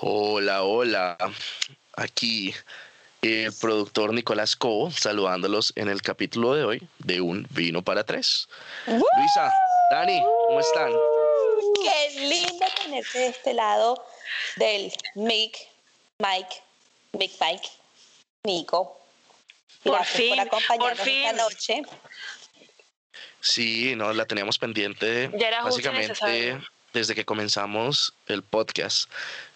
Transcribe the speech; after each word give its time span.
Hola, 0.00 0.62
hola. 0.64 1.16
Aquí 1.96 2.54
el 3.22 3.52
productor 3.60 4.12
Nicolás 4.12 4.56
Cobo 4.56 4.90
saludándolos 4.90 5.72
en 5.76 5.88
el 5.88 6.02
capítulo 6.02 6.54
de 6.54 6.64
hoy 6.64 6.88
de 6.98 7.20
Un 7.20 7.46
Vino 7.50 7.82
para 7.82 8.04
Tres. 8.04 8.48
Luisa, 8.86 9.52
Dani, 9.92 10.20
¿cómo 10.48 10.60
están? 10.60 10.92
Qué 12.12 12.20
lindo 12.20 12.66
tenerte 12.82 13.18
de 13.18 13.26
este 13.28 13.54
lado 13.54 14.04
del 14.56 14.92
Mic, 15.14 15.58
Mike, 16.18 16.62
Big 17.12 17.32
Mike, 17.40 17.68
Nico. 18.44 18.98
Por 19.82 20.04
fin, 20.04 20.36
por 20.36 20.40
acompañarnos 20.40 20.98
por 20.98 21.06
fin. 21.06 21.26
esta 21.26 21.42
noche. 21.42 21.82
Sí, 23.40 23.96
no, 23.96 24.12
la 24.12 24.24
teníamos 24.26 24.56
pendiente 24.58 25.28
Ya 25.34 25.48
era 25.48 25.64
básicamente 25.64 26.60
desde 26.92 27.14
que 27.14 27.24
comenzamos 27.24 28.14
el 28.28 28.42
podcast. 28.44 29.10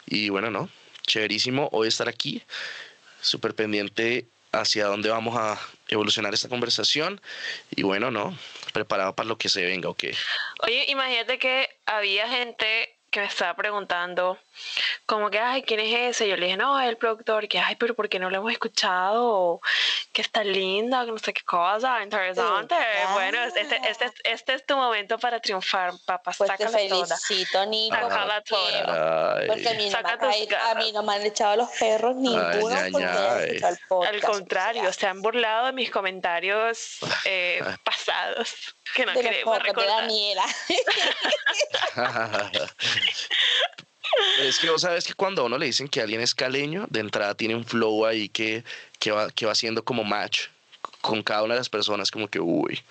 Y 0.07 0.31
bueno, 0.31 0.51
no, 0.51 0.69
chéverísimo 1.07 1.69
hoy 1.71 1.89
estar 1.89 2.09
aquí, 2.09 2.43
súper 3.21 3.55
pendiente 3.55 4.27
hacia 4.51 4.87
dónde 4.87 5.11
vamos 5.11 5.37
a 5.37 5.61
evolucionar 5.89 6.35
esta 6.35 6.49
conversación. 6.49 7.21
Y 7.71 7.83
bueno, 7.83 8.11
no, 8.11 8.37
preparado 8.77 9.17
para 9.17 9.27
lo 9.27 9.39
que 9.39 9.49
se 9.49 9.65
venga, 9.65 9.89
ok. 9.89 10.05
Oye, 10.65 10.85
imagínate 10.89 11.39
que 11.39 11.67
había 11.87 12.29
gente 12.29 12.96
que 13.11 13.21
me 13.21 13.27
estaba 13.27 13.55
preguntando, 13.55 14.39
como 15.07 15.31
que, 15.31 15.39
ay, 15.39 15.63
¿quién 15.63 15.81
es 15.81 16.17
ese? 16.17 16.29
Yo 16.29 16.37
le 16.37 16.47
dije, 16.47 16.57
no, 16.57 16.81
es 16.81 16.89
el 16.89 16.97
productor, 16.97 17.49
que, 17.49 17.59
ay, 17.59 17.77
pero 17.77 17.95
¿por 17.95 18.09
qué 18.09 18.19
no 18.19 18.31
lo 18.31 18.39
hemos 18.39 18.53
escuchado? 18.53 19.61
Que 20.13 20.23
está 20.23 20.43
linda, 20.45 21.05
que 21.05 21.13
no 21.13 21.19
sé 21.19 21.33
qué 21.33 21.43
cosa, 21.43 22.03
interesante. 22.03 22.75
Sí, 22.75 23.13
Bueno, 23.13 23.43
este, 23.45 23.61
este, 23.89 24.13
este 24.25 24.55
es 24.55 24.67
tu 24.67 24.77
momento 24.77 25.19
para 25.19 25.41
triunfar, 25.41 25.93
papá, 26.05 26.33
Pues 26.37 26.51
te 26.51 26.65
sácala 26.65 26.89
toda. 26.89 27.17
felicito, 27.17 27.67
Nico. 27.67 27.97
Sácala 27.97 28.43
porque-. 28.49 29.47
Porque 29.47 29.69
a 29.69 29.75
mí, 29.75 29.91
no 29.91 30.03
me, 30.03 30.57
a 30.57 30.75
mí 30.75 30.93
no 30.93 31.03
me 31.03 31.15
han 31.15 31.23
echado 31.23 31.57
los 31.57 31.71
perros 31.71 32.17
ninguno 32.17 32.77
Ay, 32.77 32.93
el. 33.57 33.65
Al 34.07 34.21
contrario, 34.21 34.93
se 34.93 35.07
han 35.07 35.23
burlado 35.23 35.67
de 35.67 35.73
mis 35.73 35.91
comentarios 35.91 36.99
eh, 37.25 37.63
pasados, 37.85 38.76
que 38.95 39.07
no 39.07 39.13
de 39.13 39.21
queremos 39.21 39.45
pocos 39.45 39.63
de 39.63 39.69
recordar. 39.69 40.03
Daniela. 40.03 40.45
Es 44.39 44.59
que 44.59 44.71
vos 44.71 44.83
sabes 44.83 45.05
que 45.07 45.15
cuando 45.15 45.43
a 45.43 45.45
uno 45.47 45.59
le 45.59 45.67
dicen 45.67 45.89
que 45.89 46.01
alguien 46.01 46.21
es 46.21 46.35
caleño, 46.35 46.87
de 46.89 47.01
entrada 47.01 47.35
tiene 47.35 47.55
un 47.55 47.65
flow 47.65 48.07
ahí 48.07 48.29
que, 48.29 48.65
que, 48.99 49.11
va, 49.11 49.31
que 49.31 49.47
va 49.47 49.53
haciendo 49.53 49.85
como 49.85 50.05
match 50.05 50.49
con 51.01 51.23
cada 51.23 51.43
una 51.43 51.55
de 51.55 51.61
las 51.61 51.69
personas, 51.69 52.11
como 52.11 52.29
que, 52.29 52.41
uy, 52.41 52.83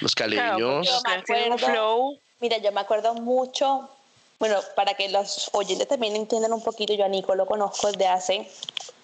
los 0.00 0.14
Claro, 0.14 0.32
caleños... 0.32 0.86
Yo 0.86 1.00
porque 1.02 1.16
me 1.16 1.22
tienen 1.22 1.52
un 1.52 1.58
flow. 1.58 2.20
Mira, 2.40 2.58
yo 2.58 2.72
me 2.72 2.80
acuerdo 2.80 3.14
mucho, 3.14 3.90
bueno, 4.38 4.60
para 4.74 4.94
que 4.94 5.08
los 5.10 5.50
oyentes 5.52 5.86
también 5.88 6.16
entiendan 6.16 6.52
un 6.52 6.62
poquito, 6.62 6.94
yo 6.94 7.04
a 7.04 7.08
Nico 7.08 7.34
lo 7.34 7.44
conozco 7.46 7.92
desde 7.92 8.08
hace, 8.08 8.50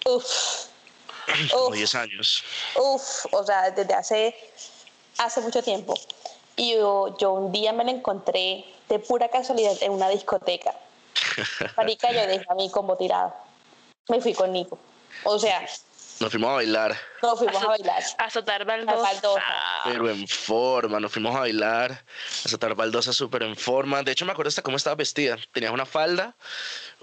uff, 0.05 0.65
como 1.51 1.67
uff, 1.67 1.75
10 1.75 1.95
años. 1.95 2.43
uff, 2.75 3.25
o 3.31 3.45
sea, 3.45 3.69
desde 3.69 3.93
hace, 3.93 4.35
hace 5.17 5.41
mucho 5.41 5.61
tiempo. 5.61 5.95
Y 6.55 6.73
yo, 6.75 7.15
yo 7.17 7.33
un 7.33 7.51
día 7.51 7.71
me 7.73 7.83
lo 7.83 7.91
encontré 7.91 8.65
de 8.89 8.99
pura 8.99 9.29
casualidad 9.29 9.75
en 9.81 9.91
una 9.91 10.09
discoteca. 10.09 10.73
Marica, 11.77 12.11
yo 12.11 12.25
dejé 12.25 12.45
a 12.49 12.55
mi 12.55 12.69
combo 12.71 12.97
tirado. 12.97 13.33
Me 14.09 14.21
fui 14.21 14.33
con 14.33 14.51
Nico. 14.51 14.79
O 15.23 15.37
sea, 15.37 15.67
Nos 16.19 16.31
fuimos 16.31 16.49
a 16.49 16.53
bailar, 16.53 16.97
nos 17.21 17.37
fuimos 17.37 17.61
a 17.61 17.67
bailar. 17.67 18.03
Azotar 18.17 18.65
baldosa. 18.65 19.01
baldosa. 19.01 19.43
pero 19.83 20.09
en 20.09 20.27
forma. 20.27 20.99
Nos 20.99 21.11
fuimos 21.11 21.35
a 21.35 21.39
bailar, 21.41 21.91
a 21.91 22.49
saltar 22.49 22.75
baldosa 22.75 23.13
súper 23.13 23.43
en 23.43 23.55
forma. 23.55 24.01
De 24.03 24.11
hecho, 24.11 24.25
me 24.25 24.31
acuerdo 24.31 24.49
hasta 24.49 24.61
cómo 24.61 24.77
estaba 24.77 24.95
vestida. 24.95 25.37
Tenía 25.51 25.71
una 25.71 25.85
falda, 25.85 26.35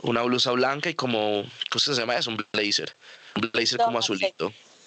una 0.03 0.23
blusa 0.23 0.53
blanca 0.53 0.89
y 0.91 0.95
como, 0.95 1.45
¿cómo 1.71 1.81
se 1.81 1.93
llama 1.95 2.17
eso? 2.17 2.31
Un 2.31 2.45
blazer. 2.53 2.97
Un 3.37 3.51
blazer 3.53 3.79
No, 3.79 3.87
como 3.87 4.03
sé. 4.03 4.35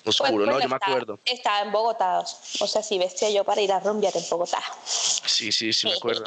Pues, 0.08 0.22
Oscuro, 0.22 0.46
no, 0.46 0.52
bueno, 0.54 0.64
yo 0.64 0.70
me 0.70 0.76
estaba- 0.76 0.92
acuerdo. 0.94 1.20
Estaba 1.26 1.60
en 1.62 1.72
Bogotá. 1.74 2.20
O 2.62 2.68
sea, 2.68 2.82
sí 2.82 2.98
vestía 2.98 3.30
yo 3.30 3.44
para 3.44 3.60
ir 3.62 3.72
a 3.74 3.80
rumbear 3.82 4.16
en 4.16 4.24
Bogotá. 4.30 4.64
Sí, 4.86 5.52
sí, 5.52 5.74
sí, 5.74 5.88
me 5.88 5.96
acuerdo. 5.96 6.24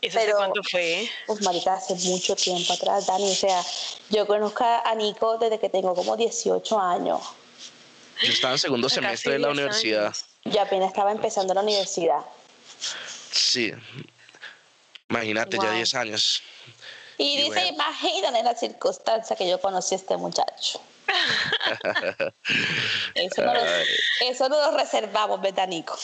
¿Eso 0.00 0.18
Pero- 0.20 0.36
cuánto 0.36 0.60
fue? 0.70 1.10
Pues 1.26 1.42
marica, 1.42 1.74
hace 1.74 1.94
mucho 1.96 2.36
tiempo 2.36 2.72
atrás, 2.72 3.06
Dani. 3.06 3.30
O 3.30 3.34
sea, 3.34 3.60
yo 4.10 4.24
conozco 4.26 4.64
a 4.64 4.94
Nico 4.94 5.36
desde 5.38 5.58
que 5.58 5.68
tengo 5.68 5.94
como 5.96 6.16
18 6.16 6.78
años. 6.78 7.20
Yo 8.22 8.32
estaba 8.32 8.52
en 8.54 8.58
segundo 8.60 8.88
semestre 8.88 9.32
de 9.32 9.38
la 9.40 9.48
10 9.48 9.58
universidad. 9.58 10.04
años. 10.06 10.24
Yo 10.44 10.60
apenas 10.62 10.88
estaba 10.90 11.10
empezando 11.10 11.52
la 11.54 11.62
universidad. 11.62 12.20
Sí. 13.32 13.72
Imagínate, 15.10 15.56
ya 15.56 15.64
Wow. 15.64 15.72
10 15.74 15.94
años. 15.94 16.42
Y 17.16 17.24
Y 17.24 17.36
dice, 17.38 17.48
bueno. 17.48 17.66
imagínate 17.68 18.42
la 18.44 18.54
circunstancia 18.54 19.34
que 19.34 19.48
yo 19.48 19.60
conocí 19.60 19.94
a 19.94 19.98
este 19.98 20.16
muchacho. 20.16 20.80
Eso, 23.14 23.42
no 23.44 23.54
lo, 23.54 23.60
Ay. 23.60 23.86
eso 24.20 24.48
no 24.48 24.70
lo 24.70 24.76
reservamos, 24.76 25.40
¿verdad, 25.40 25.68
Nico? 25.68 25.98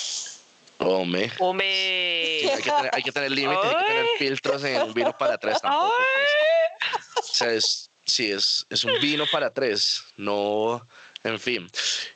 Hombre. 0.78 1.30
Hombre. 1.38 2.50
Hay 2.52 2.62
que 2.62 2.70
tener, 2.70 2.90
hay 2.92 3.02
que 3.02 3.12
tener 3.12 3.30
límites, 3.30 3.64
hay 3.64 3.76
que 3.76 3.84
tener 3.84 4.06
filtros 4.18 4.64
en 4.64 4.82
un 4.82 4.94
vino 4.94 5.16
para 5.16 5.38
tres 5.38 5.60
tampoco. 5.60 5.94
pues. 5.96 6.28
Ay. 6.80 6.94
O 7.16 7.22
sea, 7.22 7.52
es, 7.52 7.90
sí, 8.04 8.30
es, 8.32 8.66
es 8.70 8.84
un 8.84 8.98
vino 9.00 9.24
para 9.30 9.52
tres, 9.52 10.04
no, 10.16 10.86
en 11.22 11.40
fin. 11.40 11.70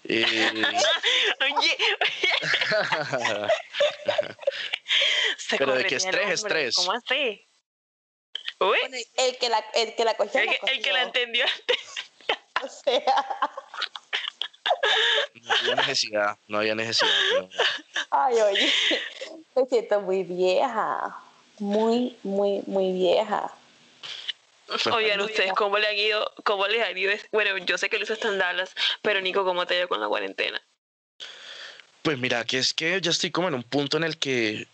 Eh, 0.04 0.52
Oye. 1.40 1.76
Pero 5.58 5.74
de 5.74 5.84
que 5.86 5.96
corretea 5.96 5.96
es 5.96 6.04
tres, 6.04 6.26
el 6.26 6.32
es 6.32 6.42
hombre, 6.42 6.54
tres. 6.54 6.74
¿Cómo 6.76 6.92
así? 6.92 7.44
Uy. 8.60 8.76
Bueno, 8.80 8.96
el 9.16 9.38
que 9.38 9.48
la, 9.48 9.64
el 9.74 9.94
que 9.94 10.04
la 10.04 10.14
cogió, 10.14 10.40
El 10.40 10.46
la 10.46 10.72
el 10.72 10.82
que 10.82 10.92
la 10.92 11.02
entendió. 11.02 11.46
O 12.64 12.68
sea, 12.68 13.02
no 15.42 15.52
había 15.54 15.74
necesidad, 15.76 16.38
no 16.46 16.58
había 16.58 16.74
necesidad. 16.74 17.10
pero- 17.30 17.48
ay, 18.10 18.34
oye, 18.40 18.72
me 19.56 19.66
siento 19.66 20.00
muy 20.00 20.22
vieja. 20.24 21.16
Muy, 21.58 22.16
muy, 22.22 22.62
muy 22.66 22.92
vieja. 22.92 23.52
Oigan, 24.92 25.20
ustedes, 25.22 25.52
¿cómo 25.54 25.78
le 25.78 25.88
han 25.88 25.96
ido? 25.96 26.30
¿Cómo 26.44 26.66
les 26.68 26.84
han 26.86 26.96
ido? 26.96 27.12
Bueno, 27.32 27.56
yo 27.58 27.78
sé 27.78 27.88
que 27.88 27.96
Luis 27.98 28.10
está 28.10 28.28
en 28.28 28.38
Dallas, 28.38 28.74
pero 29.02 29.20
Nico, 29.20 29.44
¿cómo 29.44 29.66
te 29.66 29.74
ha 29.74 29.78
ido 29.78 29.88
con 29.88 30.00
la 30.00 30.06
cuarentena? 30.08 30.60
Pues 32.02 32.18
mira, 32.18 32.44
que 32.44 32.58
es 32.58 32.72
que 32.74 33.00
ya 33.00 33.10
estoy 33.10 33.30
como 33.30 33.48
en 33.48 33.54
un 33.54 33.62
punto 33.64 33.96
en 33.96 34.04
el 34.04 34.18
que 34.18 34.68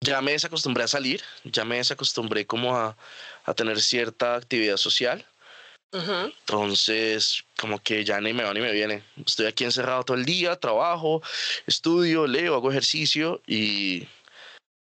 ya 0.00 0.20
me 0.20 0.32
desacostumbré 0.32 0.84
a 0.84 0.88
salir, 0.88 1.22
ya 1.44 1.64
me 1.64 1.76
desacostumbré 1.76 2.46
como 2.46 2.76
a, 2.76 2.96
a 3.44 3.54
tener 3.54 3.80
cierta 3.80 4.34
actividad 4.34 4.76
social. 4.76 5.24
Entonces, 5.92 7.44
como 7.58 7.80
que 7.82 8.04
ya 8.04 8.20
ni 8.20 8.32
me 8.32 8.44
va 8.44 8.54
ni 8.54 8.60
me 8.60 8.72
viene. 8.72 9.02
Estoy 9.26 9.46
aquí 9.46 9.64
encerrado 9.64 10.04
todo 10.04 10.16
el 10.16 10.24
día, 10.24 10.56
trabajo, 10.56 11.22
estudio, 11.66 12.26
leo, 12.26 12.54
hago 12.54 12.70
ejercicio 12.70 13.40
y 13.46 14.06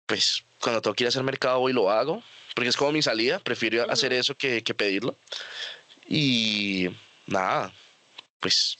pues 0.07 0.45
cuando 0.61 0.83
tengo 0.83 0.95
que 0.95 1.05
ir 1.05 1.09
a 1.09 1.11
hacer 1.11 1.23
mercado 1.23 1.61
voy 1.61 1.73
y 1.73 1.75
lo 1.75 1.91
hago, 1.91 2.23
porque 2.55 2.69
es 2.69 2.77
como 2.77 2.93
mi 2.93 3.03
salida, 3.03 3.39
prefiero 3.39 3.83
Ujú. 3.83 3.93
hacer 3.93 4.13
eso 4.13 4.35
que, 4.35 4.63
que 4.63 4.75
pedirlo. 4.75 5.17
Y 6.09 6.89
nada, 7.27 7.73
pues 8.41 8.79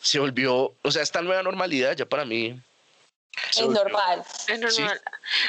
se 0.00 0.18
volvió, 0.18 0.74
o 0.82 0.90
sea, 0.90 1.02
esta 1.02 1.22
nueva 1.22 1.42
normalidad 1.42 1.96
ya 1.96 2.06
para 2.06 2.24
mí... 2.24 2.60
Es 3.50 3.68
normal. 3.68 4.24
Es 4.48 4.60
normal. 4.60 5.00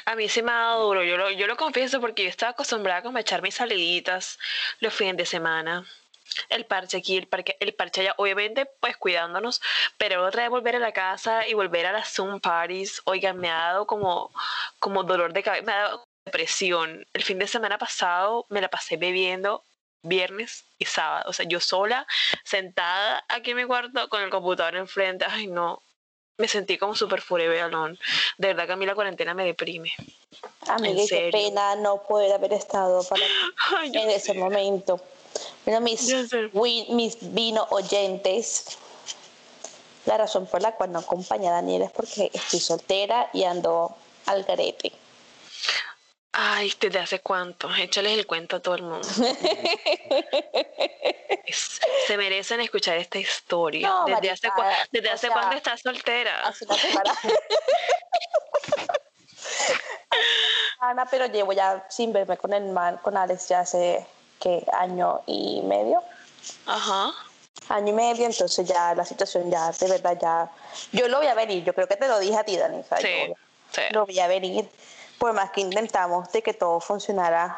A 0.05 0.15
mí 0.15 0.29
se 0.29 0.43
me 0.43 0.51
ha 0.51 0.55
dado 0.55 0.85
duro, 0.85 1.03
yo 1.03 1.17
lo, 1.17 1.31
yo 1.31 1.47
lo 1.47 1.57
confieso 1.57 1.99
porque 2.01 2.23
yo 2.23 2.29
estaba 2.29 2.51
acostumbrada 2.51 3.01
como 3.01 3.17
a 3.17 3.21
echar 3.21 3.41
mis 3.41 3.55
saliditas 3.55 4.37
los 4.79 4.93
fines 4.93 5.17
de 5.17 5.25
semana. 5.25 5.85
El 6.49 6.65
parche 6.65 6.97
aquí, 6.97 7.17
el, 7.17 7.27
parque, 7.27 7.55
el 7.59 7.73
parche 7.73 8.01
allá, 8.01 8.15
obviamente 8.17 8.65
pues 8.79 8.97
cuidándonos, 8.97 9.61
pero 9.97 10.25
otra 10.25 10.43
vez 10.43 10.49
volver 10.49 10.75
a 10.75 10.79
la 10.79 10.91
casa 10.91 11.47
y 11.47 11.53
volver 11.53 11.85
a 11.85 11.91
las 11.91 12.13
Zoom 12.13 12.39
parties, 12.41 13.01
oigan, 13.05 13.37
me 13.37 13.49
ha 13.49 13.57
dado 13.57 13.87
como, 13.87 14.31
como 14.79 15.03
dolor 15.03 15.33
de 15.33 15.43
cabeza, 15.43 15.65
me 15.65 15.71
ha 15.71 15.77
dado 15.77 16.03
depresión. 16.25 17.05
El 17.13 17.23
fin 17.23 17.39
de 17.39 17.47
semana 17.47 17.77
pasado 17.77 18.45
me 18.49 18.59
la 18.59 18.69
pasé 18.69 18.97
bebiendo 18.97 19.63
viernes 20.01 20.65
y 20.77 20.85
sábado, 20.85 21.29
o 21.29 21.33
sea, 21.33 21.45
yo 21.47 21.59
sola, 21.59 22.05
sentada 22.43 23.23
aquí 23.29 23.51
en 23.51 23.57
mi 23.57 23.65
cuarto 23.65 24.09
con 24.09 24.21
el 24.21 24.29
computador 24.29 24.75
enfrente, 24.75 25.25
ay 25.27 25.47
no, 25.47 25.81
me 26.37 26.47
sentí 26.47 26.77
como 26.77 26.95
súper 26.95 27.21
forever 27.21 27.61
alone. 27.61 27.97
De 28.37 28.49
verdad 28.49 28.65
que 28.67 28.73
a 28.73 28.75
mí 28.75 28.85
la 28.85 28.95
cuarentena 28.95 29.33
me 29.33 29.45
deprime. 29.45 29.91
Amiga, 30.67 31.01
¿En 31.01 31.07
qué 31.07 31.29
pena 31.31 31.75
no 31.75 32.03
poder 32.03 32.33
haber 32.33 32.53
estado 32.53 33.03
para 33.03 33.23
Ay, 33.77 33.91
en 33.93 34.09
ese 34.09 34.33
sé. 34.33 34.39
momento. 34.39 34.99
Bueno, 35.65 35.81
mis, 35.81 36.13
mis 36.89 37.33
vino 37.33 37.67
oyentes, 37.69 38.77
la 40.05 40.17
razón 40.17 40.45
por 40.45 40.61
la 40.61 40.75
cual 40.75 40.91
no 40.91 40.99
acompañé 40.99 41.47
a 41.49 41.51
Daniel 41.51 41.83
es 41.83 41.91
porque 41.91 42.31
estoy 42.33 42.59
soltera 42.59 43.29
y 43.33 43.43
ando 43.43 43.95
al 44.25 44.43
garete. 44.43 44.91
Ay, 46.37 46.73
¿desde 46.81 46.99
hace 46.99 47.19
cuánto? 47.21 47.73
Échales 47.75 48.17
el 48.17 48.27
cuento 48.27 48.57
a 48.57 48.59
todo 48.59 48.75
el 48.75 48.81
mundo. 48.83 49.07
Es- 51.45 51.79
se 52.07 52.17
merecen 52.17 52.59
escuchar 52.59 52.97
esta 52.97 53.19
historia. 53.19 53.87
No, 53.87 54.05
¿Desde 54.05 54.31
hace, 54.31 54.49
cua- 54.49 54.63
marica, 54.65 54.87
desde 54.91 55.09
o 55.09 55.13
hace 55.13 55.27
sea, 55.27 55.35
cuándo 55.35 55.55
estás 55.55 55.79
soltera? 55.81 56.41
Hace 56.47 56.65
una 56.65 56.75
semana. 56.75 57.15
Ana, 60.79 61.05
pero 61.05 61.25
llevo 61.27 61.53
ya 61.53 61.85
sin 61.89 62.11
verme 62.13 62.37
con 62.37 62.53
el 62.53 62.65
man, 62.65 62.97
con 62.97 63.15
Alex 63.15 63.47
ya 63.49 63.59
hace 63.61 64.05
que 64.39 64.65
año 64.73 65.21
y 65.27 65.61
medio. 65.61 66.03
Ajá. 66.65 67.11
Año 67.69 67.89
y 67.89 67.93
medio, 67.93 68.25
entonces 68.25 68.67
ya 68.67 68.93
la 68.93 69.05
situación 69.05 69.49
ya 69.49 69.71
de 69.71 69.87
verdad 69.87 70.17
ya. 70.21 70.51
Yo 70.91 71.07
lo 71.07 71.17
voy 71.19 71.27
a 71.27 71.33
venir, 71.35 71.63
yo 71.63 71.73
creo 71.73 71.87
que 71.87 71.95
te 71.95 72.07
lo 72.07 72.19
dije 72.19 72.37
a 72.37 72.43
ti, 72.43 72.57
Dani. 72.57 72.83
Sí, 72.99 73.07
yo 73.27 73.33
sí. 73.71 73.81
lo 73.91 74.05
voy 74.05 74.19
a 74.19 74.27
venir. 74.27 74.67
Por 75.17 75.33
más 75.33 75.51
que 75.51 75.61
intentamos 75.61 76.31
de 76.31 76.41
que 76.41 76.53
todo 76.53 76.79
funcionara, 76.79 77.57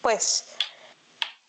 pues 0.00 0.56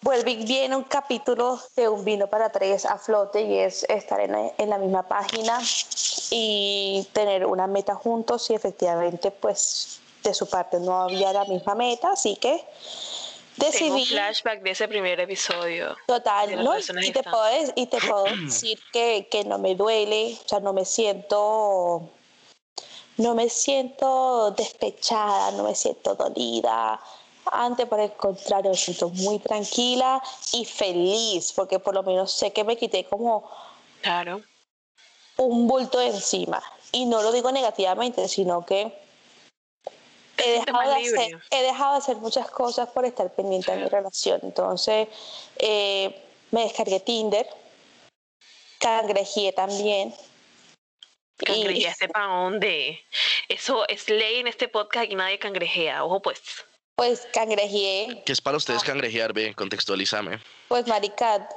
vuelve 0.02 0.32
y 0.32 0.46
viene 0.46 0.76
un 0.76 0.84
capítulo 0.84 1.60
de 1.76 1.88
un 1.88 2.04
vino 2.04 2.28
para 2.28 2.52
tres 2.52 2.86
a 2.86 2.98
flote 2.98 3.42
y 3.42 3.58
es 3.58 3.84
estar 3.86 4.20
en 4.20 4.36
en 4.58 4.70
la 4.70 4.78
misma 4.78 5.08
página 5.08 5.60
y 6.30 7.08
tener 7.14 7.46
una 7.46 7.68
meta 7.68 7.96
juntos 7.96 8.50
y 8.50 8.54
efectivamente 8.54 9.32
pues 9.32 10.02
de 10.24 10.34
su 10.34 10.50
parte 10.50 10.80
no 10.80 11.02
había 11.02 11.34
la 11.34 11.46
misma 11.46 11.76
meta, 11.76 12.12
así 12.12 12.36
que 12.38 12.66
Tengo 13.58 13.72
decidí 13.72 13.92
un 13.92 14.06
flashback 14.06 14.62
de 14.62 14.72
ese 14.72 14.88
primer 14.88 15.20
episodio. 15.20 15.96
total, 16.08 16.64
¿no? 16.64 16.78
Y 16.78 17.12
te, 17.12 17.24
puedo, 17.24 17.74
y 17.76 17.86
te 17.88 17.98
puedo 18.00 18.24
decir 18.24 18.80
que, 18.92 19.28
que 19.30 19.44
no 19.44 19.60
me 19.60 19.76
duele, 19.76 20.38
o 20.44 20.48
sea, 20.48 20.60
no 20.60 20.74
me 20.74 20.86
siento 20.86 22.10
no 23.18 23.36
me 23.36 23.50
siento 23.50 24.52
despechada, 24.52 25.52
no 25.52 25.64
me 25.64 25.76
siento 25.76 26.16
dolida. 26.16 27.00
Antes, 27.52 27.88
por 27.88 28.00
el 28.00 28.14
contrario, 28.14 28.72
me 28.72 28.78
siento 28.78 29.10
muy 29.10 29.40
tranquila 29.40 30.22
y 30.54 30.66
feliz, 30.66 31.52
porque 31.54 31.80
por 31.80 31.94
lo 31.94 32.04
menos 32.04 32.32
sé 32.32 32.52
que 32.52 32.64
me 32.64 32.78
quité 32.78 33.06
como 33.06 33.50
Claro. 34.02 34.42
un 35.38 35.68
bulto 35.68 36.00
de 36.00 36.08
encima. 36.08 36.62
Y 36.92 37.06
no 37.06 37.22
lo 37.22 37.32
digo 37.32 37.52
negativamente, 37.52 38.28
sino 38.28 38.66
que 38.66 38.94
he 40.38 40.52
dejado, 40.60 40.90
de 40.90 40.96
hacer, 40.96 41.42
he 41.52 41.64
dejado 41.64 41.94
de 41.94 41.98
hacer 42.00 42.18
muchas 42.18 42.50
cosas 42.50 42.90
por 42.90 43.06
estar 43.06 43.32
pendiente 43.34 43.72
de 43.72 43.84
mi 43.84 43.90
relación. 43.90 44.40
Entonces, 44.44 45.08
eh, 45.58 46.24
me 46.52 46.64
descargué 46.64 47.00
Tinder, 47.00 47.48
cangrejeé 48.80 49.54
también. 49.54 50.14
Y- 51.42 51.46
¿Cangrejeaste 51.46 52.10
para 52.10 52.26
dónde? 52.28 53.04
Eso 53.50 53.88
es 53.88 54.10
ley 54.10 54.40
en 54.40 54.48
este 54.48 54.68
podcast 54.68 55.08
que 55.10 55.16
nadie 55.16 55.40
cangrejea. 55.40 56.04
Ojo, 56.04 56.22
pues. 56.22 56.42
Pues 56.96 57.28
cangrejeé, 57.34 58.22
¿Qué 58.24 58.32
es 58.34 58.40
para 58.42 58.56
ustedes 58.58 58.84
cangrejear? 58.84 59.34
Ve, 59.34 59.56
contextualízame. 59.56 60.40
pues 60.68 60.86
marica, 60.88 61.48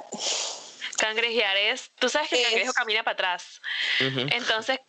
Cangrejear 0.97 1.55
es. 1.57 1.91
Tú 1.99 2.09
sabes 2.09 2.29
que 2.29 2.35
el 2.37 2.41
Es- 2.41 2.49
cangrejo 2.49 2.73
camina 2.73 3.03
para 3.03 3.13
atrás. 3.13 3.61
Entonces, 3.99 4.79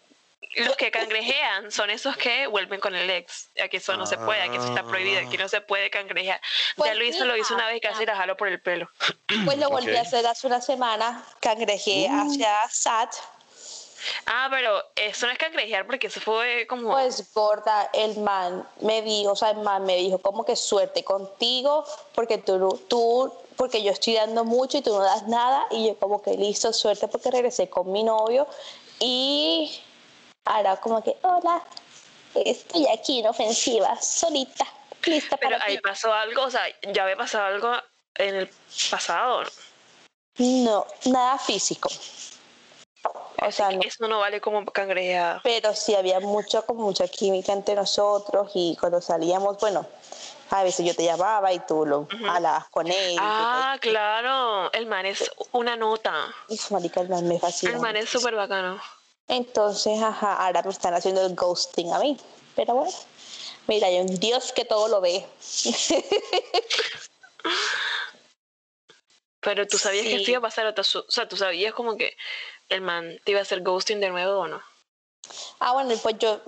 los 0.56 0.75
que 0.76 0.90
cangrejean 0.90 1.70
son 1.70 1.90
esos 1.90 2.17
que 2.17 2.46
vuelven 2.46 2.81
con 2.81 2.94
el 2.94 3.11
ex. 3.11 3.50
Aquí 3.62 3.76
eso 3.76 3.94
no 3.99 4.06
se 4.06 4.17
puede, 4.17 4.40
aquí 4.40 4.56
eso 4.56 4.69
está 4.69 4.85
prohibido, 4.85 5.20
aquí 5.20 5.37
no 5.37 5.49
se 5.50 5.61
puede 5.61 5.90
cangrejear. 5.90 6.40
Pues 6.76 6.90
ya 6.90 6.94
lo 6.94 7.05
hizo, 7.05 7.26
lo 7.26 7.37
hizo 7.37 7.55
una 7.55 7.67
vez 7.67 7.76
y 7.76 7.81
casi 7.81 8.06
la 8.06 8.17
jalo 8.17 8.37
por 8.38 8.49
el 8.49 8.58
pelo. 8.62 8.88
pues 9.44 9.58
lo 9.58 9.69
volví 9.69 9.94
a 9.96 10.00
hacer 10.00 10.26
hace 10.26 10.46
una 10.46 10.62
semana, 10.62 11.23
cangrejeé 11.40 12.08
Uh. 12.11 12.23
hacia 12.23 12.69
SAT. 12.70 13.12
Ah, 14.26 14.49
pero 14.50 14.84
eso 14.96 15.26
no 15.26 15.32
es 15.32 15.38
cangrejear 15.38 15.87
porque 15.87 16.06
eso 16.08 16.20
fue 16.20 16.66
como. 16.69 16.90
Pues 16.90 17.32
gorda, 17.32 17.90
el 17.93 18.19
man 18.19 18.66
me 18.81 19.02
dijo, 19.02 19.32
o 19.32 19.37
sea, 19.37 19.50
el 19.50 19.58
man 19.58 19.84
me 19.84 19.96
dijo 19.96 20.19
como 20.19 20.44
que 20.44 20.56
suerte 20.56 21.05
contigo, 21.05 21.84
porque 22.14 22.38
tú, 22.38 22.81
tú, 22.88 23.32
porque 23.56 23.82
yo 23.82 23.93
estoy 23.93 24.14
dando 24.14 24.44
mucho 24.44 24.78
y 24.78 24.82
tú 24.82 24.90
no 24.90 25.02
das 25.02 25.26
nada, 25.26 25.66
y 25.70 25.88
yo 25.88 25.99
como 25.99 26.22
que 26.22 26.34
listo, 26.37 26.72
suerte 26.72 27.08
porque 27.08 27.31
regresé 27.31 27.69
con 27.69 27.90
mi 27.90 28.02
novio 28.05 28.46
y 29.00 29.81
ahora 30.44 30.76
como 30.76 31.02
que, 31.02 31.16
hola, 31.22 31.62
estoy 32.34 32.87
aquí 32.88 33.19
inofensiva, 33.19 34.00
solita, 34.00 34.66
lista 35.04 35.37
pero 35.37 35.52
para 35.52 35.64
ahí 35.64 35.76
ti. 35.76 35.82
pasó 35.82 36.12
algo, 36.12 36.43
o 36.44 36.50
sea, 36.50 36.62
ya 36.93 37.02
había 37.04 37.16
pasado 37.16 37.46
algo 37.46 37.72
en 38.14 38.34
el 38.34 38.50
pasado. 38.90 39.44
No, 40.38 40.87
nada 41.06 41.38
físico. 41.38 41.88
O 43.46 43.52
sea, 43.52 43.70
no. 43.70 43.81
Eso 43.82 44.08
no 44.08 44.19
vale 44.19 44.40
como 44.40 44.64
cangrejeada. 44.67 45.40
pero 45.43 45.75
sí 45.75 45.94
había 45.94 46.20
mucho, 46.20 46.64
como 46.67 46.85
mucha 46.85 47.06
química 47.06 47.52
entre 47.52 47.75
nosotros 47.75 48.50
y 48.55 48.76
cuando 48.81 49.00
salíamos, 49.00 49.58
bueno, 49.58 49.87
a 50.50 50.62
veces 50.62 50.85
yo 50.87 50.94
te 50.94 51.05
llamaba 51.05 51.52
y 51.52 51.61
tú 51.61 51.85
lo 51.85 52.08
hablabas 52.29 52.69
con 52.69 52.87
él. 52.88 53.17
Ah, 53.20 53.76
claro. 53.81 54.73
El 54.73 54.87
man 54.87 55.06
es 55.06 55.31
una 55.52 55.76
nota. 55.76 56.35
marica, 56.70 57.00
el 57.00 57.08
man 57.08 57.29
me 57.29 57.38
fascina. 57.38 57.73
El 57.73 57.81
man 57.81 57.96
es 57.96 58.08
súper 58.08 58.35
bacano. 58.35 58.81
Entonces, 59.29 60.02
ajá, 60.02 60.35
ahora 60.35 60.62
me 60.62 60.70
están 60.70 60.94
haciendo 60.94 61.25
el 61.25 61.35
ghosting 61.35 61.93
a 61.93 61.99
mí. 61.99 62.17
Pero 62.56 62.75
bueno, 62.75 62.93
mira, 63.67 63.88
hay 63.88 64.00
un 64.00 64.19
Dios 64.19 64.52
que 64.52 64.64
todo 64.64 64.88
lo 64.88 65.00
ve. 65.00 65.26
Pero 69.49 69.67
tú 69.67 69.79
sabías 69.79 70.05
que 70.05 70.11
Sí. 70.11 70.17
esto 70.17 70.31
iba 70.33 70.39
a 70.41 70.43
pasar, 70.43 70.67
o, 70.67 70.75
te 70.75 70.83
sea, 70.85 71.27
tú 71.27 71.39
sabías 71.39 71.73
como 71.73 71.97
que 71.97 72.15
el 72.69 72.83
man 72.83 73.19
te 73.25 73.31
iba 73.31 73.41
a 73.41 73.45
hacer 73.45 73.62
ghosting 73.62 73.99
de 73.99 74.11
nuevo 74.11 74.41
o 74.41 74.47
no. 74.47 74.61
ah, 75.61 75.73
bueno, 75.73 75.95
pues 76.03 76.17
yo, 76.19 76.41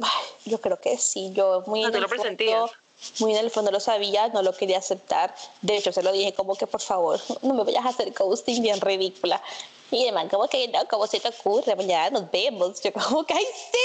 yo 0.44 0.61
creo 0.61 0.79
que 0.79 0.99
sí, 0.99 1.32
yo 1.32 1.62
muy 1.67 1.82
en 1.82 1.93
tú 1.93 1.97
el 1.97 2.02
lo 2.02 2.08
fondo- 2.08 2.23
presentías. 2.23 2.70
muy 3.19 3.32
en 3.32 3.38
el 3.38 3.50
fondo 3.50 3.70
lo 3.70 3.81
sabía, 3.81 4.29
no 4.29 4.43
lo 4.43 4.52
quería 4.55 4.76
aceptar. 4.79 5.35
De 5.62 5.79
hecho, 5.79 5.93
se 5.93 6.02
lo 6.02 6.12
dije 6.12 6.35
como 6.35 6.55
que 6.56 6.67
por 6.67 6.82
favor, 6.82 7.19
no 7.41 7.55
me 7.55 7.64
vayas 7.64 7.87
a 7.87 7.88
hacer 7.88 8.12
ghosting 8.12 8.62
bien 8.62 8.79
ridícula. 8.82 9.43
Y 9.91 10.05
el 10.05 10.14
man 10.14 10.29
como 10.29 10.47
que 10.47 10.69
no, 10.69 10.87
¿cómo 10.87 11.06
se 11.06 11.20
te 11.20 11.29
ocurre? 11.29 11.75
Mañana 11.76 12.11
nos 12.11 12.31
vemos. 12.31 12.82
Yo 12.82 12.93
como 12.93 13.25
que 13.25 13.32
¡ay, 13.32 13.47
sí! 13.73 13.79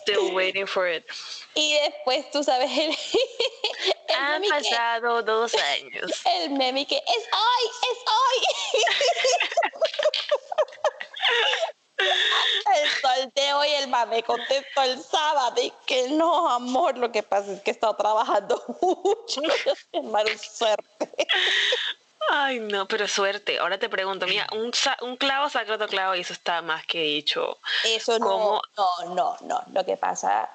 Still 0.00 0.34
waiting 0.34 0.66
for 0.66 0.88
it. 0.88 1.04
Y 1.54 1.74
después 1.74 2.30
tú 2.30 2.42
sabes 2.42 2.70
el, 2.78 2.96
Han 4.14 4.42
que, 4.42 4.48
pasado 4.48 5.22
dos 5.22 5.54
años. 5.54 6.10
el 6.24 6.50
meme 6.50 6.86
que 6.86 6.96
es 6.96 7.28
hoy, 7.32 7.70
es 7.90 7.98
hoy. 8.08 8.38
El 11.98 12.90
solteo 13.00 13.64
y 13.64 13.70
el 13.74 13.88
mame 13.88 14.22
contestó 14.22 14.82
el 14.82 15.00
sábado 15.00 15.60
y 15.60 15.72
que 15.86 16.08
no, 16.08 16.50
amor, 16.50 16.98
lo 16.98 17.12
que 17.12 17.22
pasa 17.22 17.52
es 17.52 17.60
que 17.60 17.70
he 17.70 17.74
estado 17.74 17.94
trabajando 17.94 18.62
mucho. 18.80 19.42
Hermano, 19.92 20.30
suerte. 20.38 21.26
Ay, 22.30 22.60
no, 22.60 22.86
pero 22.86 23.06
suerte. 23.08 23.58
Ahora 23.58 23.78
te 23.78 23.88
pregunto, 23.88 24.26
mira, 24.26 24.46
un, 24.52 25.16
clavo 25.16 25.48
saca 25.48 25.74
otro 25.74 25.88
clavo 25.88 26.14
y 26.14 26.20
eso 26.20 26.32
está 26.32 26.62
más 26.62 26.86
que 26.86 27.02
dicho. 27.02 27.58
Eso 27.84 28.18
no, 28.18 28.26
¿Cómo? 28.26 28.62
no, 28.76 29.14
no, 29.14 29.36
no. 29.42 29.62
Lo 29.72 29.84
que 29.84 29.96
pasa 29.96 30.48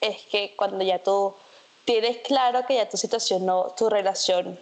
es 0.00 0.22
que 0.22 0.54
cuando 0.56 0.84
ya 0.84 0.98
tú 1.02 1.34
tienes 1.84 2.18
claro 2.18 2.66
que 2.66 2.74
ya 2.76 2.88
tu 2.88 2.96
situación 2.96 3.44
no, 3.46 3.74
tu 3.76 3.88
relación, 3.90 4.58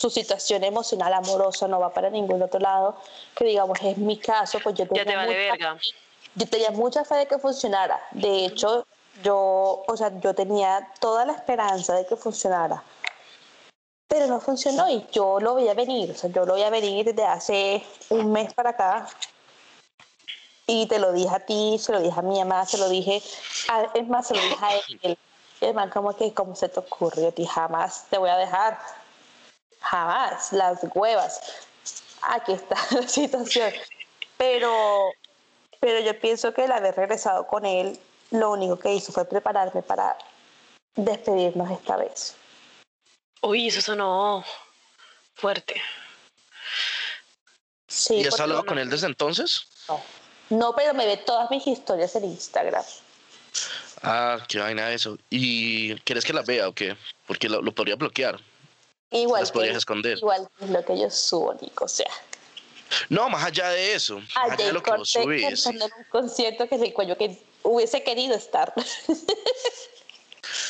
tu 0.00 0.10
situación 0.10 0.64
emocional 0.64 1.12
amorosa 1.14 1.68
no 1.68 1.78
va 1.80 1.90
para 1.92 2.10
ningún 2.10 2.42
otro 2.42 2.60
lado, 2.60 2.96
que 3.36 3.44
digamos 3.44 3.78
es 3.82 3.96
mi 3.98 4.18
caso, 4.18 4.58
pues 4.60 4.74
yo 4.74 4.84
Ya 4.84 4.88
tenía 4.88 5.04
te 5.04 5.16
vale 5.16 5.28
mucha- 5.28 5.38
verga. 5.66 5.80
yo 6.34 6.48
tenía 6.48 6.70
mucha 6.72 7.04
fe 7.04 7.14
de 7.16 7.26
que 7.26 7.38
funcionara. 7.38 8.00
De 8.10 8.44
hecho, 8.46 8.86
yo, 9.22 9.84
o 9.86 9.96
sea, 9.96 10.10
yo 10.20 10.34
tenía 10.34 10.90
toda 11.00 11.24
la 11.24 11.32
esperanza 11.34 11.94
de 11.94 12.06
que 12.06 12.16
funcionara. 12.16 12.82
Pero 14.08 14.26
no 14.26 14.40
funcionó 14.40 14.88
y 14.90 15.06
yo 15.12 15.40
lo 15.40 15.54
veía 15.54 15.74
venir. 15.74 16.10
O 16.10 16.14
sea, 16.14 16.30
yo 16.30 16.44
lo 16.44 16.54
veía 16.54 16.70
venir 16.70 17.06
desde 17.06 17.24
hace 17.24 17.82
un 18.10 18.32
mes 18.32 18.52
para 18.54 18.70
acá. 18.70 19.08
Y 20.66 20.86
te 20.86 20.98
lo 20.98 21.12
dije 21.12 21.34
a 21.34 21.40
ti, 21.40 21.76
se 21.78 21.92
lo 21.92 22.00
dije 22.00 22.18
a 22.18 22.22
mi 22.22 22.38
mamá, 22.38 22.64
se 22.66 22.78
lo 22.78 22.88
dije, 22.88 23.22
a, 23.68 23.82
es 23.94 24.06
más, 24.08 24.26
se 24.28 24.34
lo 24.34 24.40
dije 24.42 24.56
a 24.64 24.74
él. 25.02 25.18
Y 25.64 25.68
el 25.68 25.74
man 25.74 25.88
como 25.88 26.14
que, 26.14 26.34
¿cómo 26.34 26.54
se 26.54 26.68
te 26.68 26.82
te 26.82 27.32
dije, 27.32 27.46
jamás 27.50 28.04
te 28.10 28.18
voy 28.18 28.28
a 28.28 28.36
dejar. 28.36 28.78
Jamás, 29.80 30.52
las 30.52 30.80
huevas. 30.94 31.40
Aquí 32.20 32.52
está 32.52 32.76
la 32.90 33.08
situación. 33.08 33.72
Pero, 34.36 35.10
pero 35.80 36.00
yo 36.00 36.20
pienso 36.20 36.52
que 36.52 36.64
el 36.64 36.72
haber 36.72 36.94
regresado 36.94 37.46
con 37.46 37.64
él, 37.64 37.98
lo 38.30 38.50
único 38.50 38.78
que 38.78 38.92
hizo 38.92 39.10
fue 39.10 39.24
prepararme 39.24 39.82
para 39.82 40.18
despedirnos 40.96 41.70
esta 41.70 41.96
vez. 41.96 42.36
Uy, 43.40 43.68
eso 43.68 43.80
sonó 43.80 44.44
fuerte. 45.34 45.80
Sí, 47.88 48.16
¿Y 48.16 48.26
has 48.26 48.38
hablado 48.38 48.60
no- 48.60 48.66
con 48.66 48.78
él 48.78 48.90
desde 48.90 49.06
entonces? 49.06 49.66
No. 49.88 50.02
No, 50.50 50.74
pero 50.74 50.92
me 50.92 51.06
ve 51.06 51.16
todas 51.16 51.50
mis 51.50 51.66
historias 51.66 52.14
en 52.16 52.24
Instagram. 52.24 52.84
Ah, 54.04 54.38
qué 54.48 54.58
vaina 54.58 54.92
eso. 54.92 55.16
¿Y 55.30 55.94
quieres 56.00 56.24
que 56.24 56.32
las 56.32 56.46
vea 56.46 56.68
o 56.68 56.72
qué? 56.74 56.96
Porque 57.26 57.48
lo, 57.48 57.62
lo 57.62 57.72
podría 57.74 57.96
bloquear. 57.96 58.38
Igual 59.10 59.42
Las 59.42 59.50
que, 59.50 59.58
podrías 59.58 59.76
esconder. 59.76 60.18
igual 60.18 60.48
que 60.58 60.66
lo 60.66 60.84
que 60.84 60.98
yo 60.98 61.10
subo, 61.10 61.54
Nico. 61.60 61.84
O 61.84 61.88
sea, 61.88 62.10
No, 63.08 63.28
más 63.28 63.44
allá 63.44 63.68
de 63.70 63.94
eso. 63.94 64.18
Más 64.20 64.50
allá 64.52 64.66
de 64.66 64.72
lo 64.72 64.82
que 64.82 64.90
vos 64.90 65.08
subís. 65.08 65.66
un 65.66 65.80
concierto 66.10 66.68
que 66.68 66.76
le 66.78 66.92
cuello 66.92 67.16
que 67.16 67.38
hubiese 67.62 68.02
querido 68.02 68.34
estar. 68.34 68.72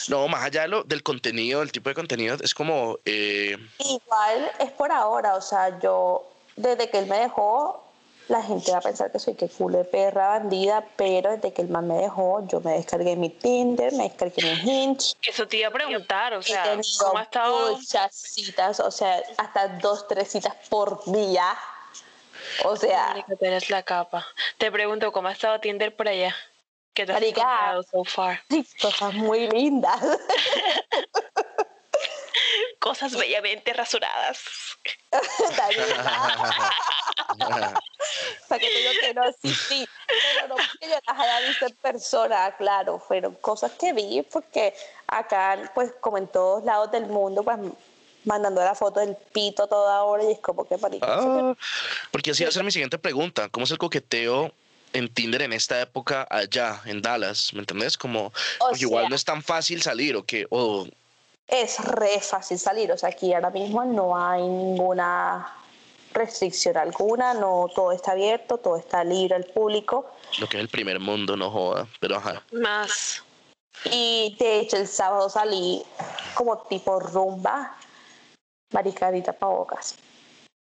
No, 0.08 0.28
más 0.28 0.44
allá 0.44 0.62
de 0.62 0.68
lo, 0.68 0.84
del 0.84 1.02
contenido, 1.02 1.60
del 1.60 1.72
tipo 1.72 1.88
de 1.88 1.94
contenido, 1.94 2.36
es 2.42 2.54
como... 2.54 2.98
eh, 3.04 3.56
Igual 3.78 4.52
es 4.60 4.70
por 4.72 4.92
ahora, 4.92 5.34
o 5.34 5.40
sea, 5.40 5.78
yo 5.80 6.30
desde 6.56 6.90
que 6.90 6.98
él 6.98 7.06
me 7.06 7.18
dejó, 7.18 7.83
la 8.28 8.42
gente 8.42 8.72
va 8.72 8.78
a 8.78 8.80
pensar 8.80 9.12
que 9.12 9.18
soy 9.18 9.34
que 9.34 9.48
culo 9.48 9.78
de 9.78 9.84
perra 9.84 10.28
bandida, 10.28 10.84
pero 10.96 11.32
desde 11.32 11.52
que 11.52 11.62
el 11.62 11.68
man 11.68 11.86
me 11.86 11.94
dejó, 11.94 12.46
yo 12.46 12.60
me 12.60 12.72
descargué 12.72 13.16
mi 13.16 13.28
Tinder, 13.30 13.92
me 13.92 14.04
descargué 14.04 14.42
mi 14.42 14.70
Hinge, 14.70 15.14
Eso 15.26 15.46
te 15.46 15.58
iba 15.58 15.68
a 15.68 15.70
preguntar, 15.70 16.34
o 16.34 16.42
sea, 16.42 16.78
¿cómo 16.98 17.18
ha 17.18 17.22
estado? 17.22 17.76
muchas 17.76 18.14
citas, 18.14 18.80
o 18.80 18.90
sea, 18.90 19.22
hasta 19.36 19.68
dos, 19.78 20.08
tres 20.08 20.28
citas 20.28 20.54
por 20.68 21.04
día. 21.04 21.56
O 22.64 22.76
sea, 22.76 23.14
eres 23.40 23.70
la 23.70 23.82
capa. 23.82 24.26
Te 24.58 24.70
pregunto, 24.70 25.12
¿cómo 25.12 25.28
ha 25.28 25.32
estado 25.32 25.58
Tinder 25.60 25.94
por 25.94 26.08
allá? 26.08 26.34
¿Qué 26.92 27.04
te 27.04 27.12
has 27.12 27.86
so 27.90 28.04
far? 28.04 28.40
cosas 28.80 29.14
muy 29.14 29.48
lindas. 29.48 30.00
Cosas 32.84 33.12
bellamente 33.16 33.72
rasuradas. 33.72 34.40
Para 38.48 38.60
que 38.60 38.68
te 38.68 38.78
digo 38.78 38.90
que 39.00 39.14
no, 39.14 39.22
sí, 39.40 39.54
sí. 39.54 39.88
Pero 40.06 40.48
no 40.48 40.56
porque 40.56 40.90
yo 40.90 40.96
las 41.06 41.18
haya 41.18 41.40
visto 41.48 41.66
en 41.66 41.74
persona, 41.76 42.54
claro. 42.58 42.98
Fueron 42.98 43.34
cosas 43.36 43.72
que 43.72 43.94
vi 43.94 44.20
porque 44.20 44.74
acá, 45.06 45.72
pues, 45.74 45.92
como 45.98 46.18
en 46.18 46.28
todos 46.28 46.62
lados 46.64 46.92
del 46.92 47.06
mundo, 47.06 47.42
pues, 47.42 47.56
mandando 48.24 48.62
la 48.62 48.74
foto 48.74 49.00
del 49.00 49.16
pito 49.32 49.66
toda 49.66 50.02
hora 50.02 50.24
y 50.24 50.32
es 50.32 50.40
como 50.40 50.68
que 50.68 50.76
marica, 50.76 51.06
ah, 51.08 51.54
porque 52.10 52.32
así 52.32 52.42
va 52.42 52.50
a 52.50 52.52
ser 52.52 52.64
mi 52.64 52.70
siguiente 52.70 52.98
pregunta. 52.98 53.48
¿Cómo 53.48 53.64
es 53.64 53.70
el 53.70 53.78
coqueteo 53.78 54.52
en 54.92 55.08
Tinder 55.08 55.40
en 55.40 55.54
esta 55.54 55.80
época 55.80 56.26
allá, 56.30 56.82
en 56.84 57.00
Dallas? 57.00 57.54
¿Me 57.54 57.60
entendés? 57.60 57.96
Como, 57.96 58.30
igual 58.76 59.04
sea- 59.04 59.08
no 59.08 59.16
es 59.16 59.24
tan 59.24 59.42
fácil 59.42 59.80
salir, 59.82 60.16
¿o 60.16 60.24
qué? 60.24 60.46
O, 60.50 60.86
es 61.46 61.78
re 61.84 62.20
fácil 62.20 62.58
salir. 62.58 62.90
O 62.92 62.98
sea, 62.98 63.10
aquí 63.10 63.32
ahora 63.32 63.50
mismo 63.50 63.84
no 63.84 64.16
hay 64.16 64.42
ninguna 64.42 65.54
restricción 66.12 66.76
alguna, 66.76 67.34
no 67.34 67.66
todo 67.74 67.92
está 67.92 68.12
abierto, 68.12 68.58
todo 68.58 68.76
está 68.76 69.02
libre 69.04 69.34
al 69.34 69.44
público. 69.44 70.10
lo 70.38 70.48
que 70.48 70.58
es 70.58 70.62
el 70.62 70.68
primer 70.68 71.00
mundo, 71.00 71.36
no 71.36 71.50
joda. 71.50 71.86
Pero 72.00 72.16
ajá. 72.16 72.42
Más. 72.52 73.22
Y 73.90 74.36
de 74.38 74.60
hecho 74.60 74.76
el 74.76 74.86
sábado 74.86 75.28
salí 75.28 75.82
como 76.34 76.56
tipo 76.58 77.00
rumba, 77.00 77.76
maricarita 78.72 79.32
tapabocas. 79.32 79.96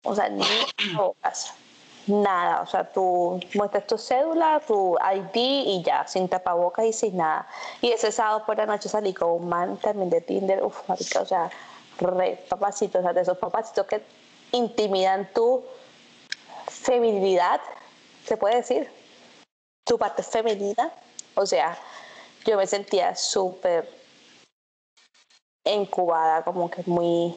O 0.03 0.15
sea, 0.15 0.29
ni 0.29 0.43
tapabocas. 0.75 1.53
Nada, 2.07 2.61
o 2.61 2.65
sea, 2.65 2.89
tú 2.89 3.39
muestras 3.53 3.85
tu 3.85 3.97
cédula, 3.97 4.61
tu 4.65 4.95
ID 4.97 5.35
y 5.35 5.83
ya, 5.83 6.07
sin 6.07 6.29
tapabocas 6.29 6.85
y 6.85 6.93
sin 6.93 7.17
nada. 7.17 7.47
Y 7.81 7.91
ese 7.91 8.11
sábado 8.11 8.45
por 8.45 8.57
la 8.57 8.65
noche 8.65 8.87
salí 8.87 9.13
con 9.13 9.29
un 9.31 9.49
man 9.49 9.77
también 9.77 10.09
de 10.09 10.21
Tinder, 10.21 10.63
uff, 10.63 10.87
marica, 10.87 11.21
o 11.21 11.25
sea, 11.25 11.49
re 11.99 12.43
papacitos, 12.49 13.01
o 13.01 13.03
sea, 13.03 13.13
de 13.13 13.21
esos 13.21 13.37
papacitos 13.37 13.85
que 13.87 14.01
intimidan 14.53 15.29
tu 15.33 15.63
feminidad, 16.67 17.59
se 18.25 18.37
puede 18.37 18.57
decir, 18.57 18.89
tu 19.85 19.97
parte 19.97 20.23
femenina. 20.23 20.91
O 21.35 21.45
sea, 21.45 21.77
yo 22.45 22.57
me 22.57 22.67
sentía 22.67 23.15
súper 23.15 23.89
incubada, 25.65 26.43
como 26.43 26.69
que 26.69 26.83
muy... 26.85 27.35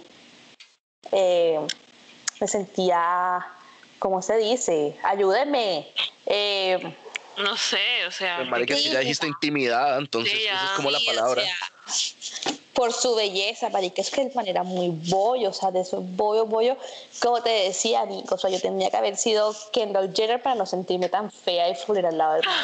eh, 1.12 1.66
me 2.40 2.48
sentía, 2.48 3.46
¿cómo 4.00 4.20
se 4.22 4.36
dice? 4.38 4.98
Ayúdenme. 5.04 5.86
Eh, 6.26 6.96
No 7.36 7.56
sé, 7.56 8.04
o 8.06 8.10
sea. 8.10 8.38
Pues, 8.38 8.48
marica, 8.48 8.74
si 8.76 8.82
sí, 8.84 8.90
ya 8.90 8.98
dijiste 8.98 9.26
intimidada, 9.28 9.96
entonces 9.98 10.32
Sí, 10.32 10.44
esa 10.46 10.64
es 10.64 10.70
como 10.72 10.90
la 10.90 10.98
sí, 10.98 11.06
o 11.08 11.14
palabra. 11.14 11.42
sea, 11.42 11.54
por 12.74 12.92
su 12.92 13.14
belleza, 13.14 13.68
marica, 13.70 14.00
es 14.02 14.10
que 14.10 14.24
de 14.24 14.34
manera 14.34 14.62
muy 14.62 14.88
bollo, 14.90 15.50
o 15.50 15.52
sea, 15.52 15.70
de 15.70 15.80
esos 15.80 16.00
bollo, 16.16 16.46
bollo, 16.46 16.76
como 17.20 17.42
te 17.42 17.50
decía, 17.50 18.04
Nico, 18.06 18.34
o 18.34 18.38
sea, 18.38 18.50
yo 18.50 18.60
tendría 18.60 18.90
que 18.90 18.96
haber 18.96 19.16
sido 19.16 19.54
Kendall 19.72 20.12
Jenner 20.14 20.42
para 20.42 20.54
no 20.56 20.66
sentirme 20.66 21.08
tan 21.08 21.30
fea 21.30 21.68
y 21.68 21.74
fluir 21.74 22.06
al 22.06 22.16
lado 22.18 22.34
del 22.34 22.46
man. 22.46 22.56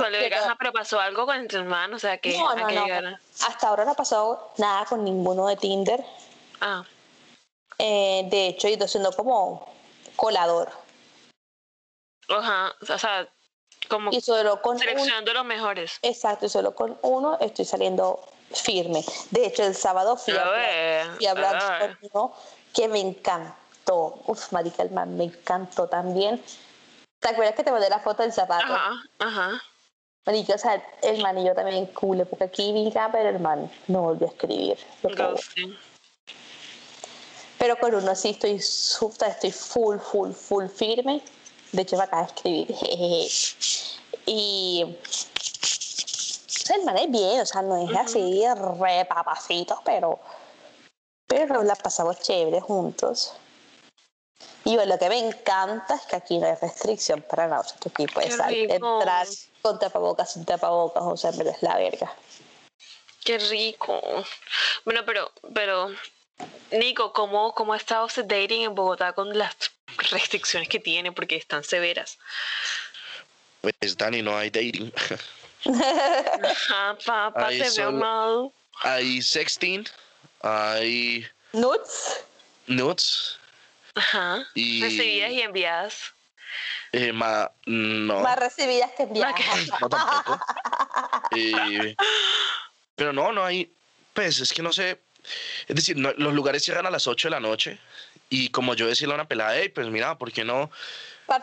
Salió 0.00 0.18
de 0.20 0.28
Pero- 0.28 0.36
pero 0.58 0.72
pasó 0.72 1.00
algo 1.00 1.26
con 1.26 1.46
tu 1.48 1.56
hermano, 1.56 1.96
o 1.96 1.98
sea, 1.98 2.18
que 2.18 2.36
No, 2.36 2.54
no, 2.54 2.68
no. 3.10 3.18
Hasta 3.46 3.68
ahora 3.68 3.84
no 3.84 3.92
ha 3.92 3.96
pasado 3.96 4.52
nada 4.58 4.84
con 4.86 5.04
ninguno 5.04 5.46
de 5.48 5.56
Tinder. 5.56 6.02
Ah, 6.60 6.82
Eh, 7.78 8.26
de 8.30 8.48
hecho, 8.48 8.68
he 8.68 8.72
ido 8.72 8.88
siendo 8.88 9.12
como 9.12 9.68
colador. 10.16 10.70
ajá, 12.28 12.74
o 12.80 12.98
sea, 12.98 13.28
como 13.88 14.10
Y 14.10 14.20
solo 14.20 14.60
con 14.62 14.74
un, 14.74 14.78
seleccionando 14.80 15.32
los 15.32 15.44
mejores. 15.44 15.98
exacto, 16.02 16.46
y 16.46 16.48
solo 16.48 16.74
con 16.74 16.98
uno 17.02 17.38
estoy 17.40 17.64
saliendo 17.64 18.20
firme. 18.52 19.04
De 19.30 19.46
hecho, 19.46 19.64
el 19.64 19.74
sábado 19.74 20.16
fui 20.16 20.34
a, 20.34 21.14
fui 21.16 21.26
a 21.26 21.34
uno 22.12 22.34
que 22.74 22.88
me 22.88 23.00
encantó. 23.00 24.20
Uf, 24.26 24.52
marica, 24.52 24.82
el 24.82 24.90
man 24.90 25.16
me 25.16 25.24
encantó 25.24 25.86
también. 25.88 26.42
¿Te 27.20 27.28
acuerdas 27.28 27.54
que 27.54 27.64
te 27.64 27.70
mandé 27.70 27.88
la 27.88 28.00
foto 28.00 28.22
del 28.22 28.32
zapato? 28.32 28.72
Ajá, 28.72 28.92
ajá. 29.18 29.62
Marica, 30.26 30.54
o 30.54 30.58
sea, 30.58 30.84
el 31.02 31.22
man 31.22 31.38
y 31.38 31.46
yo 31.46 31.54
también 31.54 31.86
cool, 31.86 32.26
porque 32.26 32.44
aquí 32.44 32.72
vi 32.72 32.92
pero 33.12 33.28
el 33.28 33.38
man 33.38 33.70
no 33.86 34.02
volvió 34.02 34.26
a 34.26 34.30
escribir. 34.30 34.76
Lo. 35.02 35.36
Pero 37.58 37.78
con 37.78 37.94
uno 37.94 38.14
sí 38.14 38.30
estoy, 38.30 38.56
estoy 38.56 39.52
full, 39.52 39.98
full, 39.98 40.32
full 40.32 40.66
firme. 40.66 41.22
De 41.72 41.82
hecho, 41.82 41.96
me 41.96 42.04
acaba 42.04 42.22
de 42.22 42.28
escribir. 42.28 42.74
jejeje. 42.74 43.28
Y 44.28 44.84
o 44.84 46.68
sea, 46.68 46.76
el 46.76 46.84
man 46.84 46.98
es 46.98 47.08
bien, 47.08 47.40
o 47.40 47.46
sea, 47.46 47.62
no 47.62 47.76
es 47.76 47.96
así 47.96 48.44
re 48.44 49.04
papacito, 49.04 49.80
pero, 49.84 50.18
pero 51.28 51.62
la 51.62 51.76
pasamos 51.76 52.18
chévere 52.18 52.60
juntos. 52.60 53.34
Y 54.64 54.74
bueno, 54.74 54.94
lo 54.94 54.98
que 54.98 55.08
me 55.08 55.20
encanta 55.20 55.94
es 55.94 56.02
que 56.06 56.16
aquí 56.16 56.38
no 56.38 56.46
hay 56.48 56.56
restricción 56.56 57.22
para 57.22 57.46
nada. 57.46 57.60
O 57.60 57.64
sea, 57.64 57.78
tú 57.78 57.88
aquí 57.88 58.06
puedes 58.08 58.34
salir, 58.34 58.68
entrar 58.72 59.28
con 59.62 59.78
tapabocas, 59.78 60.32
sin 60.32 60.44
tapabocas, 60.44 61.04
o 61.04 61.16
sea, 61.16 61.30
pero 61.30 61.50
es 61.50 61.62
la 61.62 61.76
verga. 61.76 62.12
Qué 63.24 63.38
rico. 63.38 64.00
Bueno, 64.84 65.02
pero, 65.06 65.30
pero, 65.54 65.90
Nico, 66.72 67.12
¿cómo, 67.12 67.54
cómo 67.54 67.72
ha 67.72 67.76
estado 67.76 68.06
ese 68.06 68.22
dating 68.22 68.62
en 68.62 68.74
Bogotá 68.74 69.12
con 69.12 69.36
las 69.36 69.56
restricciones 70.10 70.68
que 70.68 70.78
tiene? 70.80 71.12
Porque 71.12 71.36
están 71.36 71.64
severas. 71.64 72.18
Pues 73.60 73.96
Dani, 73.96 74.22
no 74.22 74.36
hay 74.36 74.50
dating. 74.50 74.92
Ajá, 76.44 76.96
papá, 77.04 77.46
Ahí 77.48 77.58
te 77.60 77.70
veo 77.70 77.92
mal. 77.92 78.50
hay 78.82 79.20
sexting, 79.22 79.86
hay 80.42 81.26
Nuts. 81.52 82.20
nudes 82.66 83.38
Ajá. 83.94 84.46
y... 84.54 84.82
Recibidas 84.82 85.30
y 85.32 85.40
enviadas. 85.42 86.12
eh, 86.92 87.12
ma- 87.12 87.50
no. 87.64 88.20
Más 88.20 88.38
recibidas 88.38 88.90
que 88.96 89.04
enviadas. 89.04 89.36
No 89.80 89.88
tampoco. 89.88 90.40
Eh, 91.36 91.96
pero 92.94 93.12
no, 93.12 93.32
no 93.32 93.44
hay. 93.44 93.70
Pues 94.14 94.38
es 94.40 94.52
que 94.52 94.62
no 94.62 94.72
sé. 94.72 95.00
Es 95.66 95.76
decir, 95.76 95.96
no- 95.96 96.12
los 96.16 96.32
lugares 96.34 96.64
cierran 96.64 96.86
a 96.86 96.90
las 96.90 97.06
8 97.06 97.28
de 97.28 97.32
la 97.32 97.40
noche. 97.40 97.78
Y 98.28 98.48
como 98.50 98.74
yo 98.74 98.86
decirle 98.86 99.14
a 99.14 99.16
una 99.16 99.28
pelada, 99.28 99.56
hey, 99.56 99.68
pues 99.68 99.86
mira, 99.88 100.18
¿por 100.18 100.32
qué 100.32 100.44
no 100.44 100.70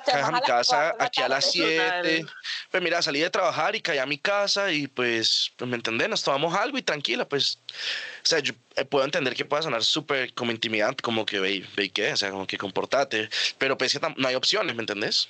caes 0.06 0.24
a 0.24 0.32
mi 0.32 0.42
casa 0.42 0.96
aquí 1.00 1.22
a 1.22 1.30
las 1.30 1.52
tarde. 1.52 2.18
7? 2.18 2.26
Pues 2.72 2.84
mira, 2.84 3.02
salí 3.02 3.20
de 3.20 3.30
trabajar 3.30 3.76
y 3.76 3.82
caí 3.82 3.98
a 3.98 4.06
mi 4.06 4.18
casa 4.18 4.72
y 4.72 4.88
pues, 4.88 5.52
pues 5.58 5.70
me 5.70 5.76
entendés, 5.76 6.10
nos 6.10 6.24
tomamos 6.24 6.56
algo 6.56 6.78
y 6.78 6.82
tranquila, 6.82 7.28
pues. 7.28 7.60
O 7.68 8.26
sea, 8.26 8.40
yo 8.40 8.54
eh, 8.76 8.86
puedo 8.86 9.06
entender 9.06 9.36
que 9.36 9.46
pueda 9.46 9.62
sonar 9.62 9.84
súper 9.84 10.34
como 10.34 10.52
intimidante, 10.52 11.02
como 11.02 11.26
que 11.26 11.40
ve, 11.40 11.66
ve 11.76 11.90
qué, 11.90 12.14
o 12.14 12.18
sea, 12.18 12.32
como 12.32 12.48
que 12.48 12.58
comportate. 12.58 13.30
Pero 13.58 13.78
pues 13.78 13.94
que 13.94 14.00
no 14.18 14.28
hay 14.28 14.36
opciones, 14.36 14.76
¿me 14.76 14.82
entendés? 14.82 15.28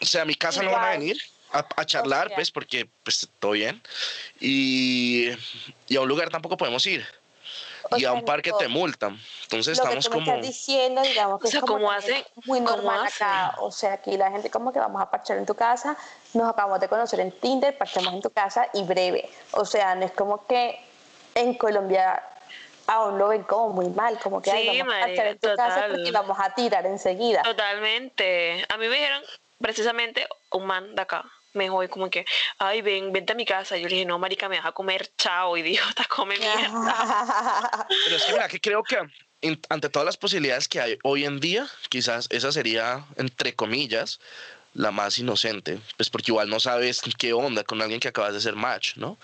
O 0.00 0.06
sea, 0.06 0.22
a 0.22 0.26
mi 0.26 0.34
casa 0.34 0.62
no 0.62 0.70
van 0.72 0.84
a 0.84 0.90
venir 0.90 1.16
a, 1.54 1.66
a 1.76 1.84
charlar, 1.86 2.32
pues, 2.34 2.50
porque 2.50 2.88
pues 3.02 3.28
todo 3.38 3.52
bien. 3.52 3.80
Y, 4.40 5.28
y 5.88 5.96
a 5.96 6.00
un 6.00 6.08
lugar 6.08 6.28
tampoco 6.30 6.56
podemos 6.56 6.84
ir. 6.86 7.06
O 7.90 7.98
y 7.98 8.04
a 8.06 8.12
un 8.12 8.24
parque 8.24 8.48
Nico, 8.48 8.58
te 8.58 8.68
multan. 8.68 9.20
Entonces 9.42 9.76
Lo 9.76 9.84
que 9.84 9.98
estamos 9.98 10.04
tú 10.06 10.10
me 10.10 10.24
como... 10.24 10.32
estás 10.36 10.48
diciendo, 10.48 11.02
digamos 11.02 11.38
que 11.40 11.48
O 11.48 11.50
sea, 11.50 11.60
es 11.60 11.64
como 11.66 11.78
¿cómo 11.80 11.90
también 11.92 12.16
hacen? 12.16 12.32
muy 12.46 12.58
¿Cómo 12.60 12.70
normal 12.76 13.06
acá. 13.06 13.48
hacen? 13.48 13.58
O 13.64 13.70
sea, 13.70 13.92
aquí 13.92 14.16
la 14.16 14.30
gente 14.30 14.50
como 14.50 14.72
que 14.72 14.78
vamos 14.78 15.02
a 15.02 15.10
parchar 15.10 15.36
en 15.36 15.44
tu 15.46 15.54
casa, 15.54 15.96
nos 16.32 16.48
acabamos 16.50 16.80
de 16.80 16.88
conocer 16.88 17.20
en 17.20 17.30
Tinder, 17.40 17.76
parchamos 17.76 18.14
en 18.14 18.22
tu 18.22 18.30
casa 18.30 18.68
y 18.72 18.82
breve. 18.84 19.28
O 19.52 19.64
sea, 19.66 19.94
no 19.94 20.06
es 20.06 20.12
como 20.12 20.46
que 20.46 20.80
en 21.34 21.54
Colombia 21.54 22.22
aún 22.86 23.18
lo 23.18 23.28
ven 23.28 23.42
como 23.44 23.68
muy 23.74 23.88
mal, 23.90 24.18
como 24.18 24.40
que 24.40 24.50
ay, 24.50 24.70
Sí, 24.70 24.78
vamos 24.78 24.94
a 24.94 25.00
parchar 25.00 25.26
en 25.26 25.38
tu 25.38 25.46
marica, 25.48 25.64
casa 25.66 25.74
total. 25.82 25.90
porque 25.96 26.10
vamos 26.10 26.38
a 26.40 26.54
tirar 26.54 26.86
enseguida. 26.86 27.42
Totalmente. 27.42 28.64
A 28.70 28.76
mí 28.78 28.88
me 28.88 28.94
dijeron, 28.96 29.22
precisamente, 29.60 30.26
un 30.52 30.64
man 30.66 30.94
de 30.94 31.02
acá. 31.02 31.24
Me 31.54 31.64
dijo 31.64 31.88
como 31.88 32.10
que, 32.10 32.26
ay, 32.58 32.82
ven, 32.82 33.12
vente 33.12 33.32
a 33.32 33.36
mi 33.36 33.46
casa. 33.46 33.76
Yo 33.76 33.88
le 33.88 33.94
dije, 33.94 34.06
no, 34.06 34.18
marica, 34.18 34.48
me 34.48 34.58
vas 34.58 34.66
a 34.66 34.72
comer, 34.72 35.10
chao. 35.16 35.56
Y 35.56 35.62
dijo, 35.62 35.88
te 35.94 36.04
come 36.06 36.36
mierda. 36.36 37.86
Pero 38.04 38.16
es 38.16 38.24
que 38.24 38.32
mira, 38.32 38.48
que 38.48 38.60
creo 38.60 38.82
que 38.82 38.98
ante 39.68 39.88
todas 39.88 40.04
las 40.06 40.16
posibilidades 40.16 40.66
que 40.68 40.80
hay 40.80 40.98
hoy 41.04 41.24
en 41.24 41.38
día, 41.38 41.66
quizás 41.88 42.26
esa 42.30 42.50
sería, 42.50 43.04
entre 43.16 43.54
comillas, 43.54 44.18
la 44.72 44.90
más 44.90 45.18
inocente, 45.18 45.78
pues 45.96 46.10
porque 46.10 46.32
igual 46.32 46.48
no 46.48 46.58
sabes 46.58 47.00
qué 47.18 47.32
onda 47.32 47.62
con 47.62 47.80
alguien 47.80 48.00
que 48.00 48.08
acabas 48.08 48.32
de 48.32 48.38
hacer 48.38 48.56
match, 48.56 48.96
¿no? 48.96 49.16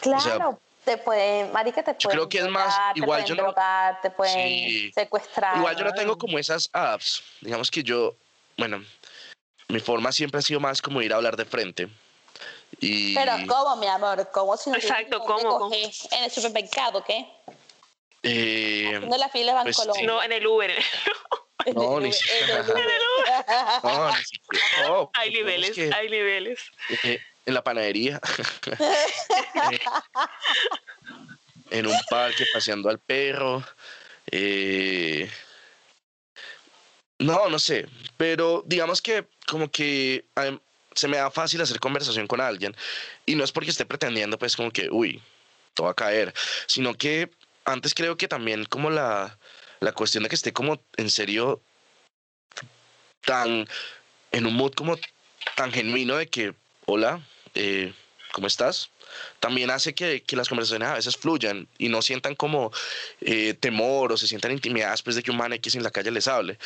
Claro, 0.00 0.60
te 0.84 0.98
pueden, 0.98 1.52
marica, 1.52 1.82
te 1.82 1.94
pueden 1.94 2.00
yo 2.00 2.10
creo 2.10 2.28
que 2.28 2.38
es 2.38 2.48
más, 2.48 2.76
te 2.92 2.98
igual 2.98 3.22
pueden 3.22 3.26
yo 3.26 3.34
no, 3.36 3.42
drogar, 3.44 4.00
te 4.02 4.10
pueden 4.10 4.34
Sí. 4.34 4.92
secuestrar. 4.94 5.56
igual 5.56 5.76
yo 5.76 5.84
no 5.84 5.92
tengo 5.92 6.18
como 6.18 6.38
esas 6.38 6.68
apps, 6.74 7.22
digamos 7.40 7.70
que 7.70 7.82
yo, 7.82 8.14
bueno, 8.58 8.84
mi 9.70 9.80
forma 9.80 10.12
siempre 10.12 10.38
ha 10.38 10.42
sido 10.42 10.60
más 10.60 10.80
como 10.82 11.00
ir 11.02 11.12
a 11.12 11.16
hablar 11.16 11.36
de 11.36 11.44
frente. 11.44 11.88
Y 12.80 13.14
Pero 13.14 13.32
¿cómo, 13.48 13.76
mi 13.76 13.86
amor? 13.86 14.28
¿Cómo 14.32 14.56
si 14.56 14.70
no 14.70 14.76
Exacto, 14.76 15.20
¿cómo? 15.20 15.70
En 15.72 16.24
el 16.24 16.30
supermercado, 16.30 17.04
¿qué? 17.04 17.26
eh, 18.22 19.00
No 19.06 19.16
la 19.16 19.28
fila 19.28 19.54
de 19.54 19.62
pues, 19.64 19.76
Bancolombia. 19.76 20.06
No, 20.06 20.22
en 20.22 20.32
el 20.32 20.46
Uber. 20.46 20.72
No, 21.74 22.00
ni 22.00 22.06
En 22.06 22.12
el 22.12 22.14
siquiera. 22.14 22.62
Uber. 22.62 23.02
no, 23.84 24.08
ni 24.16 24.24
siquiera, 24.24 25.08
Hay 25.12 25.30
niveles, 25.30 25.72
que, 25.72 25.90
hay 25.94 26.08
niveles. 26.08 26.58
eh, 27.04 27.20
en 27.44 27.54
la 27.54 27.62
panadería, 27.62 28.18
eh, 29.70 29.78
en 31.70 31.86
un 31.86 31.96
parque 32.08 32.46
paseando 32.52 32.88
al 32.88 32.98
perro. 32.98 33.62
eh, 34.30 35.30
no, 37.20 37.48
no 37.48 37.58
sé, 37.58 37.86
pero 38.16 38.64
digamos 38.66 39.00
que 39.00 39.26
como 39.46 39.70
que 39.70 40.24
se 40.94 41.06
me 41.06 41.18
da 41.18 41.30
fácil 41.30 41.60
hacer 41.60 41.78
conversación 41.78 42.26
con 42.26 42.40
alguien 42.40 42.74
y 43.26 43.34
no 43.34 43.44
es 43.44 43.52
porque 43.52 43.70
esté 43.70 43.84
pretendiendo 43.84 44.38
pues 44.38 44.56
como 44.56 44.70
que, 44.70 44.88
uy, 44.90 45.22
todo 45.74 45.84
va 45.84 45.92
a 45.92 45.94
caer, 45.94 46.34
sino 46.66 46.94
que 46.94 47.30
antes 47.64 47.94
creo 47.94 48.16
que 48.16 48.26
también 48.26 48.64
como 48.64 48.90
la, 48.90 49.38
la 49.80 49.92
cuestión 49.92 50.22
de 50.24 50.30
que 50.30 50.34
esté 50.34 50.52
como 50.52 50.82
en 50.96 51.10
serio 51.10 51.60
tan 53.20 53.68
en 54.32 54.46
un 54.46 54.54
mood 54.54 54.72
como 54.72 54.96
tan 55.56 55.72
genuino 55.72 56.16
de 56.16 56.26
que, 56.26 56.54
hola, 56.86 57.20
eh, 57.54 57.92
¿cómo 58.32 58.46
estás? 58.46 58.90
También 59.40 59.70
hace 59.70 59.94
que, 59.94 60.22
que 60.22 60.36
las 60.36 60.48
conversaciones 60.48 60.88
a 60.88 60.94
veces 60.94 61.16
fluyan 61.16 61.68
y 61.78 61.88
no 61.88 62.00
sientan 62.00 62.34
como 62.34 62.70
eh, 63.20 63.54
temor 63.54 64.12
o 64.12 64.16
se 64.16 64.26
sientan 64.26 64.52
intimidadas 64.52 65.02
pues 65.02 65.16
de 65.16 65.22
que 65.22 65.30
un 65.30 65.36
man 65.36 65.52
X 65.54 65.74
en 65.74 65.82
la 65.82 65.90
calle 65.90 66.10
les 66.10 66.28
hable. 66.28 66.58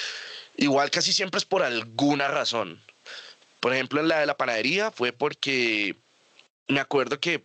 Igual 0.57 0.91
casi 0.91 1.13
siempre 1.13 1.39
es 1.39 1.45
por 1.45 1.63
alguna 1.63 2.29
razón. 2.29 2.81
Por 3.61 3.73
ejemplo, 3.73 4.01
en 4.01 4.09
la 4.09 4.21
de 4.21 4.27
la 4.27 4.37
panadería 4.37 4.91
fue 4.91 5.13
porque 5.13 5.97
me 6.69 6.81
acuerdo 6.81 7.19
que 7.19 7.43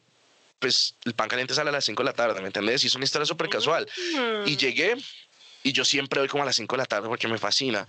pues 0.59 0.95
el 1.05 1.13
pan 1.13 1.29
caliente 1.29 1.53
sale 1.53 1.69
a 1.69 1.73
las 1.73 1.85
5 1.85 2.03
de 2.03 2.07
la 2.07 2.13
tarde, 2.13 2.41
¿me 2.41 2.47
entendés? 2.47 2.83
Y 2.83 2.87
es 2.87 2.95
una 2.95 3.05
historia 3.05 3.25
súper 3.25 3.49
casual. 3.49 3.87
Y 4.45 4.55
Mm. 4.55 4.57
llegué 4.57 4.97
y 5.63 5.71
yo 5.71 5.85
siempre 5.85 6.19
voy 6.19 6.27
como 6.27 6.43
a 6.43 6.45
las 6.45 6.57
5 6.57 6.75
de 6.75 6.79
la 6.79 6.85
tarde 6.85 7.07
porque 7.07 7.27
me 7.27 7.37
fascina. 7.37 7.87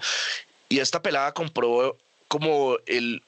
Y 0.68 0.78
esta 0.78 1.02
pelada 1.02 1.34
compró 1.34 1.98
como 2.28 2.76
el, 2.86 3.22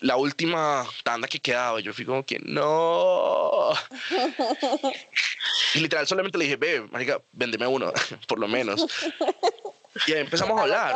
la 0.00 0.16
última 0.16 0.86
tanda 1.04 1.28
que 1.28 1.38
quedaba. 1.38 1.80
Yo 1.80 1.92
fui 1.92 2.06
como 2.06 2.24
que 2.24 2.38
no. 2.38 3.72
y 5.74 5.80
literal 5.80 6.06
solamente 6.06 6.38
le 6.38 6.44
dije, 6.44 6.56
ve, 6.56 6.80
marica, 6.90 7.20
véndeme 7.32 7.66
uno, 7.66 7.92
por 8.26 8.38
lo 8.38 8.48
menos. 8.48 8.86
Y 10.06 10.12
ahí 10.12 10.20
empezamos 10.20 10.58
a 10.58 10.62
hablar. 10.62 10.94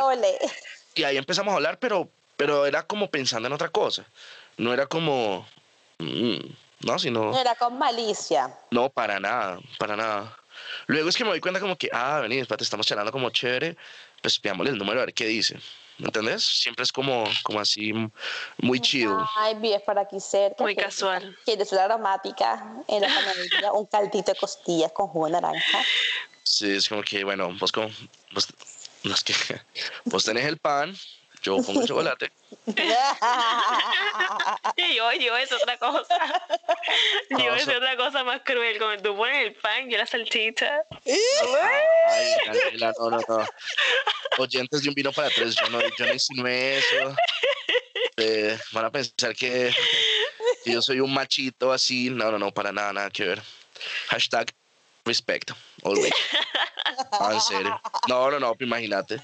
Y 0.95 1.03
ahí 1.03 1.17
empezamos 1.17 1.51
a 1.53 1.55
hablar, 1.55 1.79
pero, 1.79 2.09
pero 2.37 2.65
era 2.65 2.83
como 2.83 3.09
pensando 3.09 3.47
en 3.47 3.53
otra 3.53 3.69
cosa. 3.69 4.05
No 4.57 4.73
era 4.73 4.87
como, 4.87 5.47
mm, 5.99 6.37
no, 6.81 6.99
sino... 6.99 7.31
No 7.31 7.39
era 7.39 7.55
con 7.55 7.77
malicia. 7.77 8.53
No, 8.71 8.89
para 8.89 9.19
nada, 9.19 9.59
para 9.79 9.95
nada. 9.95 10.37
Luego 10.87 11.09
es 11.09 11.17
que 11.17 11.23
me 11.23 11.29
doy 11.29 11.39
cuenta 11.39 11.59
como 11.59 11.77
que, 11.77 11.89
ah, 11.91 12.19
vení, 12.21 12.39
espérate, 12.39 12.63
estamos 12.63 12.85
charlando 12.85 13.11
como 13.11 13.29
chévere, 13.29 13.77
pues 14.21 14.39
pidámosle 14.39 14.71
el 14.71 14.77
número 14.77 15.01
a 15.01 15.05
ver 15.05 15.13
qué 15.13 15.25
dice. 15.25 15.59
¿Me 15.97 16.07
entendés? 16.07 16.43
Siempre 16.43 16.83
es 16.83 16.91
como, 16.91 17.25
como 17.43 17.59
así, 17.59 17.93
muy 18.57 18.79
chill. 18.79 19.15
Ay, 19.37 19.53
vives 19.55 19.81
por 19.83 19.99
aquí 19.99 20.19
cerca. 20.19 20.63
Muy 20.63 20.75
casual. 20.75 21.37
¿Quieres 21.45 21.71
una 21.71 21.83
aromática 21.83 22.83
en 22.87 23.01
la 23.01 23.07
panadería? 23.07 23.71
un 23.73 23.85
caldito 23.85 24.31
de 24.31 24.39
costillas 24.39 24.91
con 24.93 25.07
jugo 25.07 25.27
de 25.27 25.33
naranja. 25.33 25.79
Sí, 26.41 26.71
es 26.75 26.89
como 26.89 27.03
que, 27.03 27.23
bueno, 27.23 27.55
vos 27.59 27.71
como, 27.71 27.89
vos, 28.33 28.47
no 29.03 29.13
es 29.13 29.23
que, 29.23 29.33
vos 30.05 30.23
tenés 30.23 30.45
el 30.45 30.57
pan, 30.57 30.95
yo 31.43 31.57
pongo 31.63 31.81
el 31.81 31.87
chocolate. 31.87 32.31
Y 34.75 34.95
yo, 34.95 35.11
yo 35.13 35.37
es 35.37 35.51
otra 35.51 35.77
cosa. 35.77 36.43
Yo 37.29 37.37
No, 37.37 37.55
es 37.55 37.63
eso- 37.63 37.77
otra 37.77 37.95
cosa 37.97 38.23
más 38.23 38.41
cruel. 38.43 38.77
Como 38.77 38.97
tú 38.97 39.15
pones 39.15 39.47
el 39.47 39.53
pan, 39.55 39.89
yo 39.89 39.97
la 39.97 40.05
salchicha. 40.05 40.81
Ay, 41.05 42.33
Daniela, 42.45 42.93
no, 42.99 43.09
no, 43.09 43.19
no. 43.27 43.45
Oyentes 44.37 44.83
de 44.83 44.89
un 44.89 44.95
vino 44.95 45.11
para 45.11 45.29
tres, 45.29 45.55
yo 45.55 45.69
no, 45.69 45.79
yo 45.81 46.05
no 46.05 46.13
insinué 46.13 46.77
eso. 46.77 47.15
Eh, 48.17 48.57
van 48.71 48.85
a 48.85 48.91
pensar 48.91 49.35
que, 49.35 49.73
que 50.63 50.71
yo 50.73 50.81
soy 50.81 50.99
un 50.99 51.13
machito 51.13 51.71
así. 51.71 52.09
No, 52.09 52.31
no, 52.31 52.37
no, 52.39 52.51
para 52.51 52.71
nada, 52.71 52.93
nada 52.93 53.09
que 53.09 53.25
ver. 53.25 53.41
Hashtag 54.09 54.51
respect, 55.05 55.51
always. 55.83 56.13
Ah, 57.13 57.33
en 57.33 57.41
serio. 57.41 57.81
No, 58.07 58.31
no, 58.31 58.39
no, 58.39 58.55
imagínate. 58.59 59.21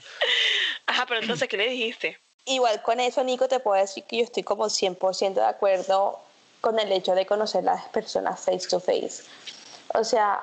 Ajá, 0.85 1.05
pero 1.05 1.21
entonces, 1.21 1.47
¿qué 1.47 1.57
le 1.57 1.69
dijiste? 1.69 2.19
Igual 2.45 2.81
con 2.81 2.99
eso, 2.99 3.23
Nico, 3.23 3.47
te 3.47 3.59
puedo 3.59 3.79
decir 3.79 4.03
que 4.05 4.17
yo 4.17 4.23
estoy 4.23 4.43
como 4.43 4.65
100% 4.65 5.33
de 5.33 5.45
acuerdo 5.45 6.19
con 6.61 6.79
el 6.79 6.91
hecho 6.91 7.13
de 7.13 7.25
conocer 7.25 7.63
las 7.63 7.85
personas 7.89 8.39
face 8.39 8.67
to 8.69 8.79
face. 8.79 9.23
O 9.93 10.03
sea, 10.03 10.41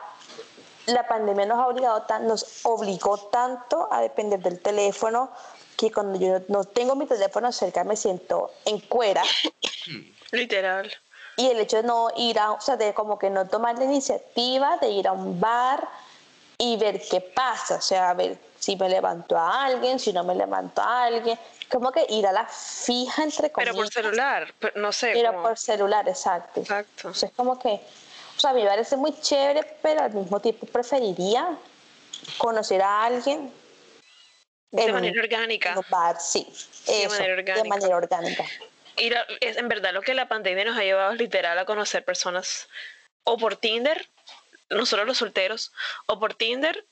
la 0.86 1.06
pandemia 1.06 1.46
nos 1.46 1.58
ha 1.58 1.66
obligado 1.66 2.02
tan, 2.02 2.26
nos 2.26 2.60
obligó 2.64 3.18
tanto 3.18 3.88
a 3.90 4.00
depender 4.00 4.40
del 4.40 4.60
teléfono 4.60 5.30
que 5.76 5.90
cuando 5.90 6.18
yo 6.18 6.40
no 6.48 6.64
tengo 6.64 6.94
mi 6.94 7.06
teléfono 7.06 7.50
cerca 7.52 7.84
me 7.84 7.96
siento 7.96 8.52
en 8.64 8.80
cuera 8.80 9.22
Literal. 10.32 10.92
Y 11.36 11.48
el 11.48 11.58
hecho 11.60 11.78
de 11.78 11.82
no 11.84 12.10
ir 12.16 12.38
a, 12.38 12.52
o 12.52 12.60
sea, 12.60 12.76
de 12.76 12.94
como 12.94 13.18
que 13.18 13.30
no 13.30 13.46
tomar 13.48 13.76
la 13.78 13.84
iniciativa 13.84 14.76
de 14.78 14.90
ir 14.90 15.08
a 15.08 15.12
un 15.12 15.40
bar 15.40 15.86
y 16.58 16.76
ver 16.76 17.02
qué 17.10 17.20
pasa, 17.20 17.76
o 17.76 17.80
sea, 17.80 18.14
ver 18.14 18.38
si 18.58 18.76
me 18.76 18.88
levanto 18.88 19.36
a 19.36 19.64
alguien, 19.64 19.98
si 19.98 20.12
no 20.12 20.22
me 20.24 20.34
levanto 20.34 20.80
a 20.80 21.04
alguien, 21.04 21.38
como 21.70 21.90
que 21.90 22.06
ir 22.08 22.26
a 22.26 22.32
la 22.32 22.46
fija 22.46 23.22
entre 23.24 23.50
comillas. 23.50 23.74
Pero 23.74 23.84
por 23.84 23.92
celular, 23.92 24.54
pero 24.58 24.80
no 24.80 24.92
sé. 24.92 25.10
Pero 25.12 25.32
como- 25.32 25.42
por 25.42 25.58
celular, 25.58 26.08
exacto. 26.08 26.60
Exacto. 26.60 27.08
Entonces, 27.08 27.30
como 27.36 27.58
que, 27.58 27.80
o 28.36 28.40
sea, 28.40 28.50
a 28.50 28.52
mí 28.54 28.62
me 28.62 28.68
parece 28.68 28.96
muy 28.96 29.12
chévere, 29.20 29.64
pero 29.82 30.02
al 30.02 30.12
mismo 30.12 30.40
tiempo 30.40 30.66
preferiría 30.66 31.58
conocer 32.38 32.80
a 32.80 33.04
alguien 33.04 33.52
De 34.70 34.84
un- 34.86 34.92
manera 34.92 35.20
orgánica. 35.20 35.72
en 35.72 35.78
un 35.78 35.84
bar, 35.90 36.20
sí. 36.20 36.46
De 36.86 37.02
eso, 37.04 37.10
manera 37.10 37.34
De 37.34 37.40
orgánica. 37.42 37.68
manera 37.68 37.96
orgánica. 37.96 38.44
Ir 38.96 39.16
a- 39.16 39.26
es 39.40 39.57
en 39.57 39.68
verdad 39.68 39.92
lo 39.92 40.02
que 40.02 40.14
la 40.14 40.28
pandemia 40.28 40.64
nos 40.64 40.76
ha 40.78 40.83
llevado 40.85 41.12
es 41.12 41.18
literal 41.18 41.59
a 41.59 41.64
conocer 41.64 42.04
personas 42.04 42.68
o 43.24 43.37
por 43.38 43.57
Tinder, 43.57 44.09
nosotros 44.70 45.07
los 45.07 45.18
solteros, 45.18 45.72
o 46.07 46.18
por 46.20 46.35
Tinder, 46.35 46.85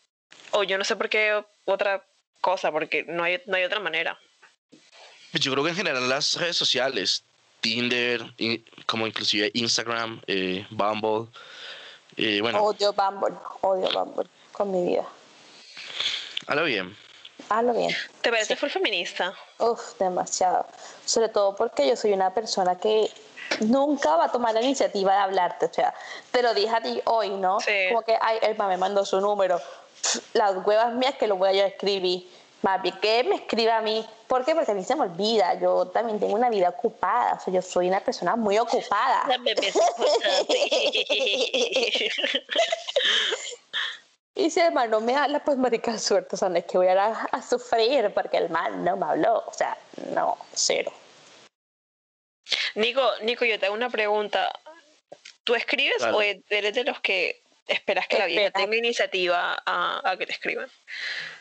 o 0.50 0.62
yo 0.64 0.78
no 0.78 0.84
sé 0.84 0.96
por 0.96 1.08
qué 1.08 1.44
otra 1.64 2.04
cosa, 2.40 2.72
porque 2.72 3.04
no 3.04 3.22
hay, 3.22 3.40
no 3.46 3.56
hay 3.56 3.64
otra 3.64 3.80
manera. 3.80 4.18
Pues 5.30 5.42
Yo 5.42 5.52
creo 5.52 5.64
que 5.64 5.70
en 5.70 5.76
general 5.76 6.08
las 6.08 6.34
redes 6.36 6.56
sociales, 6.56 7.24
Tinder, 7.60 8.32
y- 8.38 8.58
como 8.86 9.06
inclusive 9.06 9.50
Instagram, 9.54 10.20
eh, 10.26 10.66
Bumble, 10.70 11.28
eh, 12.16 12.40
bueno, 12.40 12.62
Odio 12.62 12.92
Bumble, 12.92 13.36
odio 13.60 13.88
Bumble 13.92 14.28
con 14.52 14.70
mi 14.72 14.86
vida. 14.90 15.06
habla 16.46 16.62
bien. 16.62 16.96
Hazlo 17.52 17.74
bien. 17.74 17.94
¿Te 18.22 18.30
parece 18.30 18.56
full 18.56 18.70
feminista? 18.70 19.34
Uf, 19.58 19.98
demasiado. 19.98 20.64
Sobre 21.04 21.28
todo 21.28 21.54
porque 21.54 21.86
yo 21.86 21.96
soy 21.96 22.14
una 22.14 22.32
persona 22.32 22.78
que 22.78 23.10
nunca 23.60 24.16
va 24.16 24.24
a 24.24 24.32
tomar 24.32 24.54
la 24.54 24.62
iniciativa 24.62 25.12
de 25.12 25.18
hablarte. 25.18 25.66
O 25.66 25.72
sea, 25.72 25.92
te 26.30 26.42
lo 26.42 26.54
dije 26.54 26.74
a 26.74 26.80
ti 26.80 27.02
hoy, 27.04 27.28
¿no? 27.28 27.60
Sí. 27.60 27.88
Como 27.90 28.00
que, 28.02 28.16
ay, 28.18 28.38
Elma 28.40 28.68
me 28.68 28.78
mandó 28.78 29.04
su 29.04 29.20
número. 29.20 29.60
Las 30.32 30.64
huevas 30.64 30.94
mías 30.94 31.14
que 31.16 31.26
lo 31.26 31.36
voy 31.36 31.50
a 31.50 31.52
yo 31.52 31.64
a 31.64 31.66
escribir. 31.66 32.26
Más 32.62 32.80
bien 32.80 32.98
que 33.00 33.22
me 33.24 33.34
escriba 33.34 33.76
a 33.76 33.82
mí. 33.82 34.02
¿Por 34.28 34.46
qué? 34.46 34.54
Porque 34.54 34.70
a 34.70 34.74
mí 34.74 34.82
se 34.82 34.96
me 34.96 35.02
olvida. 35.02 35.52
Yo 35.60 35.88
también 35.88 36.18
tengo 36.18 36.34
una 36.34 36.48
vida 36.48 36.70
ocupada. 36.70 37.34
O 37.34 37.40
sea, 37.40 37.52
yo 37.52 37.60
soy 37.60 37.88
una 37.88 38.00
persona 38.00 38.34
muy 38.34 38.58
ocupada. 38.58 39.26
Y 44.34 44.50
si 44.50 44.60
el 44.60 44.72
man 44.72 44.90
no 44.90 45.00
me 45.00 45.14
habla, 45.14 45.44
pues 45.44 45.58
marica, 45.58 45.98
suerte. 45.98 46.36
O 46.36 46.38
sea, 46.38 46.48
no 46.48 46.56
es 46.56 46.64
que 46.64 46.78
voy 46.78 46.86
a, 46.88 46.92
ir 46.92 46.98
a, 46.98 47.24
a 47.32 47.42
sufrir 47.42 48.10
porque 48.14 48.38
el 48.38 48.50
man 48.50 48.84
no 48.84 48.96
me 48.96 49.06
habló. 49.06 49.44
O 49.46 49.52
sea, 49.52 49.76
no, 50.14 50.38
cero. 50.52 50.92
Nico, 52.74 53.08
Nico, 53.22 53.44
yo 53.44 53.58
te 53.58 53.66
hago 53.66 53.74
una 53.74 53.90
pregunta. 53.90 54.50
¿Tú 55.44 55.54
escribes 55.54 56.00
Dale. 56.00 56.16
o 56.16 56.22
eres 56.22 56.74
de 56.74 56.84
los 56.84 57.00
que 57.00 57.42
esperas 57.66 58.06
que 58.06 58.18
la 58.18 58.26
vieja 58.26 58.46
Espera. 58.46 58.64
tenga 58.64 58.76
iniciativa 58.76 59.62
a, 59.64 60.10
a 60.10 60.16
que 60.16 60.26
te 60.26 60.32
escriban? 60.32 60.68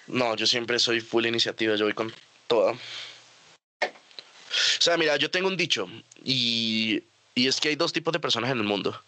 No, 0.07 0.35
yo 0.35 0.45
siempre 0.45 0.79
soy 0.79 1.01
full 1.01 1.25
iniciativa, 1.25 1.75
yo 1.75 1.85
voy 1.85 1.93
con 1.93 2.13
toda. 2.47 2.73
O 2.73 4.81
sea, 4.81 4.97
mira, 4.97 5.15
yo 5.17 5.31
tengo 5.31 5.47
un 5.47 5.57
dicho 5.57 5.87
y, 6.23 7.03
y 7.35 7.47
es 7.47 7.59
que 7.59 7.69
hay 7.69 7.75
dos 7.75 7.93
tipos 7.93 8.11
de 8.11 8.19
personas 8.19 8.51
en 8.51 8.57
el 8.57 8.63
mundo. 8.63 9.01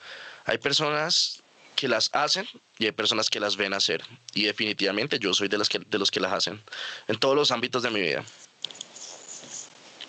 Hay 0.46 0.58
personas 0.58 1.43
que 1.84 1.90
las 1.90 2.10
hacen 2.14 2.48
y 2.78 2.86
hay 2.86 2.94
personas 2.94 3.30
que 3.30 3.42
las 3.42 3.58
ven 3.58 3.74
hacer. 3.74 4.02
Y 4.34 4.46
definitivamente 4.46 5.20
yo 5.20 5.34
soy 5.34 5.50
de, 5.50 5.58
las 5.58 5.68
que, 5.68 5.80
de 5.80 6.00
los 6.00 6.10
que 6.12 6.22
las 6.22 6.32
hacen 6.32 6.64
en 7.10 7.20
todos 7.20 7.36
los 7.36 7.52
ámbitos 7.52 7.84
de 7.84 7.90
mi 7.90 8.00
vida. 8.00 8.24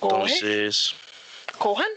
Entonces, 0.00 0.94
Cojan. 1.58 1.88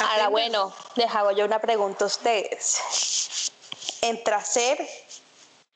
Ahora, 0.00 0.26
bueno, 0.30 0.74
les 0.96 1.06
hago 1.14 1.30
yo 1.30 1.44
una 1.44 1.60
pregunta 1.60 2.02
a 2.02 2.08
ustedes. 2.08 3.52
Entre 4.00 4.34
hacer 4.34 4.78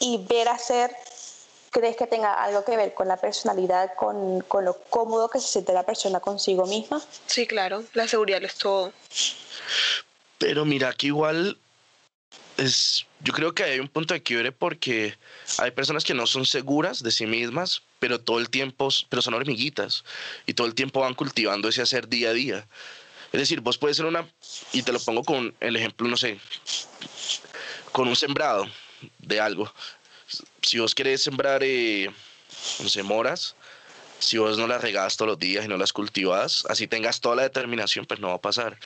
y 0.01 0.27
ver 0.29 0.49
hacer, 0.49 0.91
¿crees 1.71 1.97
que 1.97 2.09
tenga 2.09 2.35
algo 2.43 2.65
que 2.65 2.77
ver 2.77 2.93
con 2.93 3.07
la 3.07 3.19
personalidad, 3.19 3.95
con, 3.95 4.41
con 4.49 4.65
lo 4.65 4.81
cómodo 4.91 5.29
que 5.29 5.39
se 5.39 5.47
siente 5.47 5.73
la 5.73 5.85
persona 5.85 6.19
consigo 6.19 6.67
misma? 6.67 7.01
Sí, 7.27 7.47
claro. 7.47 7.85
La 7.93 8.09
seguridad 8.09 8.41
lo 8.41 8.49
es 8.49 8.57
todo. 8.57 8.93
Pero 10.39 10.65
mira 10.65 10.93
que 10.93 11.07
igual 11.07 11.57
es, 12.57 13.07
yo 13.21 13.33
creo 13.33 13.55
que 13.55 13.65
hay 13.65 13.81
un 13.81 13.89
punto 13.89 14.15
de 14.15 14.23
quiebre 14.23 14.53
porque 14.53 15.17
hay 15.59 15.71
personas 15.71 16.05
que 16.05 16.15
no 16.15 16.27
son 16.27 16.47
seguras 16.47 17.03
de 17.03 17.11
sí 17.11 17.27
mismas, 17.27 17.83
pero 17.99 18.21
todo 18.21 18.39
el 18.39 18.51
tiempo, 18.51 18.89
pero 19.09 19.23
son 19.23 19.35
hormiguitas 19.35 20.05
y 20.47 20.55
todo 20.55 20.67
el 20.67 20.75
tiempo 20.75 21.01
van 21.01 21.15
cultivando 21.15 21.69
ese 21.69 21.83
hacer 21.83 22.09
día 22.09 22.31
a 22.31 22.33
día. 22.33 22.67
Es 23.33 23.41
decir, 23.41 23.61
vos 23.61 23.77
puedes 23.77 23.97
ser 23.97 24.07
una, 24.07 24.27
y 24.73 24.83
te 24.83 24.93
lo 24.93 25.01
pongo 25.01 25.23
con 25.25 25.55
el 25.61 25.77
ejemplo, 25.77 26.09
no 26.09 26.17
sé, 26.17 26.39
con 27.93 28.09
un 28.09 28.17
sembrado 28.17 28.67
de 29.19 29.41
algo. 29.41 29.73
Si 30.63 30.79
vos 30.79 30.95
querés 30.95 31.23
sembrar, 31.23 31.63
eh, 31.63 32.11
no 32.81 32.89
sé, 32.89 33.03
moras, 33.03 33.55
si 34.19 34.39
vos 34.39 34.57
no 34.57 34.67
las 34.67 34.81
regás 34.81 35.17
todos 35.17 35.31
los 35.31 35.39
días 35.39 35.65
y 35.65 35.69
no 35.69 35.77
las 35.77 35.93
cultivas, 35.93 36.65
así 36.69 36.87
tengas 36.87 37.21
toda 37.21 37.37
la 37.37 37.43
determinación, 37.43 38.07
pues 38.07 38.21
no 38.21 38.29
va 38.29 38.35
a 38.35 38.41
pasar. 38.41 38.79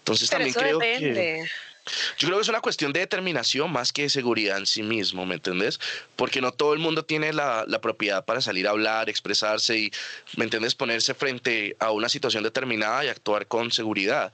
Entonces 0.00 0.28
Pero 0.28 0.44
también 0.44 0.50
eso 0.50 0.60
creo 0.60 0.78
que... 0.78 1.50
Yo 2.18 2.28
creo 2.28 2.38
que 2.38 2.42
es 2.42 2.48
una 2.48 2.60
cuestión 2.60 2.92
de 2.92 3.00
determinación 3.00 3.72
más 3.72 3.92
que 3.92 4.02
de 4.02 4.10
seguridad 4.10 4.58
en 4.58 4.66
sí 4.66 4.82
mismo, 4.82 5.26
¿me 5.26 5.34
entendés? 5.34 5.80
Porque 6.16 6.40
no 6.40 6.52
todo 6.52 6.72
el 6.72 6.78
mundo 6.78 7.04
tiene 7.04 7.32
la, 7.32 7.64
la 7.66 7.80
propiedad 7.80 8.24
para 8.24 8.40
salir 8.40 8.66
a 8.66 8.70
hablar, 8.70 9.08
expresarse 9.08 9.78
y, 9.78 9.92
¿me 10.36 10.44
entendés? 10.44 10.74
Ponerse 10.74 11.14
frente 11.14 11.76
a 11.78 11.90
una 11.90 12.08
situación 12.08 12.42
determinada 12.42 13.04
y 13.04 13.08
actuar 13.08 13.46
con 13.46 13.70
seguridad. 13.70 14.32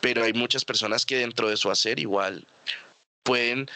Pero 0.00 0.24
hay 0.24 0.32
muchas 0.32 0.64
personas 0.64 1.06
que 1.06 1.18
dentro 1.18 1.48
de 1.48 1.56
su 1.56 1.70
hacer 1.70 1.98
igual 1.98 2.46
pueden 3.22 3.68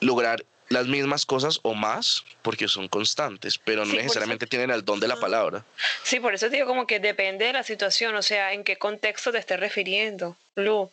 lograr 0.00 0.44
las 0.70 0.86
mismas 0.86 1.26
cosas 1.26 1.60
o 1.62 1.74
más 1.74 2.24
porque 2.42 2.68
son 2.68 2.88
constantes, 2.88 3.58
pero 3.58 3.80
no 3.80 3.86
Sí, 3.86 3.90
por 3.92 3.98
eso- 3.98 4.02
necesariamente 4.04 4.46
tienen 4.46 4.70
el 4.70 4.84
don 4.84 4.98
de 5.00 5.08
la 5.08 5.16
palabra. 5.16 5.64
Sí, 6.02 6.20
por 6.20 6.34
eso 6.34 6.46
te 6.48 6.56
digo 6.56 6.66
como 6.66 6.86
que 6.86 7.00
depende 7.00 7.44
de 7.46 7.52
la 7.52 7.62
situación, 7.62 8.14
o 8.16 8.22
sea, 8.22 8.52
en 8.52 8.64
qué 8.64 8.76
contexto 8.78 9.30
te 9.32 9.38
estés 9.38 9.60
refiriendo, 9.60 10.36
Lu. 10.56 10.90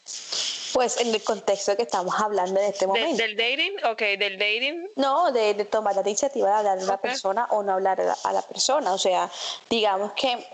Pues 0.74 0.98
en 1.02 1.14
el 1.14 1.22
contexto 1.24 1.76
que 1.76 1.84
estamos 1.84 2.14
hablando 2.20 2.60
en 2.60 2.68
este 2.68 2.82
De- 2.86 2.88
momento. 2.88 3.18
¿Del 3.24 3.36
dating? 3.36 3.74
Ok, 3.86 4.00
del 4.20 4.38
dating. 4.38 4.88
No, 4.96 5.32
de, 5.32 5.54
de 5.54 5.66
tomar 5.66 5.96
la 5.96 6.02
iniciativa 6.02 6.48
de 6.50 6.56
hablar 6.56 6.78
a 6.78 6.82
la 6.84 6.94
Ok. 6.96 7.02
persona 7.02 7.46
o 7.52 7.62
no 7.64 7.74
hablar 7.74 8.00
a 8.02 8.04
la, 8.06 8.18
a 8.24 8.34
la 8.34 8.42
persona. 8.42 8.94
O 8.94 8.98
sea, 8.98 9.30
digamos 9.70 10.14
que 10.14 10.48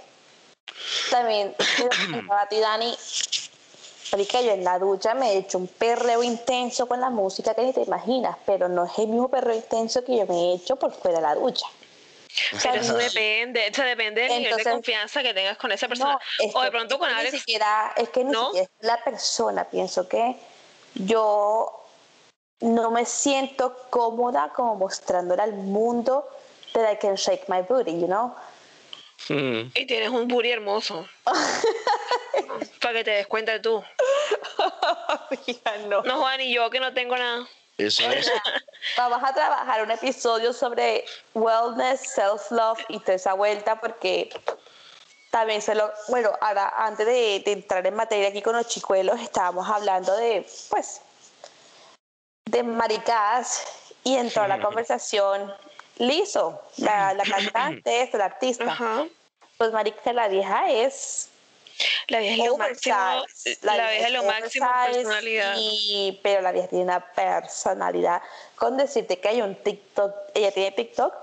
también, 1.09 1.55
a 2.31 2.47
ti, 2.49 2.59
Dani, 2.59 2.97
marica, 4.11 4.41
yo 4.41 4.51
en 4.51 4.63
la 4.63 4.79
ducha 4.79 5.13
me 5.13 5.33
he 5.33 5.37
hecho 5.37 5.57
un 5.57 5.67
perreo 5.67 6.23
intenso 6.23 6.87
con 6.87 7.01
la 7.01 7.09
música 7.09 7.53
que 7.53 7.63
ni 7.63 7.73
te 7.73 7.81
imaginas, 7.81 8.37
pero 8.45 8.67
no 8.69 8.85
es 8.85 8.97
el 8.97 9.07
mismo 9.07 9.29
perreo 9.29 9.55
intenso 9.55 10.03
que 10.03 10.17
yo 10.17 10.25
me 10.25 10.35
he 10.35 10.55
hecho 10.55 10.75
por 10.75 10.93
fuera 10.93 11.17
de 11.17 11.23
la 11.23 11.35
ducha. 11.35 11.65
O 12.53 12.59
sea, 12.59 12.73
Pero 12.73 12.83
eso 12.83 12.93
depende, 12.95 13.67
eso 13.67 13.81
depende 13.81 14.21
del 14.21 14.43
nivel 14.43 14.57
de 14.57 14.63
confianza 14.63 15.23
que 15.23 15.33
tengas 15.33 15.57
con 15.57 15.71
esa 15.71 15.87
persona. 15.87 16.13
No, 16.13 16.45
es 16.45 16.55
o 16.55 16.61
de 16.61 16.71
pronto 16.71 16.99
con 16.99 17.09
Alex. 17.09 17.33
Ni 17.33 17.39
siquiera, 17.39 17.93
es 17.97 18.09
que 18.09 18.23
ni 18.23 18.31
¿No? 18.31 18.45
siquiera 18.47 18.69
es 18.79 18.85
la 18.85 19.03
persona. 19.03 19.63
Pienso 19.63 20.07
que 20.07 20.35
yo 20.93 21.83
no 22.61 22.91
me 22.91 23.05
siento 23.05 23.75
cómoda 23.89 24.51
como 24.55 24.75
mostrándole 24.75 25.41
al 25.41 25.53
mundo 25.53 26.27
that 26.73 26.91
I 26.91 26.95
can 26.97 27.15
shake 27.15 27.47
my 27.49 27.61
booty, 27.61 27.99
you 27.99 28.07
know? 28.07 28.35
Y 29.29 29.85
tienes 29.87 30.09
un 30.09 30.27
booty 30.27 30.51
hermoso. 30.51 31.07
Para 32.81 32.93
que 32.93 33.03
te 33.03 33.11
des 33.11 33.27
cuenta 33.27 33.61
tú. 33.61 33.83
No. 35.87 36.01
No, 36.03 36.19
Juan 36.19 36.41
y 36.41 36.53
yo 36.53 36.69
que 36.69 36.79
no 36.79 36.93
tengo 36.93 37.15
nada. 37.15 37.47
Eso 37.77 38.09
es. 38.09 38.31
Vamos 38.97 39.21
a 39.23 39.33
trabajar 39.33 39.83
un 39.83 39.91
episodio 39.91 40.53
sobre 40.53 41.05
wellness, 41.33 42.01
self-love 42.15 42.79
y 42.89 42.99
toda 42.99 43.15
esa 43.15 43.33
vuelta 43.33 43.79
porque 43.79 44.29
también 45.29 45.61
se 45.61 45.75
lo... 45.75 45.91
Bueno, 46.07 46.31
ahora 46.41 46.73
antes 46.77 47.05
de, 47.05 47.41
de 47.45 47.51
entrar 47.51 47.85
en 47.85 47.95
materia 47.95 48.29
aquí 48.29 48.41
con 48.41 48.55
los 48.55 48.67
chicuelos 48.67 49.19
estábamos 49.19 49.69
hablando 49.69 50.15
de, 50.15 50.47
pues, 50.69 51.01
de 52.45 52.63
maricadas 52.63 53.65
y 54.03 54.15
entró 54.15 54.43
a 54.43 54.47
la 54.47 54.59
conversación 54.59 55.53
Lizo, 55.99 56.61
la, 56.77 57.13
la 57.13 57.23
cantante, 57.23 58.01
esta, 58.03 58.17
la 58.17 58.25
artista. 58.25 59.05
Pues 59.57 59.71
marica, 59.71 60.13
la 60.13 60.27
vieja 60.27 60.69
es 60.69 61.29
La 62.07 62.19
vieja 62.19 62.43
es 62.43 62.49
lo 62.49 62.57
máximo. 62.57 62.95
oversize. 62.97 63.57
La, 63.61 63.73
vieja 63.89 64.07
es 64.07 64.11
lo 64.13 64.23
máximo 64.23 64.67
oversize 64.67 64.93
personalidad. 64.93 65.55
Y, 65.57 66.19
pero 66.23 66.41
la 66.41 66.51
vieja 66.51 66.67
tiene 66.67 66.83
una 66.85 67.13
personalidad. 67.13 68.21
Con 68.55 68.77
decirte 68.77 69.19
que 69.19 69.29
hay 69.29 69.41
un 69.41 69.55
TikTok, 69.55 70.13
ella 70.33 70.51
tiene 70.51 70.71
TikTok. 70.71 71.13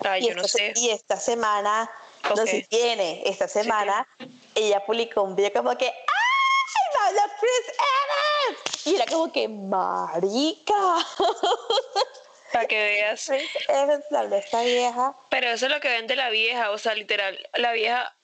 Ay, 0.00 0.24
y, 0.24 0.28
yo 0.28 0.34
no 0.34 0.42
esta, 0.42 0.58
sé. 0.58 0.72
y 0.76 0.90
esta 0.90 1.18
semana, 1.18 1.90
no 2.24 2.30
Ok. 2.30 2.40
sé 2.40 2.46
si 2.48 2.62
tiene, 2.64 3.22
esta 3.26 3.48
semana, 3.48 4.06
ella 4.54 4.84
publicó 4.84 5.22
un 5.22 5.36
video 5.36 5.52
como 5.52 5.76
que 5.76 5.86
¡Ay, 5.86 7.14
no, 7.14 7.22
Chris 7.40 7.76
Evans! 7.78 8.86
Y 8.86 8.94
era 8.96 9.06
como 9.06 9.32
que, 9.32 9.48
marica. 9.48 10.96
Para 12.52 12.66
que 12.66 12.76
veas. 12.76 13.28
Evans, 13.68 14.04
la 14.10 14.24
esta 14.36 14.62
vieja. 14.62 15.14
Pero 15.30 15.48
eso 15.48 15.66
es 15.66 15.72
lo 15.72 15.80
que 15.80 15.88
vende 15.88 16.16
la 16.16 16.30
vieja, 16.30 16.70
o 16.70 16.78
sea, 16.78 16.94
literal, 16.94 17.38
la 17.54 17.72
vieja 17.72 18.15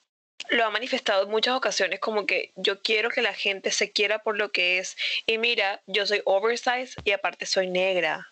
lo 0.49 0.65
ha 0.65 0.71
manifestado 0.71 1.25
en 1.25 1.31
muchas 1.31 1.55
ocasiones 1.55 2.01
como 2.01 2.27
que 2.27 2.53
yo 2.57 2.83
quiero 2.83 3.11
que 3.11 3.23
la 3.23 3.35
gente 3.35 3.71
se 3.71 3.91
quiera 3.91 4.21
por 4.21 4.37
lo 4.37 4.53
que 4.53 4.79
es. 4.79 4.97
Y 5.27 5.39
mira, 5.39 5.81
yo 5.87 6.07
soy 6.07 6.23
oversize 6.25 6.95
y 7.05 7.13
aparte 7.13 7.47
soy 7.47 7.69
negra. 7.69 8.29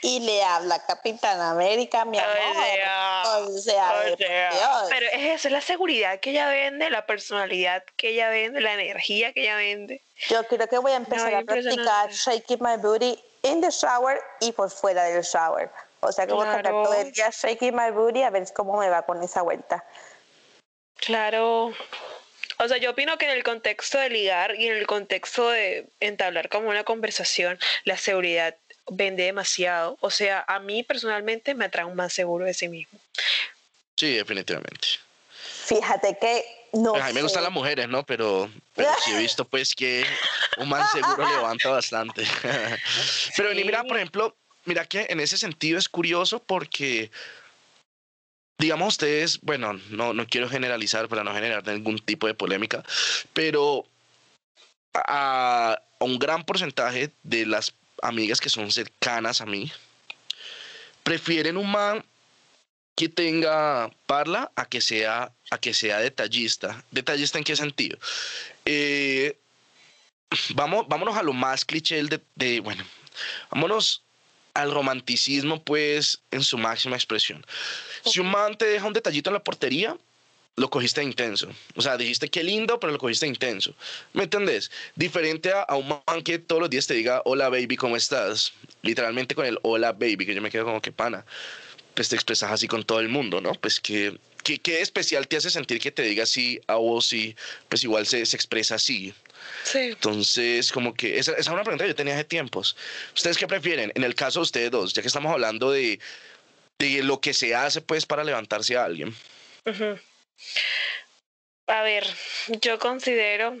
Y 0.00 0.20
le 0.20 0.44
habla 0.44 0.84
Capitán 0.86 1.40
América, 1.40 2.04
mi 2.04 2.18
amor. 2.18 2.36
O 2.36 2.38
sea, 2.38 3.22
O 3.44 3.58
sea, 3.58 4.84
pero 4.88 5.06
es 5.06 5.40
eso, 5.40 5.48
es 5.48 5.52
la 5.52 5.60
seguridad 5.60 6.20
que 6.20 6.30
ella 6.30 6.48
vende, 6.48 6.88
la 6.88 7.04
personalidad 7.04 7.82
que 7.96 8.10
ella 8.10 8.28
vende, 8.28 8.60
la 8.60 8.74
energía 8.74 9.32
que 9.32 9.42
ella 9.42 9.56
vende. 9.56 10.02
Yo 10.28 10.44
creo 10.44 10.68
que 10.68 10.78
voy 10.78 10.92
a 10.92 10.96
empezar 10.96 11.32
No, 11.32 11.38
a 11.38 11.42
practicar 11.42 12.10
shaking 12.10 12.58
my 12.60 12.76
booty 12.76 13.18
in 13.42 13.60
the 13.60 13.70
shower 13.70 14.20
y 14.40 14.52
por 14.52 14.70
fuera 14.70 15.02
del 15.04 15.22
shower. 15.22 15.70
O 16.00 16.12
sea 16.12 16.26
que 16.26 16.32
voy 16.32 16.46
a 16.46 16.62
todo 16.62 16.94
el 16.94 17.10
día 17.10 17.30
shaking 17.30 17.74
my 17.74 17.90
booty 17.90 18.22
a 18.22 18.30
ver 18.30 18.46
cómo 18.54 18.78
me 18.78 18.88
va 18.88 19.02
con 19.02 19.20
esa 19.22 19.42
vuelta. 19.42 19.84
Claro. 20.98 21.72
O 22.60 22.68
sea, 22.68 22.76
yo 22.78 22.90
opino 22.90 23.16
que 23.18 23.24
en 23.24 23.30
el 23.30 23.44
contexto 23.44 23.98
de 23.98 24.10
ligar 24.10 24.56
y 24.56 24.66
en 24.66 24.76
el 24.76 24.86
contexto 24.86 25.48
de 25.48 25.86
entablar 26.00 26.48
como 26.48 26.68
una 26.68 26.84
conversación, 26.84 27.58
la 27.84 27.96
seguridad 27.96 28.56
vende 28.90 29.22
demasiado. 29.24 29.96
O 30.00 30.10
sea, 30.10 30.44
a 30.48 30.58
mí 30.58 30.82
personalmente 30.82 31.54
me 31.54 31.66
atrae 31.66 31.84
un 31.84 31.94
más 31.94 32.12
seguro 32.12 32.44
de 32.44 32.54
sí 32.54 32.68
mismo. 32.68 32.98
Sí, 33.96 34.16
definitivamente. 34.16 34.88
Fíjate 35.66 36.16
que 36.20 36.44
no 36.72 36.94
a 36.94 37.06
mí 37.08 37.12
me 37.12 37.22
gustan 37.22 37.42
las 37.42 37.52
mujeres, 37.52 37.88
¿no? 37.88 38.04
Pero, 38.04 38.50
pero 38.74 38.90
sí 39.04 39.12
he 39.12 39.18
visto 39.18 39.44
pues 39.44 39.74
que 39.74 40.04
un 40.56 40.68
man 40.68 40.84
seguro 40.92 41.28
levanta 41.28 41.68
bastante. 41.68 42.24
pero 43.36 43.50
vení, 43.50 43.64
mira, 43.64 43.82
Sí. 43.82 43.88
por 43.88 43.96
ejemplo, 43.98 44.36
mira 44.64 44.84
que 44.84 45.06
en 45.10 45.20
ese 45.20 45.38
sentido 45.38 45.78
es 45.78 45.88
curioso 45.88 46.40
porque, 46.42 47.10
digamos 48.58 48.88
ustedes, 48.88 49.40
bueno, 49.42 49.74
no, 49.90 50.12
no 50.12 50.26
quiero 50.26 50.48
generalizar 50.48 51.08
para 51.08 51.24
no 51.24 51.32
generar 51.32 51.66
ningún 51.66 51.98
tipo 51.98 52.26
de 52.26 52.34
polémica, 52.34 52.82
pero 53.32 53.86
a, 54.94 55.80
un 56.00 56.18
gran 56.18 56.44
porcentaje 56.44 57.10
de 57.22 57.46
las 57.46 57.74
amigas 58.02 58.40
que 58.40 58.48
son 58.48 58.70
cercanas 58.70 59.40
a 59.40 59.46
mí 59.46 59.70
prefieren 61.02 61.56
un 61.56 61.70
man 61.70 62.04
que 62.94 63.08
tenga 63.08 63.90
parla 64.06 64.50
a 64.56 64.66
que 64.66 64.80
sea 64.80 65.32
a 65.50 65.58
que 65.58 65.72
sea 65.72 65.98
detallista. 66.00 66.84
¿Detallista 66.90 67.38
en 67.38 67.44
qué 67.44 67.54
sentido? 67.56 67.96
Eh, 68.64 69.38
vamos, 70.54 70.86
vámonos 70.88 71.16
a 71.16 71.22
lo 71.22 71.32
más 71.32 71.64
cliché 71.64 72.02
de, 72.02 72.20
de- 72.34 72.60
bueno, 72.60 72.84
vámonos 73.50 74.02
al 74.58 74.72
romanticismo, 74.72 75.62
pues, 75.62 76.20
en 76.32 76.42
su 76.42 76.58
máxima 76.58 76.96
expresión. 76.96 77.46
Si 78.04 78.18
un 78.18 78.28
man 78.28 78.58
te 78.58 78.66
deja 78.66 78.86
un 78.86 78.92
detallito 78.92 79.30
en 79.30 79.34
la 79.34 79.44
portería, 79.44 79.96
lo 80.56 80.68
cogiste 80.68 81.00
intenso. 81.00 81.48
O 81.76 81.80
sea, 81.80 81.96
dijiste 81.96 82.28
qué 82.28 82.42
lindo, 82.42 82.80
pero 82.80 82.92
lo 82.92 82.98
cogiste 82.98 83.28
intenso. 83.28 83.72
¿Me 84.12 84.24
entendés? 84.24 84.72
Diferente 84.96 85.52
a, 85.52 85.62
a 85.62 85.76
un 85.76 85.88
man 85.88 86.22
que 86.24 86.40
todos 86.40 86.60
los 86.60 86.70
días 86.70 86.88
te 86.88 86.94
diga, 86.94 87.22
hola 87.24 87.48
baby, 87.48 87.76
¿cómo 87.76 87.96
estás? 87.96 88.52
Literalmente 88.82 89.36
con 89.36 89.46
el 89.46 89.60
hola 89.62 89.92
baby, 89.92 90.26
que 90.26 90.34
yo 90.34 90.42
me 90.42 90.50
quedo 90.50 90.64
como 90.64 90.82
que 90.82 90.90
pana. 90.90 91.24
Pues 91.94 92.08
te 92.08 92.16
expresas 92.16 92.50
así 92.50 92.66
con 92.66 92.82
todo 92.82 92.98
el 92.98 93.08
mundo, 93.08 93.40
¿no? 93.40 93.52
Pues 93.52 93.78
que, 93.78 94.18
qué 94.42 94.80
especial 94.82 95.28
te 95.28 95.36
hace 95.36 95.50
sentir 95.50 95.78
que 95.78 95.92
te 95.92 96.02
diga 96.02 96.24
así 96.24 96.60
a 96.66 96.74
vos 96.74 97.12
y 97.12 97.36
pues 97.68 97.84
igual 97.84 98.06
se, 98.06 98.26
se 98.26 98.36
expresa 98.36 98.74
así. 98.74 99.14
Sí. 99.64 99.90
Entonces, 99.90 100.72
como 100.72 100.94
que 100.94 101.18
esa, 101.18 101.32
esa 101.32 101.40
es 101.40 101.48
una 101.48 101.62
pregunta 101.62 101.84
que 101.84 101.90
yo 101.90 101.94
tenía 101.94 102.14
hace 102.14 102.24
tiempos. 102.24 102.76
¿Ustedes 103.14 103.36
qué 103.36 103.46
prefieren? 103.46 103.92
En 103.94 104.04
el 104.04 104.14
caso 104.14 104.40
de 104.40 104.44
ustedes 104.44 104.70
dos, 104.70 104.92
ya 104.94 105.02
que 105.02 105.08
estamos 105.08 105.32
hablando 105.32 105.70
de, 105.70 106.00
de 106.78 107.02
lo 107.02 107.20
que 107.20 107.34
se 107.34 107.54
hace 107.54 107.80
pues 107.80 108.06
para 108.06 108.24
levantarse 108.24 108.76
a 108.76 108.84
alguien. 108.84 109.14
Ujú. 109.66 109.98
A 111.66 111.82
ver, 111.82 112.06
yo 112.62 112.78
considero 112.78 113.58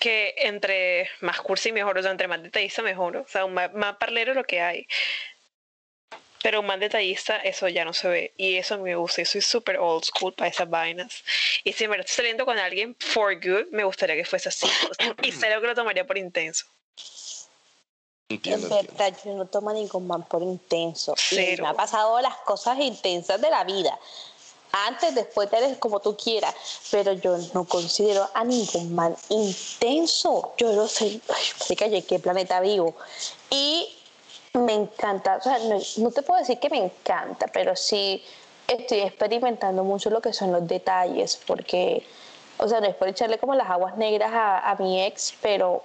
que 0.00 0.34
entre 0.38 1.08
más 1.20 1.40
cursi 1.40 1.70
mejor, 1.70 1.96
o 1.96 2.02
sea, 2.02 2.10
entre 2.10 2.26
más 2.26 2.42
detallista 2.42 2.82
mejor, 2.82 3.18
o 3.18 3.26
sea, 3.28 3.46
más 3.46 3.96
parlero 4.00 4.34
lo 4.34 4.42
que 4.42 4.60
hay. 4.60 4.86
Pero 6.42 6.60
un 6.60 6.66
más 6.66 6.80
detallista, 6.80 7.36
eso 7.36 7.68
ya 7.68 7.84
no 7.84 7.92
se 7.92 8.08
ve. 8.08 8.32
Y 8.36 8.56
eso 8.56 8.76
me 8.78 8.96
gusta. 8.96 9.22
Yo 9.22 9.26
soy 9.26 9.40
súper 9.40 9.78
old 9.78 10.04
school 10.04 10.32
para 10.34 10.50
esas 10.50 10.68
vainas. 10.68 11.22
Y 11.62 11.72
si 11.72 11.86
me 11.86 11.96
estoy 11.98 12.14
saliendo 12.16 12.44
con 12.44 12.58
alguien 12.58 12.96
for 12.98 13.34
good, 13.36 13.66
me 13.70 13.84
gustaría 13.84 14.16
que 14.16 14.24
fuese 14.24 14.48
así. 14.48 14.66
y 15.22 15.32
sé 15.32 15.54
lo 15.54 15.60
que 15.60 15.68
lo 15.68 15.74
tomaría 15.74 16.06
por 16.06 16.18
intenso. 16.18 16.66
Entiendo, 18.28 18.66
Es 18.66 18.72
entiendo. 18.72 18.92
verdad, 18.98 19.18
yo 19.24 19.34
no 19.34 19.46
tomo 19.46 19.72
ningún 19.72 20.06
man 20.06 20.24
por 20.24 20.42
intenso. 20.42 21.14
Y 21.30 21.34
Cero. 21.36 21.64
me 21.64 21.70
ha 21.70 21.74
pasado 21.74 22.20
las 22.20 22.36
cosas 22.38 22.78
intensas 22.78 23.40
de 23.40 23.50
la 23.50 23.62
vida. 23.64 23.98
Antes, 24.72 25.14
después, 25.14 25.50
tal 25.50 25.60
vez 25.62 25.76
como 25.76 26.00
tú 26.00 26.16
quieras. 26.16 26.54
Pero 26.90 27.12
yo 27.12 27.36
no 27.52 27.64
considero 27.66 28.28
a 28.34 28.42
ningún 28.42 28.94
man 28.94 29.14
intenso. 29.28 30.54
Yo 30.56 30.72
no 30.72 30.88
sé, 30.88 31.20
ay, 31.78 32.02
qué 32.02 32.18
planeta 32.18 32.60
vivo. 32.60 32.96
Y 33.50 33.94
me 34.60 34.74
encanta, 34.74 35.36
o 35.36 35.40
sea, 35.40 35.58
no, 35.58 35.78
no 35.98 36.10
te 36.10 36.22
puedo 36.22 36.40
decir 36.40 36.58
que 36.58 36.68
me 36.68 36.78
encanta, 36.78 37.46
pero 37.46 37.74
sí 37.74 38.22
estoy 38.68 39.00
experimentando 39.00 39.82
mucho 39.82 40.10
lo 40.10 40.20
que 40.20 40.32
son 40.32 40.52
los 40.52 40.66
detalles, 40.68 41.40
porque, 41.46 42.06
o 42.58 42.68
sea, 42.68 42.80
no 42.80 42.86
es 42.86 42.94
por 42.94 43.08
echarle 43.08 43.38
como 43.38 43.54
las 43.54 43.70
aguas 43.70 43.96
negras 43.96 44.30
a, 44.32 44.70
a 44.70 44.76
mi 44.76 45.02
ex, 45.02 45.34
pero 45.40 45.82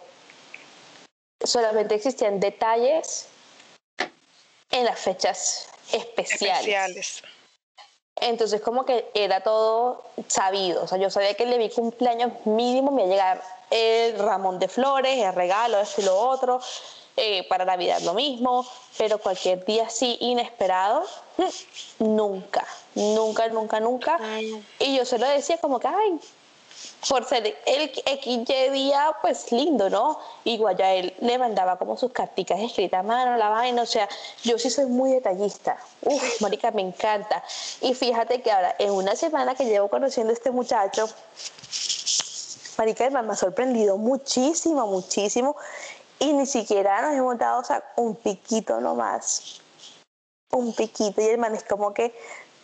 solamente 1.43 1.95
existían 1.95 2.39
detalles 2.39 3.27
en 4.71 4.85
las 4.85 4.99
fechas 4.99 5.69
especiales. 5.91 6.59
Especiales. 6.59 7.23
Entonces 8.19 8.61
como 8.61 8.83
que 8.83 9.09
era 9.13 9.41
todo 9.41 10.03
sabido, 10.27 10.83
o 10.83 10.87
sea, 10.87 10.97
yo 10.97 11.09
sabía 11.09 11.35
que 11.35 11.43
el 11.43 11.51
de 11.51 11.59
mi 11.59 11.69
cumpleaños 11.69 12.31
mínimo 12.45 12.91
me 12.91 13.03
iba 13.03 13.11
a 13.11 13.13
llegar 13.13 13.43
el 13.69 14.17
ramón 14.17 14.57
de 14.57 14.67
flores, 14.67 15.17
el 15.17 15.33
regalo, 15.33 15.79
esto 15.79 16.01
y 16.01 16.05
lo 16.05 16.17
otro, 16.17 16.59
eh, 17.17 17.45
para 17.49 17.65
Navidad 17.65 17.99
lo 18.01 18.13
mismo, 18.13 18.65
pero 18.97 19.17
cualquier 19.17 19.65
día 19.65 19.87
así 19.87 20.17
inesperado, 20.19 21.03
mm, 21.37 22.15
nunca, 22.15 22.65
nunca, 22.95 23.47
nunca, 23.49 23.79
nunca. 23.79 24.19
Ay. 24.21 24.63
Y 24.79 24.95
yo 24.95 25.03
se 25.03 25.17
lo 25.17 25.27
decía 25.27 25.57
como 25.57 25.79
que, 25.79 25.87
ay, 25.87 26.19
por 27.09 27.25
ser 27.25 27.57
el 27.65 27.91
XY 27.91 28.69
día, 28.71 29.15
pues 29.21 29.51
lindo, 29.51 29.89
¿no? 29.89 30.19
Igual 30.43 30.77
ya 30.77 30.93
él 30.93 31.13
le 31.19 31.37
mandaba 31.37 31.77
como 31.77 31.97
sus 31.97 32.11
carticas 32.11 32.59
escritas 32.59 32.99
a 32.99 33.03
mano, 33.03 33.37
la 33.37 33.49
vaina, 33.49 33.81
o 33.81 33.85
sea, 33.85 34.07
yo 34.43 34.57
sí 34.57 34.69
soy 34.69 34.85
muy 34.85 35.11
detallista. 35.11 35.77
Uf, 36.01 36.41
marica, 36.41 36.71
me 36.71 36.81
encanta. 36.81 37.43
Y 37.81 37.93
fíjate 37.93 38.41
que 38.41 38.51
ahora, 38.51 38.75
en 38.79 38.91
una 38.91 39.15
semana 39.15 39.55
que 39.55 39.65
llevo 39.65 39.89
conociendo 39.89 40.31
a 40.31 40.33
este 40.33 40.51
muchacho, 40.51 41.07
marica, 42.77 43.09
me 43.09 43.33
ha 43.33 43.35
sorprendido 43.35 43.97
muchísimo, 43.97 44.85
muchísimo. 44.87 45.55
Y 46.19 46.33
ni 46.33 46.45
siquiera 46.45 47.01
nos 47.01 47.13
hemos 47.13 47.37
dado, 47.37 47.61
o 47.61 47.63
sea, 47.63 47.83
un 47.95 48.15
piquito 48.15 48.81
nomás. 48.81 49.61
Un 50.51 50.73
piquito. 50.73 51.21
Y 51.21 51.25
el 51.25 51.37
man 51.37 51.55
es 51.55 51.63
como 51.63 51.93
que 51.93 52.15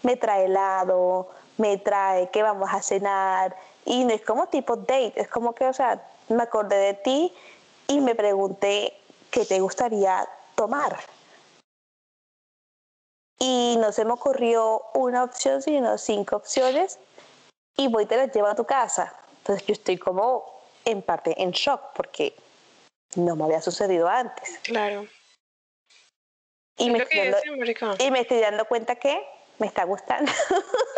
me 0.01 0.15
trae 0.15 0.45
helado, 0.45 1.29
me 1.57 1.77
trae 1.77 2.29
que 2.29 2.41
vamos 2.41 2.69
a 2.71 2.81
cenar. 2.81 3.55
Y 3.85 4.05
no 4.05 4.13
es 4.13 4.21
como 4.21 4.47
tipo 4.47 4.75
date, 4.75 5.13
es 5.15 5.27
como 5.27 5.53
que, 5.53 5.67
o 5.67 5.73
sea, 5.73 6.01
me 6.29 6.43
acordé 6.43 6.77
de 6.77 6.93
ti 6.93 7.33
y 7.87 7.99
me 7.99 8.15
pregunté 8.15 8.97
qué 9.29 9.45
te 9.45 9.59
gustaría 9.59 10.27
tomar. 10.55 10.97
Y 13.39 13.75
no 13.77 13.91
se 13.91 14.05
me 14.05 14.13
ocurrió 14.13 14.83
una 14.93 15.23
opción, 15.23 15.61
sino 15.61 15.97
cinco 15.97 16.37
opciones. 16.37 16.97
Y 17.75 17.87
voy 17.87 18.03
y 18.03 18.05
te 18.05 18.17
las 18.17 18.33
llevo 18.33 18.47
a 18.47 18.55
tu 18.55 18.65
casa. 18.65 19.13
Entonces 19.39 19.65
yo 19.67 19.73
estoy 19.73 19.97
como 19.97 20.45
en 20.85 21.01
parte 21.01 21.41
en 21.41 21.51
shock 21.51 21.81
porque 21.95 22.35
no 23.15 23.35
me 23.35 23.45
había 23.45 23.61
sucedido 23.61 24.07
antes. 24.07 24.59
Claro. 24.63 25.07
Y 26.77 26.89
me, 26.89 26.99
estoy 26.99 27.19
dando, 27.19 28.03
y 28.03 28.11
me 28.11 28.21
estoy 28.21 28.39
dando 28.39 28.65
cuenta 28.65 28.95
que 28.95 29.21
me 29.59 29.67
está 29.67 29.83
gustando. 29.83 30.31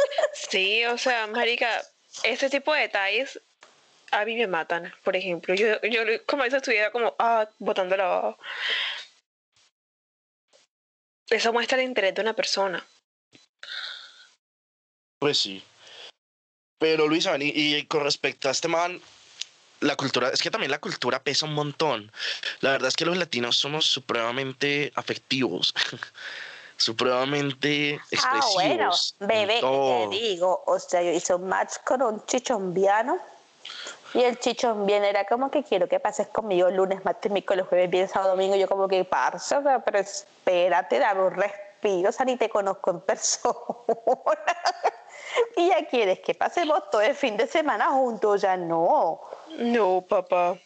Sí, 0.49 0.85
o 0.85 0.97
sea, 0.97 1.27
marica, 1.27 1.81
ese 2.23 2.49
tipo 2.49 2.73
de 2.73 2.81
detalles 2.81 3.39
a 4.11 4.25
mí 4.25 4.35
me 4.35 4.47
matan, 4.47 4.93
por 5.03 5.15
ejemplo. 5.15 5.53
Yo, 5.55 5.81
yo 5.81 6.01
como 6.25 6.43
si 6.45 6.55
estuviera 6.55 6.91
como, 6.91 7.15
ah, 7.19 7.47
botando 7.59 7.95
la. 7.97 8.37
Eso 11.29 11.51
muestra 11.53 11.77
el 11.77 11.85
interés 11.85 12.13
de 12.15 12.21
una 12.21 12.33
persona. 12.33 12.85
Pues 15.19 15.39
sí. 15.39 15.63
Pero 16.77 17.07
Luis, 17.07 17.27
y, 17.39 17.75
y 17.75 17.85
con 17.87 18.03
respecto 18.03 18.47
a 18.47 18.51
este 18.51 18.67
man, 18.67 19.01
la 19.85 19.95
cultura, 19.95 20.29
es 20.29 20.41
que 20.41 20.51
también 20.51 20.71
la 20.71 20.79
cultura 20.79 21.19
pesa 21.23 21.45
un 21.45 21.53
montón. 21.53 22.11
La 22.61 22.71
verdad 22.71 22.87
es 22.89 22.95
que 22.95 23.05
los 23.05 23.17
latinos 23.17 23.55
somos 23.57 23.85
supremamente 23.85 24.91
afectivos, 24.95 25.73
supremamente 26.77 27.99
Ah, 28.23 28.41
bueno, 28.53 28.91
expresivos. 28.91 29.15
en 29.19 29.27
bebé, 29.27 29.53
¿qué 29.55 29.61
todo. 29.61 30.09
te 30.09 30.15
digo? 30.15 30.63
O 30.67 30.79
sea, 30.79 31.01
yo 31.01 31.11
hice 31.11 31.33
un 31.35 31.47
match 31.47 31.73
con 31.85 32.01
un 32.01 32.25
chichombiano 32.25 33.17
y 34.13 34.23
el 34.23 34.39
chichombiano 34.39 35.05
era 35.05 35.25
como 35.25 35.51
que 35.51 35.63
quiero 35.63 35.87
que 35.87 35.99
pases 35.99 36.27
conmigo 36.27 36.69
lunes, 36.69 37.03
martes, 37.03 37.31
miércoles, 37.31 37.65
jueves, 37.67 37.89
viernes, 37.89 38.11
sábado, 38.11 38.31
domingo. 38.31 38.55
Yo 38.55 38.67
como 38.67 38.87
que, 38.87 39.03
parce, 39.05 39.55
o 39.55 39.61
sea, 39.63 39.79
pero 39.83 39.99
espérate, 39.99 40.99
dame 40.99 41.21
un 41.23 41.33
respiro, 41.35 42.09
o 42.09 42.11
sea, 42.11 42.25
ni 42.25 42.37
te 42.37 42.49
conozco 42.49 42.91
en 42.91 42.99
persona. 43.01 43.55
y 45.57 45.67
ya 45.69 45.85
quieres 45.87 46.19
que 46.19 46.33
pasemos 46.33 46.89
todo 46.91 47.01
el 47.01 47.15
fin 47.15 47.35
de 47.37 47.47
semana 47.47 47.87
juntos, 47.89 48.41
ya 48.41 48.55
no. 48.57 49.19
No, 49.57 50.01
papá. 50.07 50.57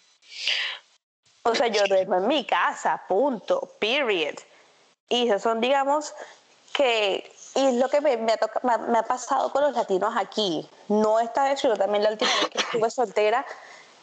O 1.44 1.56
sea, 1.56 1.68
yo 1.68 1.84
duermo 1.88 2.16
en 2.18 2.28
mi 2.28 2.46
casa, 2.46 3.02
punto, 3.08 3.76
period. 3.80 4.36
Y 5.10 5.28
esos 5.28 5.42
son, 5.42 5.62
digamos, 5.62 6.14
que. 6.74 7.32
Y 7.56 7.66
es 7.66 7.74
lo 7.76 7.90
que 7.90 8.00
me, 8.02 8.16
me 8.18 8.34
ha 8.34 8.38
toca- 8.38 8.60
me 8.64 8.74
ha- 8.74 8.78
me 8.78 8.98
ha 9.00 9.04
pasado 9.04 9.52
con 9.52 9.64
los 9.64 9.74
latinos 9.74 10.14
aquí. 10.16 10.68
No 10.88 11.20
esta 11.20 11.46
vez, 11.46 11.60
sino 11.60 11.76
también 11.76 12.04
la 12.04 12.12
última 12.12 12.30
vez 12.36 12.50
que 12.50 12.58
estuve 12.60 12.90
soltera, 12.92 13.46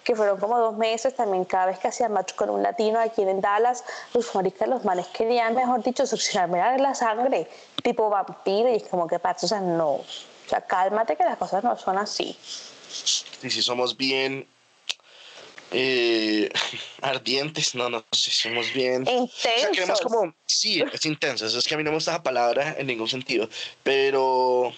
que 0.02 0.16
fueron 0.16 0.38
como 0.40 0.58
dos 0.58 0.76
meses. 0.76 1.14
También 1.14 1.44
cada 1.44 1.66
vez 1.66 1.78
que 1.78 1.88
hacía 1.88 2.08
match 2.08 2.34
con 2.34 2.50
un 2.50 2.62
latino 2.62 2.98
aquí 2.98 3.22
en 3.22 3.40
Dallas, 3.40 3.84
los 4.14 4.34
maricas, 4.34 4.68
los 4.68 4.84
manes 4.84 5.06
querían, 5.08 5.54
mejor 5.54 5.82
dicho, 5.82 6.06
succionarme 6.06 6.58
la- 6.58 6.76
la 6.78 6.94
sangre, 6.94 7.48
tipo 7.82 8.08
vampiro. 8.10 8.68
Y 8.68 8.76
es 8.76 8.88
como 8.88 9.06
que, 9.06 9.18
parce, 9.20 9.46
o 9.46 9.48
sea, 9.48 9.60
no. 9.60 9.90
O 9.92 10.04
sea, 10.48 10.60
cálmate 10.60 11.16
que 11.16 11.24
las 11.24 11.36
cosas 11.38 11.62
no 11.62 11.76
son 11.76 11.98
así. 11.98 12.36
Y 13.42 13.50
si 13.50 13.62
somos 13.62 13.96
bien 13.96 14.48
eh, 15.72 16.50
ardientes, 17.02 17.74
no, 17.74 17.88
no 17.90 18.04
sé, 18.12 18.30
somos 18.30 18.72
bien... 18.72 19.04
O 19.06 19.28
sea, 19.28 19.52
queremos 19.54 19.70
Intensos. 19.70 20.00
como, 20.00 20.34
sí, 20.46 20.82
es 20.92 21.04
intenso, 21.04 21.46
es 21.46 21.66
que 21.66 21.74
a 21.74 21.76
mí 21.78 21.84
no 21.84 21.90
me 21.90 21.96
gusta 21.96 22.12
esa 22.12 22.22
palabra 22.22 22.76
en 22.78 22.86
ningún 22.86 23.08
sentido, 23.08 23.48
pero, 23.82 24.72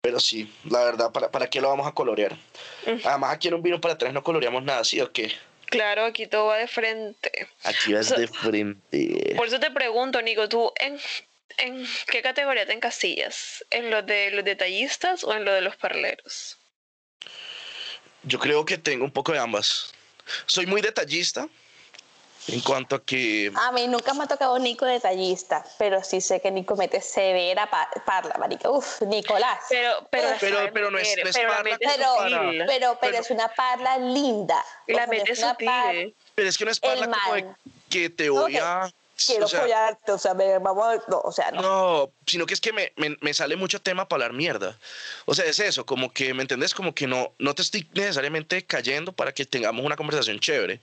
pero 0.00 0.18
sí, 0.20 0.52
la 0.68 0.84
verdad, 0.84 1.12
¿para, 1.12 1.30
para 1.30 1.48
qué 1.50 1.60
lo 1.60 1.68
vamos 1.68 1.86
a 1.86 1.92
colorear? 1.92 2.36
Además, 3.04 3.34
aquí 3.34 3.48
en 3.48 3.54
un 3.54 3.62
vino 3.62 3.80
para 3.80 3.94
atrás 3.94 4.12
no 4.12 4.22
coloreamos 4.22 4.62
nada, 4.62 4.84
¿sí 4.84 5.00
o 5.00 5.12
qué? 5.12 5.32
Claro, 5.66 6.04
aquí 6.04 6.26
todo 6.26 6.46
va 6.46 6.56
de 6.56 6.66
frente. 6.66 7.48
Aquí 7.62 7.92
vas 7.92 8.08
So- 8.08 8.16
de 8.16 8.26
frente. 8.26 9.34
Por 9.36 9.46
eso 9.46 9.60
te 9.60 9.70
pregunto, 9.70 10.20
Nico, 10.20 10.48
¿tú 10.48 10.72
en, 10.80 10.98
en 11.58 11.86
qué 12.10 12.22
categoría 12.22 12.66
te 12.66 12.72
encasillas? 12.72 13.64
¿En 13.70 13.88
lo 13.90 14.02
de 14.02 14.32
los 14.32 14.44
detallistas 14.44 15.22
o 15.22 15.32
en 15.32 15.44
lo 15.44 15.52
de 15.52 15.60
los 15.60 15.76
parleros? 15.76 16.56
Yo 18.22 18.38
creo 18.38 18.64
que 18.64 18.78
tengo 18.78 19.04
un 19.04 19.10
poco 19.10 19.32
de 19.32 19.38
ambas. 19.38 19.92
Soy 20.46 20.66
muy 20.66 20.80
detallista 20.80 21.48
en 22.48 22.60
cuanto 22.60 22.96
a 22.96 23.02
que... 23.04 23.52
A 23.54 23.72
mí 23.72 23.86
nunca 23.86 24.12
me 24.14 24.24
ha 24.24 24.26
tocado 24.26 24.58
Nico 24.58 24.84
detallista, 24.86 25.64
pero 25.78 26.02
sí 26.02 26.20
sé 26.20 26.40
que 26.40 26.50
Nico 26.50 26.74
mete 26.76 27.00
severa 27.00 27.68
pa- 27.70 27.88
parla, 28.04 28.34
marica. 28.38 28.70
Uf, 28.70 29.02
Nicolás. 29.02 29.58
Pero, 29.68 30.06
pero, 30.10 30.28
Pero- 30.72 30.90
no 30.90 30.98
es- 30.98 31.08
meter, 31.08 31.24
no 31.24 31.30
es 31.30 31.36
pero 31.36 31.48
la 31.50 31.56
parla 31.56 31.78
pero, 31.78 32.16
para- 32.16 32.28
sutil. 32.44 32.64
pero, 32.66 32.68
pero 32.68 32.98
Pero- 33.00 33.18
es 33.18 33.30
una 33.30 33.48
parla 33.48 33.98
linda. 33.98 34.64
O 34.88 34.92
la 34.92 35.06
mete 35.06 35.34
sutil. 35.36 35.66
par- 35.66 35.94
Pero 36.34 36.48
es 36.48 36.58
que 36.58 36.64
no 36.64 36.70
es 36.70 36.80
parla 36.80 37.06
como 37.08 37.34
de 37.34 37.46
que 37.88 38.10
te 38.10 38.30
voy 38.30 38.56
a... 38.56 38.90
Quiero 39.26 39.46
o 39.46 39.48
sea, 39.48 39.60
follarte, 39.62 40.12
o 40.12 40.18
sea, 40.18 40.34
me- 40.34 40.58
vamos 40.58 40.86
a... 40.86 41.02
No, 41.10 41.20
o 41.20 41.32
sea, 41.32 41.50
no. 41.50 41.62
No, 41.62 42.12
sino 42.26 42.46
que 42.46 42.54
es 42.54 42.60
que 42.60 42.72
me, 42.72 42.92
me, 42.96 43.16
me 43.20 43.34
sale 43.34 43.56
mucho 43.56 43.80
tema 43.80 44.08
para 44.08 44.24
hablar 44.24 44.36
mierda. 44.36 44.78
O 45.26 45.34
sea, 45.34 45.44
es 45.44 45.58
eso, 45.58 45.84
como 45.84 46.12
que, 46.12 46.32
¿me 46.34 46.42
entendés? 46.42 46.74
Como 46.74 46.94
que 46.94 47.06
no, 47.06 47.32
no 47.38 47.54
te 47.54 47.62
estoy 47.62 47.88
necesariamente 47.94 48.64
cayendo 48.64 49.12
para 49.12 49.32
que 49.32 49.44
tengamos 49.44 49.84
una 49.84 49.96
conversación 49.96 50.40
chévere. 50.40 50.80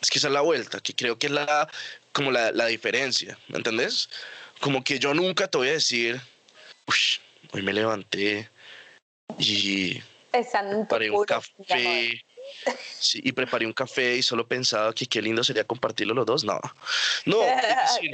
Es 0.00 0.10
que 0.10 0.18
esa 0.18 0.28
es 0.28 0.34
la 0.34 0.40
vuelta, 0.40 0.80
que 0.80 0.94
creo 0.94 1.18
que 1.18 1.26
es 1.26 1.32
la, 1.32 1.68
como 2.12 2.30
la, 2.30 2.52
la 2.52 2.66
diferencia, 2.66 3.38
¿me 3.48 3.58
entendés? 3.58 4.08
Como 4.60 4.82
que 4.82 4.98
yo 4.98 5.14
nunca 5.14 5.46
te 5.48 5.58
voy 5.58 5.68
a 5.68 5.72
decir, 5.72 6.20
uff, 6.86 7.18
hoy 7.52 7.62
me 7.62 7.72
levanté 7.72 8.48
y 9.38 10.00
tu 10.00 10.86
paré 10.88 11.10
un 11.10 11.24
café 11.24 12.22
Sí, 12.98 13.20
y 13.24 13.32
preparé 13.32 13.66
un 13.66 13.72
café 13.72 14.16
y 14.16 14.22
solo 14.22 14.46
pensaba 14.46 14.92
que 14.92 15.06
qué 15.06 15.22
lindo 15.22 15.42
sería 15.42 15.64
compartirlo 15.64 16.14
los 16.14 16.26
dos. 16.26 16.44
No, 16.44 16.60
no, 17.24 17.42
es 17.42 17.56
decir, 17.56 18.10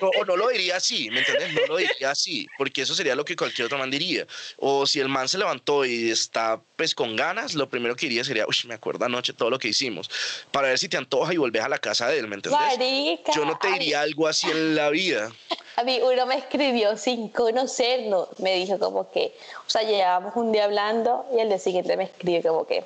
no, 0.00 0.08
o 0.20 0.24
no 0.24 0.36
lo 0.36 0.48
diría 0.48 0.76
así, 0.76 1.08
¿me 1.10 1.20
entiendes? 1.20 1.52
No 1.54 1.66
lo 1.66 1.76
diría 1.76 2.10
así, 2.10 2.46
porque 2.58 2.82
eso 2.82 2.94
sería 2.94 3.14
lo 3.14 3.24
que 3.24 3.36
cualquier 3.36 3.66
otro 3.66 3.78
man 3.78 3.90
diría. 3.90 4.26
O 4.58 4.86
si 4.86 5.00
el 5.00 5.08
man 5.08 5.28
se 5.28 5.38
levantó 5.38 5.84
y 5.84 6.10
está 6.10 6.60
pues 6.76 6.94
con 6.94 7.14
ganas, 7.14 7.54
lo 7.54 7.68
primero 7.68 7.94
que 7.94 8.08
diría 8.08 8.24
sería, 8.24 8.46
uy, 8.46 8.56
me 8.66 8.74
acuerdo 8.74 9.04
anoche 9.04 9.32
todo 9.32 9.50
lo 9.50 9.58
que 9.58 9.68
hicimos, 9.68 10.10
para 10.50 10.68
ver 10.68 10.78
si 10.78 10.88
te 10.88 10.96
antoja 10.96 11.32
y 11.32 11.36
volvés 11.36 11.62
a 11.62 11.68
la 11.68 11.78
casa 11.78 12.08
de 12.08 12.18
él, 12.18 12.26
¿me 12.26 12.36
entiendes? 12.36 12.60
Marica, 12.60 13.32
Yo 13.34 13.44
no 13.44 13.58
te 13.58 13.68
diría 13.72 14.00
algo 14.00 14.26
así 14.26 14.50
en 14.50 14.74
la 14.74 14.90
vida. 14.90 15.30
A 15.76 15.84
mí 15.84 16.00
uno 16.02 16.26
me 16.26 16.36
escribió 16.36 16.96
sin 16.96 17.28
conocernos, 17.28 18.28
me 18.38 18.54
dijo 18.56 18.78
como 18.78 19.10
que, 19.10 19.34
o 19.66 19.70
sea, 19.70 19.82
llevábamos 19.82 20.34
un 20.36 20.52
día 20.52 20.64
hablando 20.64 21.26
y 21.36 21.40
el 21.40 21.48
día 21.48 21.58
siguiente 21.58 21.96
me 21.96 22.04
escribió 22.04 22.42
como 22.42 22.66
que, 22.66 22.84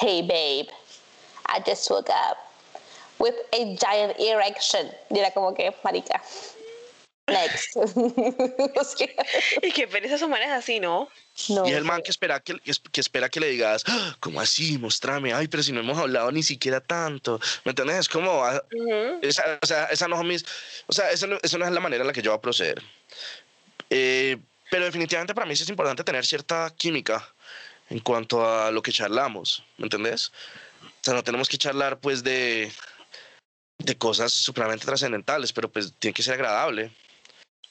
hey 0.00 0.22
babe, 0.22 0.68
I 1.46 1.60
just 1.66 1.88
woke 1.90 2.08
up 2.10 2.38
with 3.18 3.34
a 3.52 3.76
giant 3.76 4.18
erection. 4.18 4.90
Y 5.10 5.18
era 5.18 5.30
como 5.32 5.54
que, 5.54 5.72
marica, 5.84 6.22
next. 7.28 7.76
Y 9.62 9.72
qué 9.72 9.86
pereza 9.88 10.18
su 10.18 10.28
manera 10.28 10.56
así, 10.56 10.80
¿no? 10.80 11.08
no, 11.48 11.66
Y 11.66 11.70
es 11.70 11.76
el 11.76 11.84
man 11.84 12.02
que 12.02 12.10
espera 12.10 12.40
que, 12.40 12.54
que 12.92 13.00
espera 13.00 13.28
que 13.28 13.40
le 13.40 13.48
digas, 13.48 13.82
"Ah, 13.86 14.16
¿cómo 14.20 14.40
así? 14.40 14.78
Mostrame. 14.78 15.32
Ay, 15.32 15.48
pero 15.48 15.62
si 15.62 15.72
no 15.72 15.80
hemos 15.80 15.98
hablado 15.98 16.30
ni 16.32 16.42
siquiera 16.42 16.80
tanto. 16.80 17.40
¿Me 17.64 17.70
entiendes? 17.70 17.98
Es 18.00 18.08
como, 18.08 18.44
ah, 18.44 18.62
Ujú. 18.72 19.18
esa, 19.22 19.58
o 19.62 19.66
sea, 19.66 19.84
esa 19.86 20.06
no, 20.08 20.16
es 20.20 20.24
mis- 20.26 20.44
o 20.86 20.92
sea, 20.92 21.10
esa 21.10 21.26
no, 21.26 21.38
esa 21.42 21.58
no 21.58 21.64
es 21.66 21.72
la 21.72 21.80
manera 21.80 22.02
en 22.02 22.06
la 22.08 22.12
que 22.12 22.22
yo 22.22 22.30
voy 22.30 22.38
a 22.38 22.42
proceder. 22.42 22.82
Eh, 23.90 24.38
pero 24.70 24.84
definitivamente 24.86 25.34
para 25.34 25.46
mí 25.46 25.54
sí 25.56 25.62
es 25.62 25.68
importante 25.68 26.02
tener 26.04 26.24
cierta 26.24 26.72
química 26.76 27.33
en 27.94 28.00
cuanto 28.00 28.44
a 28.44 28.72
lo 28.72 28.82
que 28.82 28.90
charlamos, 28.90 29.62
¿me 29.78 29.84
entendés? 29.84 30.32
O 30.82 31.00
sea, 31.00 31.14
no 31.14 31.22
tenemos 31.22 31.48
que 31.48 31.56
charlar 31.56 32.00
pues 32.00 32.24
de, 32.24 32.72
de 33.78 33.96
cosas 33.96 34.32
supremamente 34.32 34.84
trascendentales, 34.84 35.52
pero 35.52 35.70
pues 35.70 35.92
tiene 36.00 36.12
que 36.12 36.24
ser 36.24 36.34
agradable. 36.34 36.90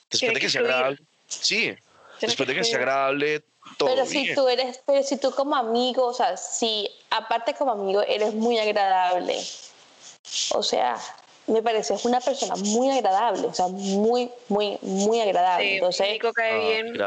Después 0.09 0.19
Tiene 0.19 0.33
de 0.35 0.39
que 0.39 0.45
que 0.45 0.49
sea 0.49 0.61
agradable, 0.61 0.99
sí, 1.27 1.57
Tiene 1.57 1.77
después 2.21 2.47
de 2.47 2.55
que 2.55 2.63
sea 2.63 2.77
agradable, 2.77 3.43
todo 3.77 3.89
Pero 3.89 4.05
si 4.05 4.23
bien. 4.23 4.35
tú 4.35 4.47
eres, 4.47 4.79
pero 4.85 5.03
si 5.03 5.17
tú 5.17 5.31
como 5.31 5.57
amigo, 5.57 6.05
o 6.07 6.13
sea, 6.13 6.37
si 6.37 6.89
aparte 7.09 7.53
como 7.55 7.73
amigo 7.73 8.01
eres 8.03 8.33
muy 8.33 8.57
agradable, 8.59 9.43
o 10.51 10.63
sea, 10.63 10.97
me 11.47 11.61
pareces 11.61 12.05
una 12.05 12.19
persona 12.21 12.55
muy 12.55 12.89
agradable, 12.89 13.47
o 13.47 13.53
sea, 13.53 13.67
muy, 13.67 14.31
muy, 14.47 14.77
muy 14.81 15.19
agradable. 15.19 15.65
Sí, 15.67 15.73
Entonces, 15.75 16.07
Nico 16.13 16.33
cae 16.33 16.51
Ah, 16.53 16.57
bien. 16.57 16.97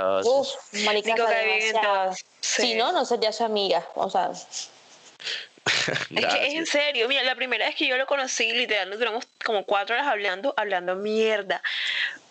marica, 0.84 1.14
Nico 1.14 1.24
o 1.24 1.26
sea, 1.26 1.34
cae 1.36 1.46
bien 1.46 1.72
en. 1.72 2.12
Si 2.40 2.62
Sí. 2.62 2.74
no, 2.74 2.92
no 2.92 3.04
sería 3.04 3.32
su 3.32 3.44
amiga, 3.44 3.86
o 3.94 4.10
sea, 4.10 4.30
Es 6.16 6.26
que 6.26 6.46
es 6.46 6.54
en 6.54 6.66
serio, 6.66 7.08
mira, 7.08 7.22
la 7.22 7.34
primera 7.34 7.66
vez 7.66 7.74
que 7.74 7.86
yo 7.86 7.96
lo 7.96 8.06
conocí, 8.06 8.52
literal, 8.52 8.88
nos 8.88 8.98
duramos 8.98 9.26
como 9.44 9.64
cuatro 9.64 9.94
horas 9.94 10.06
hablando, 10.06 10.54
hablando 10.56 10.94
mierda. 10.96 11.62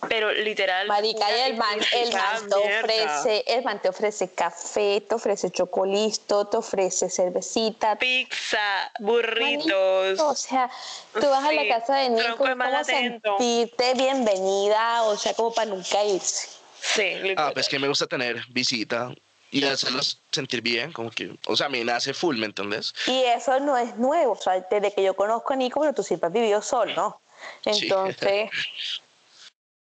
Pero 0.08 0.32
literal. 0.32 0.88
marica, 0.88 1.26
y 1.36 1.52
el 1.52 1.58
man, 1.58 1.80
el 1.92 2.14
man 2.14 2.50
te 2.50 2.56
ofrece, 2.56 3.44
el 3.48 3.64
man 3.64 3.82
te 3.82 3.90
ofrece 3.90 4.30
café, 4.30 5.02
te 5.02 5.16
ofrece 5.16 5.50
chocolito, 5.50 6.46
te 6.46 6.58
ofrece 6.58 7.10
cervecita, 7.10 7.98
Pizza, 7.98 8.92
burritos. 9.00 10.20
O 10.20 10.36
sea, 10.36 10.70
tú 11.14 11.28
vas 11.28 11.44
a 11.44 11.52
la 11.52 11.68
casa 11.68 11.96
de 11.96 12.10
Nico, 12.10 12.38
como 12.38 12.84
sentirte 12.84 13.94
bienvenida, 13.96 15.04
o 15.04 15.18
sea, 15.18 15.34
como 15.34 15.54
para 15.54 15.72
nunca 15.72 16.04
irse. 16.04 16.50
Sí, 16.80 17.34
Ah, 17.36 17.50
pues 17.54 17.68
que 17.68 17.80
me 17.80 17.88
gusta 17.88 18.06
tener 18.06 18.44
visita 18.50 19.12
y 19.52 19.64
hacerlos 19.64 20.20
sentir 20.32 20.62
bien, 20.62 20.92
como 20.92 21.10
que, 21.12 21.36
o 21.48 21.56
sea, 21.56 21.68
a 21.68 21.70
mí 21.70 21.84
me 21.84 21.92
hace 21.92 22.14
full, 22.14 22.38
¿me 22.38 22.46
entendés? 22.46 22.94
Y 23.08 23.24
eso 23.24 23.60
no 23.60 23.78
es 23.78 23.96
nuevo, 23.96 24.34
o 24.34 24.42
sea, 24.42 24.60
desde 24.70 24.94
que 24.94 25.04
yo 25.04 25.16
conozco 25.16 25.54
a 25.54 25.56
Nico, 25.56 25.80
pero 25.80 25.94
tú 25.94 26.04
siempre 26.04 26.28
has 26.28 26.34
vivido 26.34 26.62
solo, 26.62 26.94
¿no? 26.96 27.22
Sí. 27.64 27.86
Entonces, 27.86 28.50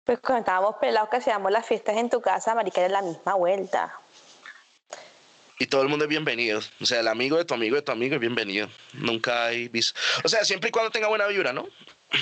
pues 0.04 0.20
cuando 0.20 0.39
estábamos 0.39 0.76
pelados 0.80 1.10
que 1.10 1.17
hacíamos 1.17 1.52
las 1.52 1.65
fiestas 1.65 1.98
en 1.98 2.10
tu 2.10 2.22
casa, 2.22 2.56
marica, 2.56 2.80
era 2.80 2.89
la 2.89 3.02
misma 3.02 3.34
vuelta. 3.34 4.00
Y 5.60 5.65
todo 5.65 5.82
el 5.82 5.89
mundo 5.89 6.06
es 6.06 6.10
bienvenido. 6.10 6.62
O 6.80 6.86
sea, 6.86 7.00
el 7.00 7.08
amigo 7.08 7.38
de 7.38 7.43
tu 7.43 7.56
amigo 7.56 7.76
de 7.76 7.82
tu 7.82 7.91
amigo 7.91 8.15
es 8.15 8.22
bienvenido. 8.22 8.70
Nunca 8.93 9.46
hay 9.46 9.67
vis. 9.70 9.93
O 10.24 10.30
sea, 10.30 10.46
siempre 10.46 10.70
y 10.70 10.72
cuando 10.72 10.91
tenga 10.91 11.08
buena 11.08 11.26
vibra, 11.28 11.52
¿no? 11.52 11.67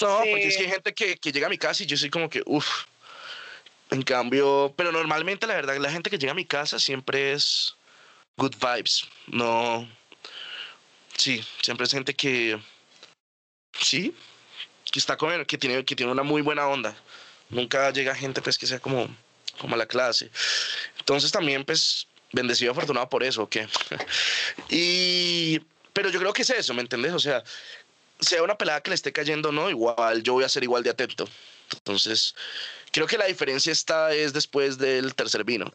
No, 0.00 0.18
porque 0.18 0.48
es 0.48 0.56
que 0.56 0.64
hay 0.64 0.70
gente 0.70 0.94
que, 0.94 1.16
que 1.16 1.32
llega 1.32 1.46
a 1.46 1.50
mi 1.50 1.58
casa 1.58 1.82
y 1.82 1.86
yo 1.86 1.96
soy 1.96 2.10
como 2.10 2.28
que, 2.28 2.42
uff. 2.46 2.84
En 3.92 4.00
cambio, 4.00 4.72
pero 4.74 4.90
normalmente 4.90 5.46
la 5.46 5.54
verdad, 5.54 5.76
la 5.76 5.90
gente 5.90 6.08
que 6.08 6.16
llega 6.16 6.32
a 6.32 6.34
mi 6.34 6.46
casa 6.46 6.78
siempre 6.78 7.32
es 7.32 7.76
good 8.38 8.54
vibes. 8.54 9.06
No. 9.26 9.86
Sí, 11.14 11.44
siempre 11.60 11.84
es 11.84 11.92
gente 11.92 12.14
que. 12.14 12.58
Sí, 13.78 14.16
que 14.90 14.98
está 14.98 15.18
con, 15.18 15.44
que 15.44 15.58
tiene, 15.58 15.84
que 15.84 15.94
tiene 15.94 16.10
una 16.10 16.22
muy 16.22 16.40
buena 16.40 16.66
onda. 16.68 16.96
Nunca 17.50 17.90
llega 17.90 18.14
gente 18.14 18.40
pues 18.40 18.56
que 18.56 18.66
sea 18.66 18.78
como, 18.78 19.14
como 19.58 19.74
a 19.74 19.78
la 19.78 19.86
clase. 19.86 20.30
Entonces 20.98 21.30
también 21.30 21.62
pues 21.62 22.06
bendecido, 22.32 22.72
afortunado 22.72 23.10
por 23.10 23.22
eso, 23.22 23.42
¿o 23.42 23.48
qué? 23.50 23.68
y, 24.70 25.60
pero 25.92 26.08
yo 26.08 26.18
creo 26.18 26.32
que 26.32 26.42
es 26.42 26.50
eso, 26.50 26.72
¿me 26.72 26.80
entendés? 26.80 27.12
O 27.12 27.20
sea, 27.20 27.44
sea 28.20 28.42
una 28.42 28.56
pelada 28.56 28.80
que 28.80 28.88
le 28.88 28.94
esté 28.94 29.12
cayendo, 29.12 29.52
no, 29.52 29.68
igual 29.68 30.22
yo 30.22 30.32
voy 30.32 30.44
a 30.44 30.48
ser 30.48 30.62
igual 30.62 30.82
de 30.82 30.90
atento. 30.90 31.28
Entonces, 31.72 32.34
creo 32.90 33.06
que 33.06 33.18
la 33.18 33.26
diferencia 33.26 33.72
está 33.72 34.12
es 34.12 34.32
después 34.32 34.78
del 34.78 35.14
tercer 35.14 35.44
vino. 35.44 35.64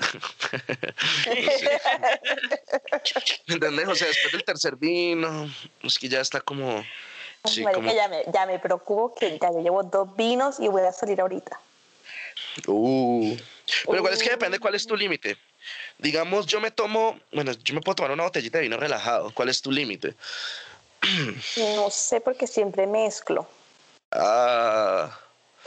¿Me 3.47 3.53
entendés? 3.55 3.88
O 3.88 3.95
sea, 3.95 4.07
después 4.07 4.31
del 4.31 4.43
tercer 4.43 4.75
vino, 4.75 5.51
es 5.83 5.99
que 5.99 6.10
ya 6.10 6.21
está 6.21 6.41
como... 6.41 6.83
Sí, 7.45 7.63
marica, 7.63 7.81
como... 7.81 7.93
ya, 7.93 8.07
me, 8.07 8.23
ya 8.33 8.45
me 8.45 8.60
preocupo 8.60 9.15
que 9.15 9.38
ya 9.39 9.51
yo 9.51 9.62
llevo 9.62 9.83
dos 9.83 10.15
vinos 10.15 10.60
y 10.60 10.67
voy 10.67 10.81
a 10.81 10.91
salir 10.91 11.21
ahorita. 11.21 11.60
Uh. 12.65 13.36
Pero 13.86 13.97
igual 13.97 14.13
es 14.13 14.19
que 14.19 14.29
Uh. 14.29 14.31
depende 14.31 14.60
cuál 14.60 14.75
es 14.75 14.86
tu 14.86 14.95
límite. 14.95 15.38
Digamos, 15.97 16.45
yo 16.45 16.60
me 16.60 16.71
tomo, 16.71 17.19
bueno, 17.31 17.51
yo 17.51 17.73
me 17.73 17.81
puedo 17.81 17.95
tomar 17.95 18.12
una 18.12 18.23
botellita 18.23 18.57
de 18.57 18.63
vino 18.63 18.77
relajado. 18.77 19.31
¿Cuál 19.33 19.49
es 19.49 19.62
tu 19.62 19.71
límite? 19.71 20.15
No 21.57 21.89
sé 21.89 22.21
porque 22.21 22.47
siempre 22.47 22.88
mezclo. 22.88 23.47
Ah, 24.12 25.17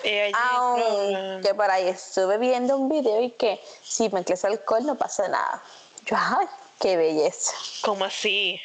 allí, 0.05 0.33
Aunque 0.35 1.55
por 1.55 1.71
ahí 1.71 1.89
estuve 1.89 2.39
viendo 2.39 2.77
un 2.77 2.89
video 2.89 3.21
y 3.21 3.31
que 3.33 3.63
si 3.83 4.09
mezclas 4.09 4.45
alcohol 4.45 4.87
no 4.87 4.97
pasa 4.97 5.29
nada. 5.29 5.63
Yo, 6.07 6.17
ay, 6.19 6.47
qué 6.79 6.97
belleza. 6.97 7.55
¿Cómo 7.83 8.05
así? 8.05 8.61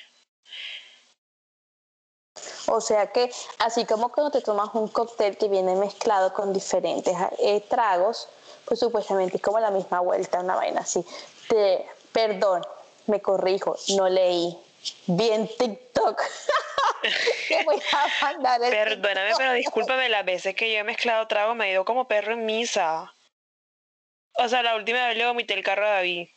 O 2.68 2.82
sea 2.82 3.12
que 3.12 3.32
así 3.60 3.86
como 3.86 4.10
cuando 4.10 4.32
te 4.32 4.42
tomas 4.42 4.70
un 4.74 4.88
cóctel 4.88 5.38
que 5.38 5.48
viene 5.48 5.76
mezclado 5.76 6.34
con 6.34 6.52
diferentes 6.52 7.16
eh, 7.40 7.62
tragos, 7.62 8.28
pues 8.66 8.80
supuestamente 8.80 9.38
es 9.38 9.42
como 9.42 9.60
la 9.60 9.72
misma 9.72 10.00
vuelta, 10.00 10.40
una 10.40 10.56
vaina 10.56 10.82
así. 10.82 11.06
Te, 11.48 11.86
perdón, 12.12 12.66
me 13.08 13.22
corrijo, 13.22 13.76
no 13.96 14.10
leí. 14.10 14.58
Vi 15.08 15.30
en 15.30 15.48
TikTok. 15.48 16.22
Te 17.48 17.64
voy 17.66 17.80
a 17.92 18.08
mandar 18.22 18.64
el 18.64 18.70
Perdóname, 18.70 19.32
pero 19.38 19.54
discúlpame, 19.54 20.10
las 20.10 20.26
veces 20.26 20.56
que 20.56 20.72
yo 20.72 20.80
he 20.80 20.84
mezclado 20.84 21.28
trago 21.28 21.56
me 21.56 21.68
he 21.68 21.72
ido 21.72 21.86
como 21.86 22.08
perro 22.08 22.34
en 22.34 22.46
misa. 22.46 23.14
O 24.34 24.50
sea, 24.50 24.64
la 24.64 24.76
última 24.76 25.08
vez 25.08 25.18
le 25.18 25.26
vomité 25.26 25.54
el 25.54 25.64
carro 25.64 25.86
a 25.86 25.92
David. 25.92 26.28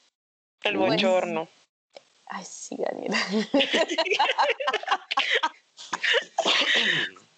El 0.63 0.77
Uy. 0.77 0.91
bochorno. 0.91 1.49
Ay, 2.27 2.45
sí, 2.45 2.77
Daniela. 2.79 3.17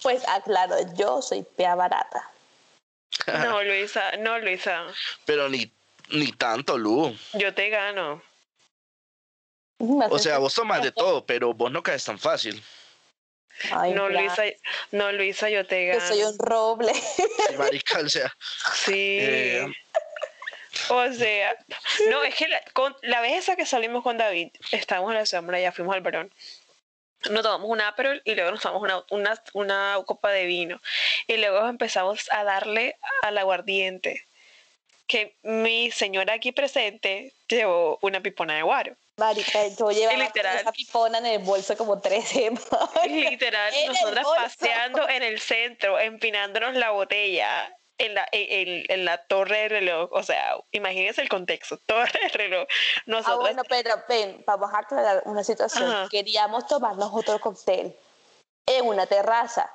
pues 0.02 0.26
aclaro, 0.28 0.76
yo 0.94 1.22
soy 1.22 1.42
pea 1.42 1.74
barata. 1.74 2.30
No, 3.26 3.62
Luisa, 3.62 4.16
no, 4.18 4.38
Luisa. 4.38 4.86
pero 5.24 5.48
ni, 5.48 5.70
ni 6.10 6.32
tanto, 6.32 6.78
Lu. 6.78 7.16
Yo 7.34 7.54
te 7.54 7.68
gano. 7.68 8.22
O 9.78 10.18
sea, 10.18 10.38
vos 10.38 10.54
tomas 10.54 10.82
de 10.82 10.92
todo, 10.92 11.24
pero 11.24 11.54
vos 11.54 11.70
no 11.70 11.82
caes 11.82 12.04
tan 12.04 12.18
fácil. 12.18 12.62
Ay, 13.72 13.92
No. 13.92 14.08
Luisa, 14.08 14.44
no, 14.92 15.12
Luisa, 15.12 15.48
yo 15.50 15.66
te 15.66 15.86
Yo 15.86 15.94
gano. 15.94 16.06
soy 16.08 16.22
un 16.24 16.38
roble. 16.38 16.92
Sí, 16.94 17.56
marica, 17.58 17.98
o 18.00 18.08
sea, 18.08 18.34
Sí. 18.74 19.18
Eh. 19.20 19.66
O 20.88 21.12
sea, 21.12 21.54
no, 22.08 22.22
es 22.24 22.34
que 22.34 22.48
la, 22.48 22.60
con, 22.72 22.96
la 23.02 23.20
vez 23.20 23.34
esa 23.38 23.54
que 23.56 23.66
salimos 23.66 24.02
con 24.02 24.18
David, 24.18 24.48
estábamos 24.72 25.12
en 25.12 25.18
la 25.18 25.26
sombra, 25.26 25.60
ya 25.60 25.72
fuimos 25.72 25.94
al 25.94 26.00
barón. 26.00 26.32
Nos 27.28 27.42
tomamos 27.42 27.68
un 27.68 27.80
Aperol 27.82 28.22
y 28.24 28.34
luego 28.34 28.50
nos 28.52 28.60
tomamos 28.62 28.82
una, 28.82 29.04
una, 29.10 29.42
una 29.52 29.98
copa 30.06 30.30
de 30.30 30.46
vino. 30.46 30.80
Y 31.26 31.36
luego 31.36 31.68
empezamos 31.68 32.26
a 32.32 32.44
darle 32.44 32.96
al 33.22 33.36
aguardiente. 33.36 34.24
Que 35.06 35.34
mi 35.42 35.90
señora 35.90 36.34
aquí 36.34 36.50
presente 36.52 37.34
llevó 37.48 37.98
una 38.00 38.20
pipona 38.20 38.54
de 38.54 38.62
guaro. 38.62 38.96
Marica, 39.20 39.68
yo 39.78 39.90
llevaba 39.90 40.18
literal. 40.18 40.56
esa 40.58 40.72
pipona 40.72 41.18
en 41.18 41.26
el 41.26 41.38
bolso 41.40 41.76
como 41.76 42.00
tres 42.00 42.26
semanas. 42.28 42.66
Literal, 43.06 43.72
nosotras 43.88 44.26
paseando 44.34 45.08
en 45.08 45.22
el 45.22 45.38
centro, 45.38 45.98
empinándonos 46.00 46.74
la 46.74 46.90
botella. 46.90 47.76
en 47.98 48.14
la, 48.14 48.26
en, 48.32 48.84
en 48.88 49.04
la 49.04 49.18
torre 49.26 49.58
de 49.58 49.68
reloj. 49.68 50.08
O 50.12 50.22
sea, 50.22 50.56
imagínense 50.70 51.20
el 51.20 51.28
contexto, 51.28 51.76
torre 51.86 52.18
de 52.22 52.28
reloj. 52.28 52.66
Ah, 52.66 53.02
Nosotros, 53.06 53.40
bueno, 53.40 53.62
pero 53.68 53.94
ven, 54.08 54.42
vamos 54.46 54.72
a 54.72 54.78
aclarar 54.78 55.22
una 55.26 55.44
situación. 55.44 55.90
Ajá. 55.90 56.08
Queríamos 56.10 56.66
tomarnos 56.66 57.10
otro 57.12 57.38
cóctel 57.40 57.94
en 58.66 58.86
una 58.86 59.04
terraza, 59.06 59.70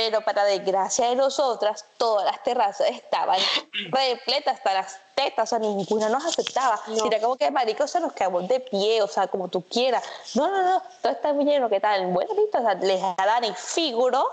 pero 0.00 0.22
para 0.22 0.44
desgracia 0.44 1.10
de 1.10 1.14
nosotras, 1.14 1.84
todas 1.98 2.24
las 2.24 2.42
terrazas 2.42 2.88
estaban 2.88 3.38
repletas 3.92 4.56
hasta 4.56 4.72
las 4.72 4.98
tetas, 5.14 5.44
o 5.44 5.46
sea, 5.46 5.58
ninguna 5.58 6.08
nos 6.08 6.24
aceptaba. 6.24 6.80
No. 6.86 7.04
Era 7.04 7.20
como 7.20 7.36
que, 7.36 7.50
marico, 7.50 7.86
se 7.86 8.00
nos 8.00 8.14
quedamos 8.14 8.48
de 8.48 8.60
pie, 8.60 9.02
o 9.02 9.08
sea, 9.08 9.26
como 9.26 9.48
tú 9.48 9.62
quieras. 9.68 10.02
No, 10.34 10.48
no, 10.48 10.62
no, 10.62 10.82
todo 11.02 11.12
está 11.12 11.34
muy 11.34 11.44
lleno, 11.44 11.68
¿qué 11.68 11.80
tal? 11.80 12.06
Bueno, 12.06 12.32
listo, 12.34 12.58
o 12.58 12.62
sea, 12.62 12.74
les 12.76 12.98
dan 13.02 13.44
y 13.44 13.52
figuró 13.52 14.26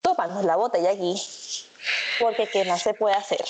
tomarnos 0.00 0.44
la 0.44 0.56
botella 0.56 0.90
aquí, 0.90 1.14
porque 2.18 2.48
¿qué 2.48 2.64
más 2.64 2.82
se 2.82 2.92
puede 2.94 3.14
hacer? 3.14 3.44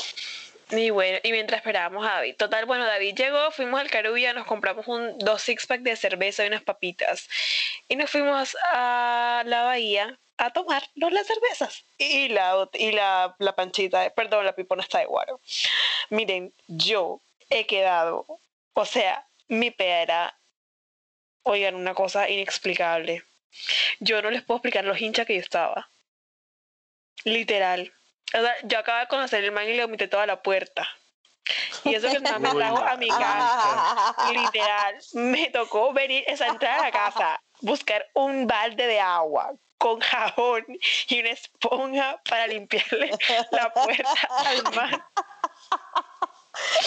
y 0.71 0.91
bueno, 0.91 1.19
y 1.23 1.33
mientras 1.33 1.59
esperábamos 1.59 2.07
a 2.07 2.15
David. 2.17 2.37
Total, 2.37 2.67
bueno, 2.67 2.85
David 2.85 3.15
llegó, 3.15 3.51
fuimos 3.53 3.81
al 3.81 3.91
Carubia, 3.91 4.33
nos 4.33 4.47
compramos 4.47 4.87
un, 4.87 5.19
dos 5.19 5.43
six 5.43 5.67
pack 5.67 5.81
de 5.81 5.97
cerveza 5.97 6.45
y 6.45 6.49
unas 6.49 6.63
papitas. 6.63 7.29
Y 7.89 7.97
nos 7.97 8.11
fuimos 8.11 8.57
a 8.73 9.43
la 9.47 9.65
bahía 9.65 10.19
a 10.39 10.51
tomarnos 10.51 11.13
las 11.13 11.27
cervezas 11.27 11.85
y 11.99 12.29
la, 12.29 12.69
y 12.73 12.93
la, 12.93 13.35
la 13.39 13.55
panchita, 13.55 14.11
perdón, 14.11 14.45
la 14.45 14.55
pipona 14.55 14.83
está 14.83 14.99
de 14.99 15.07
guaro. 15.07 15.41
Miren, 16.11 16.53
yo 16.67 17.21
he 17.51 17.67
quedado, 17.67 18.27
o 18.75 18.85
sea, 18.85 19.27
mi 19.49 19.71
pea 19.71 20.03
era, 20.03 20.39
oigan, 21.43 21.75
una 21.75 21.95
cosa 21.95 22.29
inexplicable. 22.29 23.23
Yo 24.01 24.23
no 24.23 24.31
les 24.31 24.43
puedo 24.43 24.59
explicar 24.59 24.85
los 24.85 25.01
hinchas 25.01 25.27
que 25.27 25.35
yo 25.35 25.41
estaba. 25.41 25.89
Literal. 27.25 27.93
O 28.35 28.41
sea, 28.41 28.55
yo 28.65 28.79
acabo 28.79 29.01
de 29.01 29.09
conocer 29.09 29.45
el 29.45 29.53
man 29.53 29.69
y 29.69 29.75
le 29.75 29.85
vomité 29.85 30.09
toda 30.09 30.27
la 30.27 30.43
puerta. 30.43 30.89
Y 31.85 31.95
eso 31.95 32.09
que 32.09 32.17
el 32.17 32.23
man 32.23 32.41
me 32.41 32.51
trajo 32.51 32.79
a 32.79 32.97
mi 32.97 33.09
casa. 33.09 34.15
Literal. 34.33 34.97
Me 35.13 35.51
tocó 35.51 35.93
venir, 35.93 36.25
esa 36.27 36.47
entrar 36.47 36.81
a 36.81 36.83
la 36.85 36.91
casa, 36.91 37.43
buscar 37.61 38.09
un 38.15 38.47
balde 38.47 38.87
de 38.87 39.01
agua 39.01 39.55
con 39.83 39.99
jabón 39.99 40.65
y 41.09 41.21
una 41.21 41.31
esponja 41.31 42.21
para 42.29 42.47
limpiarle 42.47 43.11
la 43.51 43.73
puerta 43.75 44.15
al 44.39 44.75
man. 44.75 45.05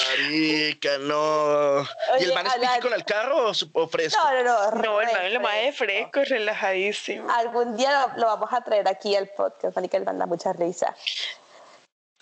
Marica, 0.08 0.98
no. 1.00 1.82
¿Y 2.20 2.24
el 2.24 2.34
man 2.34 2.48
es 2.48 2.54
pítico 2.54 2.88
en 2.88 2.94
el 2.94 3.04
carro 3.04 3.52
o, 3.74 3.88
fresco? 3.90 4.22
No, 4.24 4.44
no, 4.44 4.72
no. 4.72 4.82
No, 4.82 5.02
el 5.02 5.12
man 5.12 5.34
lo 5.34 5.42
más 5.42 5.56
de 5.56 5.74
fresco 5.74 6.22
y 6.22 6.24
relajadísimo. 6.24 7.30
Algún 7.30 7.76
día 7.76 8.08
lo, 8.16 8.22
lo 8.22 8.28
vamos 8.28 8.54
a 8.54 8.62
traer 8.62 8.88
aquí 8.88 9.14
al 9.14 9.28
podcast, 9.28 9.76
marica, 9.76 10.00
le 10.00 10.06
manda 10.06 10.26
mucha 10.26 10.54
risa. 10.54 10.96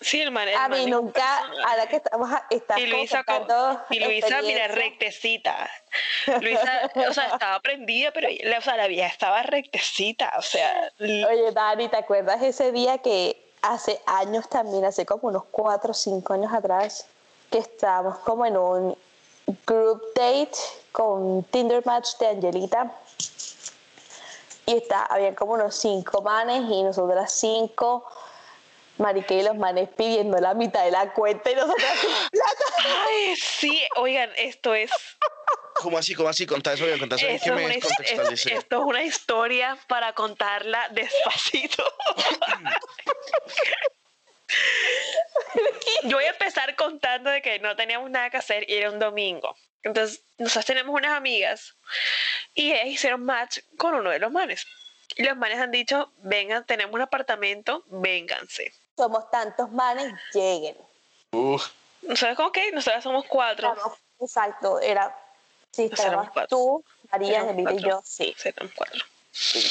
Sí, 0.00 0.20
el 0.20 0.30
man, 0.32 0.48
A 0.48 0.68
mí 0.68 0.86
nunca, 0.86 1.24
ahora 1.66 1.86
que 1.86 1.96
estamos, 1.96 2.28
estás 2.50 2.78
y 2.78 2.86
Luisa, 2.86 3.22
como 3.24 3.80
y 3.90 4.00
Luisa 4.00 4.42
mira, 4.42 4.68
rectecita. 4.68 5.70
Luisa, 6.40 6.90
o 7.08 7.12
sea, 7.12 7.28
estaba 7.28 7.60
prendida, 7.60 8.10
pero 8.12 8.28
o 8.28 8.60
sea, 8.60 8.76
la 8.76 8.88
vieja 8.88 9.06
estaba 9.06 9.42
rectecita, 9.44 10.32
o 10.36 10.42
sea. 10.42 10.90
Oye, 10.98 11.52
Dani, 11.52 11.88
¿te 11.88 11.96
acuerdas 11.96 12.42
ese 12.42 12.72
día 12.72 12.98
que 12.98 13.40
hace 13.62 14.00
años 14.06 14.48
también, 14.48 14.84
hace 14.84 15.06
como 15.06 15.28
unos 15.28 15.44
4 15.50 15.92
o 15.92 15.94
5 15.94 16.34
años 16.34 16.52
atrás, 16.52 17.06
que 17.50 17.58
estábamos 17.58 18.18
como 18.18 18.44
en 18.44 18.56
un 18.56 18.98
group 19.66 20.02
date 20.16 20.58
con 20.90 21.44
Tinder 21.44 21.86
Match 21.86 22.16
de 22.18 22.28
Angelita? 22.28 22.92
Y 24.66 24.76
está, 24.76 25.04
habían 25.04 25.34
como 25.34 25.52
unos 25.52 25.76
cinco 25.76 26.22
manes 26.22 26.62
y 26.70 26.82
nosotras 26.82 27.32
cinco. 27.32 28.04
Marique 28.98 29.34
y 29.34 29.42
los 29.42 29.56
manes 29.56 29.88
pidiendo 29.96 30.38
la 30.38 30.54
mitad 30.54 30.84
de 30.84 30.90
la 30.90 31.12
cuenta 31.12 31.50
y 31.50 31.54
nosotros 31.54 31.82
plata. 32.30 33.06
Ay, 33.08 33.36
sí, 33.36 33.82
oigan, 33.96 34.30
esto 34.36 34.74
es. 34.74 34.90
¿Cómo 35.74 35.98
así? 35.98 36.14
¿Cómo 36.14 36.28
así? 36.28 36.46
Contá 36.46 36.72
eso 36.72 36.86
bien, 36.86 36.98
contá 36.98 37.16
eso 37.16 37.26
bien. 37.26 37.36
Esto, 37.36 37.54
es 37.54 37.64
una, 37.64 37.74
esto, 37.74 37.88
esto 38.50 38.78
es 38.78 38.84
una 38.84 39.02
historia 39.02 39.78
para 39.88 40.12
contarla 40.12 40.88
despacito. 40.90 41.84
Yo 46.04 46.16
voy 46.16 46.24
a 46.24 46.30
empezar 46.30 46.74
contando 46.76 47.30
de 47.30 47.42
que 47.42 47.58
no 47.58 47.74
teníamos 47.76 48.10
nada 48.10 48.30
que 48.30 48.36
hacer 48.36 48.68
y 48.68 48.74
era 48.74 48.90
un 48.90 48.98
domingo. 48.98 49.56
Entonces, 49.82 50.22
nosotros 50.38 50.66
tenemos 50.66 50.94
unas 50.94 51.12
amigas 51.12 51.76
y 52.54 52.72
ellas 52.72 52.86
hicieron 52.86 53.24
match 53.24 53.58
con 53.76 53.94
uno 53.94 54.10
de 54.10 54.18
los 54.18 54.30
manes. 54.30 54.66
Y 55.16 55.24
los 55.24 55.36
manes 55.36 55.58
han 55.58 55.70
dicho, 55.70 56.12
vengan, 56.18 56.64
tenemos 56.64 56.94
un 56.94 57.02
apartamento, 57.02 57.84
vénganse. 57.88 58.72
Somos 58.96 59.30
tantos 59.30 59.70
manes, 59.72 60.12
lleguen. 60.32 60.76
Uf, 61.32 61.66
Nosotros 62.02 62.36
como 62.36 62.52
que 62.52 62.70
nosotros 62.72 63.02
somos 63.02 63.24
cuatro. 63.28 63.72
Éramos- 63.72 63.98
exacto, 64.20 64.78
era, 64.80 65.16
sí, 65.72 65.90
estábamos 65.92 66.30
cuatro. 66.32 66.56
tú, 66.56 66.84
María, 67.10 67.48
Emilio 67.50 67.72
y 67.74 67.82
yo, 67.82 68.00
sí. 68.04 68.34
Sí, 68.38 68.48
éramos 68.50 68.72
cuatro. 68.76 69.00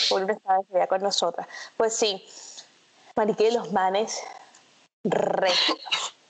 Paul 0.09 0.29
estaba 0.29 0.59
ese 0.59 0.73
día 0.73 0.87
con 0.87 1.01
nosotras. 1.01 1.47
Pues 1.77 1.95
sí, 1.95 2.25
marica, 3.15 3.43
y 3.45 3.51
los 3.51 3.71
manes 3.71 4.21
re 5.05 5.51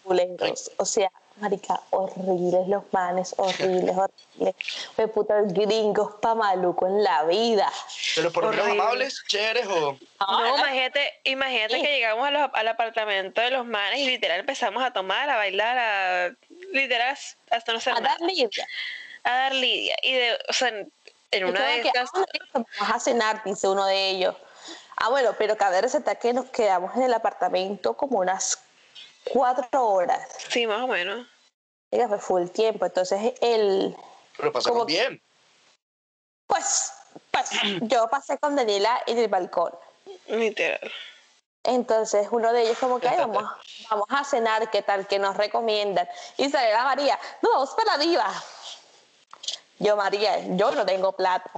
culeros. 0.04 0.72
O 0.78 0.86
sea, 0.86 1.12
marica, 1.38 1.80
horribles 1.90 2.68
los 2.68 2.84
manes, 2.92 3.34
horribles, 3.38 3.96
horribles. 3.98 4.56
Fue 4.96 5.08
puta 5.08 5.42
gringos 5.44 6.14
pa' 6.22 6.36
maluco 6.36 6.88
en 6.88 7.04
la 7.04 7.24
vida. 7.24 7.72
pero 8.16 8.32
por 8.32 8.44
lo 8.46 8.52
menos 8.52 8.68
amables, 8.70 9.24
chéveres 9.28 9.68
o. 9.68 9.98
No, 10.28 10.58
imagínate, 10.58 11.14
imagínate 11.24 11.82
que 11.82 11.88
llegamos 11.88 12.28
a 12.28 12.32
los- 12.32 12.50
al 12.54 12.68
apartamento 12.68 13.42
de 13.42 13.52
los 13.52 13.66
manes 13.66 14.00
y 14.00 14.06
literal 14.06 14.40
empezamos 14.40 14.84
a 14.84 14.92
tomar, 14.92 15.30
a 15.30 15.36
bailar, 15.38 15.78
a 15.78 16.36
literal 16.72 17.18
hasta 17.52 17.74
no 17.74 17.80
ser 17.80 17.94
A 17.94 18.00
nada, 18.00 18.16
dar 18.20 18.28
lidia. 18.28 18.68
a 19.24 19.32
dar 19.32 19.54
lidia. 19.56 19.96
Y 20.04 20.14
de, 20.14 20.38
o 20.50 20.54
sea, 20.54 20.70
en, 20.70 20.92
en 21.32 21.46
una 21.46 21.66
de 21.66 21.80
estas, 21.82 22.10
"Ah, 22.14 22.26
vamos 22.54 22.68
a 22.96 23.00
cenar, 23.00 23.42
dice 23.44 23.68
uno 23.68 23.86
de 23.86 24.10
ellos. 24.12 24.36
Ah, 24.98 25.10
bueno, 25.10 25.32
pero 25.38 25.58
cabe 25.58 25.82
resaltar 25.82 26.20
que 26.20 26.32
nos 26.34 26.46
quedamos 26.46 26.96
en 26.96 27.02
el 27.04 27.14
apartamento 27.14 27.96
como 27.98 28.20
unas 28.20 28.63
cuatro 29.32 29.88
horas. 29.88 30.28
sí, 30.50 30.66
más 30.68 30.82
o 30.82 30.88
menos. 30.88 31.28
Diga, 31.92 32.08
fue 32.08 32.20
full 32.20 32.48
tiempo. 32.50 32.86
Entonces, 32.86 33.34
el, 33.42 33.96
Pero 34.38 34.52
pasaron 34.52 34.74
Como- 34.80 34.86
bien. 34.86 35.22
pues, 36.48 36.92
pues, 37.32 37.50
yo 37.82 38.08
pasé 38.10 38.38
con 38.40 38.56
Daniela 38.56 39.02
en 39.06 39.18
el 39.20 39.28
balcón. 39.28 39.72
Literal. 40.28 40.92
Entonces, 41.66 42.28
uno 42.32 42.52
de 42.52 42.64
ellos 42.64 42.78
como 42.78 43.00
que, 43.00 43.08
"Ay, 43.08 43.18
vamos, 43.18 43.44
vamos 43.90 44.08
a 44.10 44.24
cenar, 44.24 44.70
¿qué 44.72 44.82
tal? 44.82 45.08
que 45.08 45.20
nos 45.20 45.38
recomiendan? 45.38 46.08
Y 46.38 46.50
sale 46.50 46.72
la 46.72 46.84
María, 46.84 47.18
no, 47.42 47.52
vamos 47.52 47.70
para 47.76 47.94
arriba. 47.94 48.32
Yo, 49.80 49.96
María, 49.96 50.40
yo 50.56 50.72
no 50.72 50.86
tengo 50.86 51.12
plata. 51.14 51.50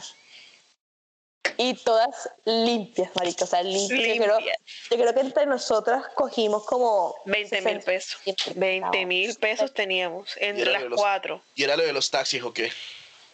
Y 1.57 1.73
todas 1.75 2.29
limpias, 2.45 3.09
marica, 3.15 3.45
o 3.45 3.47
sea, 3.47 3.63
limpias. 3.63 4.17
Yo 4.17 4.23
creo, 4.23 4.37
Limpias. 4.39 4.57
yo 4.91 4.97
creo 4.97 5.13
que 5.13 5.19
entre 5.21 5.45
nosotras 5.45 6.03
cogimos 6.15 6.65
como... 6.65 7.15
20 7.25 7.55
mil 7.61 7.81
60 7.81 7.85
pesos. 7.85 8.19
20 8.55 9.05
mil 9.05 9.35
pesos 9.35 9.73
teníamos 9.73 10.31
entre 10.37 10.71
las 10.71 10.83
los- 10.83 10.99
cuatro. 10.99 11.41
Y 11.55 11.63
era 11.63 11.75
lo 11.77 11.83
de 11.83 11.93
los 11.93 12.09
taxis 12.11 12.43
o 12.43 12.53
qué. 12.53 12.71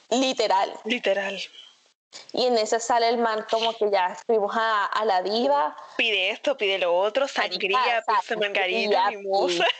Literal. 0.09 0.73
Literal. 0.85 1.41
Y 2.33 2.45
en 2.45 2.57
ese 2.57 2.79
sale 2.79 3.09
el 3.09 3.17
man 3.17 3.45
como 3.49 3.73
que 3.73 3.89
ya 3.91 4.17
fuimos 4.25 4.55
a, 4.55 4.85
a 4.85 5.05
la 5.05 5.21
diva. 5.21 5.75
Pide 5.97 6.31
esto, 6.31 6.57
pide 6.57 6.77
lo 6.77 6.95
otro, 6.95 7.27
sangría, 7.27 8.03
pizza, 8.05 8.35
margarita, 8.37 9.11
mimosa. 9.11 9.65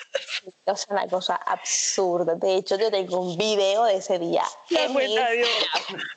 O 0.65 0.75
sea, 0.75 0.95
una 0.95 1.07
cosa 1.07 1.35
absurda. 1.35 2.35
De 2.35 2.55
hecho, 2.55 2.77
yo 2.77 2.89
tengo 2.89 3.19
un 3.19 3.37
video 3.37 3.83
de 3.85 3.97
ese 3.97 4.17
día. 4.17 4.43
La 4.69 4.85
en 4.85 4.93
cuenta 4.93 5.29
dio, 5.29 5.45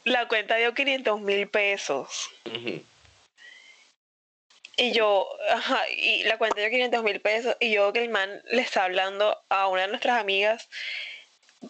la 0.04 0.28
cuenta 0.28 0.56
dio 0.56 0.72
500 0.72 1.20
mil 1.20 1.48
pesos. 1.48 2.30
Y 4.76 4.92
yo, 4.92 5.28
ajá, 5.50 5.88
y 5.90 6.24
la 6.24 6.38
cuenta 6.38 6.60
dio 6.60 6.70
500 6.70 7.02
mil 7.02 7.20
pesos. 7.20 7.56
Y 7.60 7.72
yo 7.72 7.92
que 7.92 8.02
el 8.02 8.08
man 8.08 8.42
le 8.46 8.62
está 8.62 8.84
hablando 8.84 9.38
a 9.48 9.68
una 9.68 9.82
de 9.82 9.88
nuestras 9.88 10.20
amigas 10.20 10.68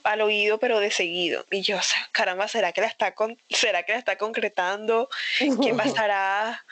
al 0.03 0.21
oído, 0.21 0.59
pero 0.59 0.81
de 0.81 0.91
seguido. 0.91 1.47
Y 1.51 1.63
yo, 1.63 1.79
o 1.79 1.83
sea, 1.83 2.09
caramba, 2.13 2.49
¿será 2.49 2.73
que 2.73 2.81
la 2.81 2.87
está 2.87 3.15
con, 3.15 3.39
será 3.51 3.83
que 3.83 3.93
la 3.93 3.99
está 3.99 4.17
concretando? 4.19 5.09
¿Qué 5.39 5.47
pasará? 5.77 6.65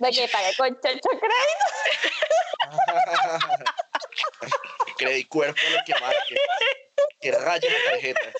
De 0.00 0.10
que 0.10 0.28
pagué 0.28 0.54
con 0.56 0.80
Checho 0.80 1.08
Crédito. 1.08 1.28
Credit 4.98 5.28
cuerpo 5.28 5.60
lo 5.70 5.78
que 5.84 5.94
marque. 6.00 6.36
Que 7.20 7.32
raye 7.32 7.70
la 7.70 7.90
tarjeta. 7.90 8.32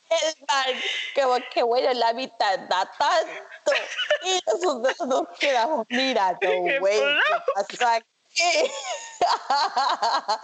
El 0.09 0.35
man, 0.47 0.81
como 1.15 1.37
que 1.53 1.63
bueno, 1.63 1.93
la 1.93 2.13
mitad 2.13 2.59
da 2.67 2.89
tanto. 2.97 3.71
Y 4.23 4.39
nosotros 4.47 5.07
nos 5.07 5.27
quedamos 5.39 5.85
mirando, 5.89 6.39
¿Qué 6.65 6.79
güey. 6.79 6.99
¿Qué 6.99 7.19
pasó? 7.29 7.67
pasó 7.77 7.87
aquí? 7.87 8.05
Pues, 8.35 8.71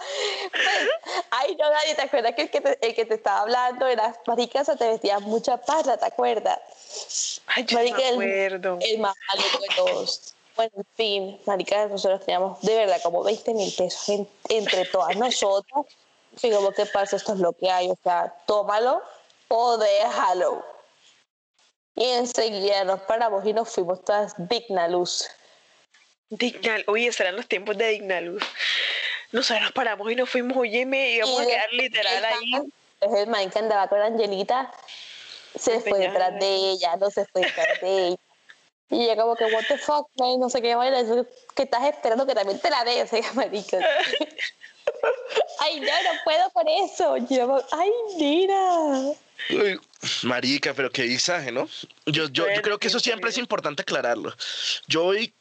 ay, 1.30 1.56
no, 1.58 1.70
nadie, 1.70 1.94
¿te 1.94 2.02
acuerdas 2.02 2.34
que 2.34 2.42
el 2.42 2.50
que 2.50 2.60
te, 2.60 2.78
el 2.86 2.94
que 2.94 3.04
te 3.04 3.14
estaba 3.14 3.40
hablando 3.42 3.86
era 3.86 4.14
marica, 4.26 4.60
o 4.62 4.64
sea, 4.64 4.76
te 4.76 4.88
vestías 4.88 5.22
mucha 5.22 5.56
parra, 5.56 5.96
¿te 5.96 6.04
acuerdas? 6.06 7.40
Ay, 7.46 7.64
yo 7.64 7.76
Marica, 7.76 7.96
me 7.98 8.08
el- 8.08 8.14
acuerdo. 8.52 8.78
El 8.80 8.98
más 8.98 9.14
maluco 9.28 9.58
de 9.60 9.68
todos. 9.76 10.34
Bueno, 10.56 10.72
en 10.76 10.86
fin, 10.96 11.40
marica, 11.46 11.86
nosotros 11.86 12.20
teníamos 12.24 12.60
de 12.62 12.74
verdad 12.74 13.00
como 13.02 13.22
20 13.22 13.54
mil 13.54 13.72
pesos 13.72 14.08
en- 14.08 14.28
entre 14.48 14.84
todas 14.86 15.16
nosotras. 15.16 15.84
Y 16.42 16.50
como, 16.50 16.72
¿qué 16.72 16.86
pasa? 16.86 17.16
Esto 17.16 17.32
es 17.32 17.38
lo 17.38 17.52
que 17.52 17.70
hay. 17.70 17.88
O 17.88 17.98
sea, 18.02 18.34
tómalo 18.46 19.02
o 19.48 19.78
déjalo. 19.78 20.64
Y 21.94 22.04
enseguida 22.04 22.84
nos 22.84 23.00
paramos 23.00 23.44
y 23.46 23.52
nos 23.52 23.70
fuimos 23.70 24.04
todas 24.04 24.34
digna 24.36 24.86
luz. 24.88 25.28
Dignal, 26.28 26.84
oye, 26.88 27.12
serán 27.12 27.36
los 27.36 27.46
tiempos 27.46 27.78
de 27.78 27.88
Dignaluz. 27.88 28.42
Nosotros 29.30 29.62
nos 29.62 29.72
paramos 29.72 30.10
y 30.10 30.16
nos 30.16 30.28
fuimos, 30.28 30.56
oye, 30.56 30.84
me 30.84 31.10
íbamos 31.10 31.40
a 31.40 31.46
quedar 31.46 31.72
literal 31.72 32.24
ahí. 32.24 32.52
Es 33.00 33.12
el 33.12 33.28
man 33.28 33.48
que 33.50 33.58
andaba 33.58 33.88
con 33.88 34.00
Angelita. 34.00 34.72
Se 35.54 35.80
fue 35.80 35.98
detrás 35.98 36.38
de 36.38 36.54
ella, 36.72 36.96
no 36.96 37.10
se 37.10 37.24
fue 37.26 37.42
detrás 37.42 37.80
de 37.80 38.08
ella. 38.08 38.16
Y 38.90 39.04
ella 39.04 39.16
como 39.16 39.36
que, 39.36 39.44
what 39.46 39.64
the 39.68 39.78
fuck, 39.78 40.08
man, 40.18 40.38
no 40.38 40.48
sé 40.48 40.60
qué 40.62 40.72
eso 40.72 41.26
que 41.54 41.62
estás 41.62 41.84
esperando 41.84 42.26
que 42.26 42.34
también 42.34 42.60
te 42.60 42.70
la 42.70 42.84
dé, 42.84 43.00
ese 43.00 43.22
marica. 43.34 43.78
ay, 45.60 45.80
no, 45.80 45.86
no 45.86 46.20
puedo 46.24 46.50
con 46.50 46.68
eso. 46.68 47.16
Yo, 47.28 47.64
ay, 47.72 47.90
mira. 48.18 49.14
Uy, 49.50 49.80
marica, 50.22 50.74
pero 50.74 50.90
qué 50.90 51.02
visaje, 51.02 51.52
¿no? 51.52 51.68
Yo, 52.06 52.28
yo, 52.28 52.46
yo 52.52 52.62
creo 52.62 52.78
que 52.78 52.88
eso 52.88 53.00
siempre 53.00 53.30
es 53.30 53.38
importante 53.38 53.82
aclararlo. 53.82 54.34
Yo 54.86 55.04
voy, 55.04 55.32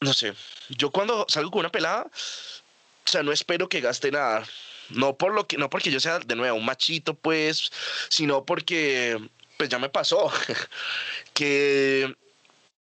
no 0.00 0.12
sé, 0.12 0.34
yo 0.68 0.90
cuando 0.90 1.26
salgo 1.28 1.50
con 1.50 1.60
una 1.60 1.72
pelada, 1.72 2.06
o 3.04 3.08
sea, 3.08 3.22
no 3.22 3.32
espero 3.32 3.68
que 3.68 3.80
gaste 3.80 4.10
nada. 4.10 4.46
No 4.90 5.16
por 5.16 5.32
lo 5.32 5.46
que, 5.46 5.56
no 5.56 5.70
porque 5.70 5.90
yo 5.90 6.00
sea 6.00 6.18
de 6.18 6.36
nuevo 6.36 6.56
un 6.56 6.64
machito, 6.64 7.14
pues, 7.14 7.70
sino 8.08 8.44
porque 8.44 9.18
pues 9.56 9.68
ya 9.68 9.78
me 9.78 9.88
pasó. 9.88 10.30
que 11.34 12.14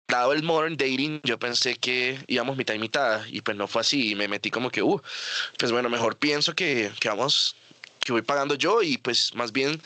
dado 0.09 0.33
el 0.33 0.43
modern 0.43 0.77
dating, 0.77 1.21
yo 1.25 1.39
pensé 1.39 1.77
que 1.77 2.19
íbamos 2.27 2.57
mitad 2.57 2.75
y 2.75 2.79
mitad, 2.79 3.25
y 3.27 3.41
pues 3.41 3.57
no 3.57 3.67
fue 3.67 3.81
así, 3.81 4.11
y 4.11 4.15
me 4.15 4.29
metí 4.29 4.51
como 4.51 4.71
que, 4.71 4.83
uh, 4.83 5.01
pues 5.59 5.73
bueno, 5.73 5.89
mejor 5.89 6.17
pienso 6.17 6.55
que, 6.55 6.93
que 7.01 7.09
vamos, 7.09 7.57
que 8.01 8.13
voy 8.13 8.23
pagando 8.23 8.55
yo, 8.55 8.83
y 8.83 8.99
pues 8.99 9.35
más 9.35 9.53
bien 9.53 9.81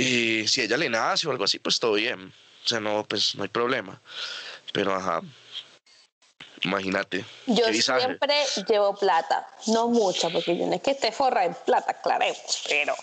y 0.00 0.48
si 0.48 0.62
ella 0.62 0.78
le 0.78 0.88
nace 0.88 1.28
o 1.28 1.30
algo 1.30 1.44
así, 1.44 1.58
pues 1.58 1.78
todo 1.78 1.92
bien. 1.92 2.32
O 2.64 2.68
sea, 2.68 2.80
no, 2.80 3.04
pues 3.06 3.34
no 3.34 3.42
hay 3.42 3.50
problema. 3.50 4.00
Pero 4.72 4.94
ajá. 4.94 5.20
Imagínate. 6.62 7.24
Yo 7.46 7.64
siempre 7.72 8.34
llevo 8.68 8.94
plata, 8.94 9.48
no 9.66 9.88
mucha, 9.88 10.28
porque 10.28 10.56
yo 10.56 10.66
no 10.66 10.74
es 10.74 10.82
que 10.82 10.90
esté 10.90 11.10
forra 11.10 11.46
en 11.46 11.54
plata, 11.54 11.92
aclaremos, 11.92 12.64
pero 12.68 12.94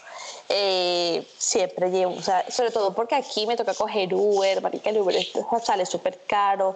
eh, 0.50 1.28
siempre 1.38 1.90
llevo, 1.90 2.14
o 2.14 2.22
sea, 2.22 2.50
sobre 2.52 2.70
todo 2.70 2.94
porque 2.94 3.16
aquí 3.16 3.48
me 3.48 3.58
toca 3.58 3.74
coger 3.74 4.14
Uber, 4.14 4.62
marica, 4.62 4.92
el 4.92 5.00
Uber 5.00 5.16
sale 5.64 5.88
súper 5.88 6.20
caro, 6.28 6.76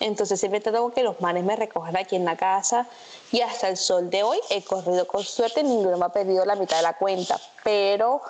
entonces 0.00 0.40
siempre 0.40 0.60
tengo 0.60 0.90
que 0.92 1.02
los 1.02 1.20
manes 1.20 1.44
me 1.44 1.54
recojan 1.54 1.96
aquí 1.96 2.16
en 2.16 2.24
la 2.24 2.36
casa 2.36 2.86
y 3.30 3.42
hasta 3.42 3.68
el 3.68 3.76
sol 3.76 4.08
de 4.08 4.22
hoy 4.22 4.38
he 4.48 4.62
corrido 4.62 5.06
con 5.06 5.22
suerte, 5.24 5.62
ninguno 5.62 5.98
me 5.98 6.06
ha 6.06 6.08
pedido 6.08 6.46
la 6.46 6.56
mitad 6.56 6.78
de 6.78 6.82
la 6.82 6.94
cuenta, 6.94 7.38
pero 7.62 8.22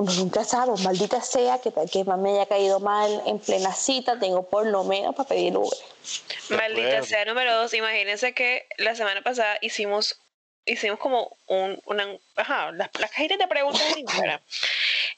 uno 0.00 0.12
nunca 0.14 0.44
sabe, 0.44 0.72
maldita 0.82 1.20
sea 1.20 1.60
que 1.60 1.70
tal 1.70 1.90
que 1.90 2.04
más 2.04 2.18
me 2.18 2.30
haya 2.30 2.46
caído 2.46 2.80
mal 2.80 3.22
en 3.26 3.38
plena 3.38 3.72
cita, 3.74 4.18
tengo 4.18 4.48
por 4.48 4.66
lo 4.66 4.82
menos 4.84 5.14
para 5.14 5.28
pedir 5.28 5.54
Uber. 5.54 5.78
Maldita 6.48 7.02
sea 7.02 7.26
número 7.26 7.54
dos. 7.54 7.74
Imagínense 7.74 8.32
que 8.32 8.66
la 8.78 8.94
semana 8.94 9.20
pasada 9.22 9.58
hicimos 9.60 10.18
hicimos 10.64 10.98
como 10.98 11.36
un, 11.48 11.80
una, 11.84 12.06
ajá, 12.36 12.72
las, 12.72 12.88
las 12.98 13.10
cajitas 13.10 13.38
de 13.38 13.46
preguntas 13.46 13.82
en 13.92 13.98
Instagram. 14.00 14.40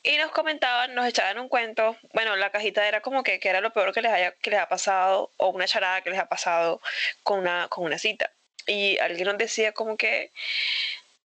Y 0.05 0.17
nos 0.17 0.33
comentaban, 0.33 0.97
nos 0.97 1.07
echaban 1.07 1.39
un 1.39 1.49
cuento. 1.49 1.97
Bueno, 2.13 2.35
la 2.35 2.51
cajita 2.51 2.89
era 2.89 3.03
como 3.03 3.23
que, 3.23 3.39
que 3.39 3.49
era 3.49 3.61
lo 3.61 3.73
peor 3.73 3.93
que 3.93 4.03
les, 4.03 4.11
haya, 4.11 4.33
que 4.33 4.51
les 4.51 4.59
ha 4.59 4.69
pasado, 4.69 5.31
o 5.37 5.51
una 5.51 5.69
charada 5.69 6.01
que 6.01 6.11
les 6.11 6.19
ha 6.19 6.29
pasado 6.29 6.81
con 7.23 7.39
una, 7.39 7.69
con 7.69 7.85
una 7.85 7.99
cita. 7.99 8.33
Y 8.67 8.99
alguien 8.99 9.29
nos 9.29 9.39
decía 9.39 9.71
como 9.71 9.97
que 9.97 10.33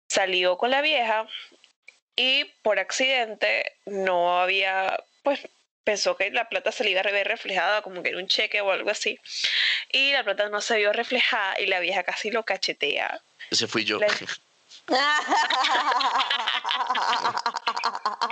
salió 0.07 0.57
con 0.57 0.71
la 0.71 0.83
vieja 0.83 1.27
y 2.23 2.45
por 2.63 2.79
accidente 2.79 3.73
no 3.87 4.43
había, 4.43 5.03
pues 5.23 5.41
pensó 5.85 6.17
que 6.19 6.31
la 6.31 6.51
plata 6.51 6.71
se 6.71 6.85
le 6.85 6.91
iba 6.91 7.01
a 7.01 7.11
ver 7.11 7.27
reflejada 7.27 7.81
como 7.81 8.03
que 8.03 8.11
en 8.11 8.17
un 8.17 8.29
cheque 8.29 8.61
o 8.61 8.71
algo 8.71 8.91
así. 8.91 9.19
Y 9.91 10.13
la 10.13 10.23
plata 10.23 10.51
no 10.51 10.61
se 10.61 10.77
vio 10.77 10.93
reflejada 10.93 11.59
y 11.59 11.65
la 11.67 11.81
vieja 11.81 12.03
casi 12.03 12.31
lo 12.31 12.43
cachetea. 12.45 13.23
Ese 13.51 13.67
fui 13.67 13.87
yo. 13.87 13.99
La- 13.99 14.07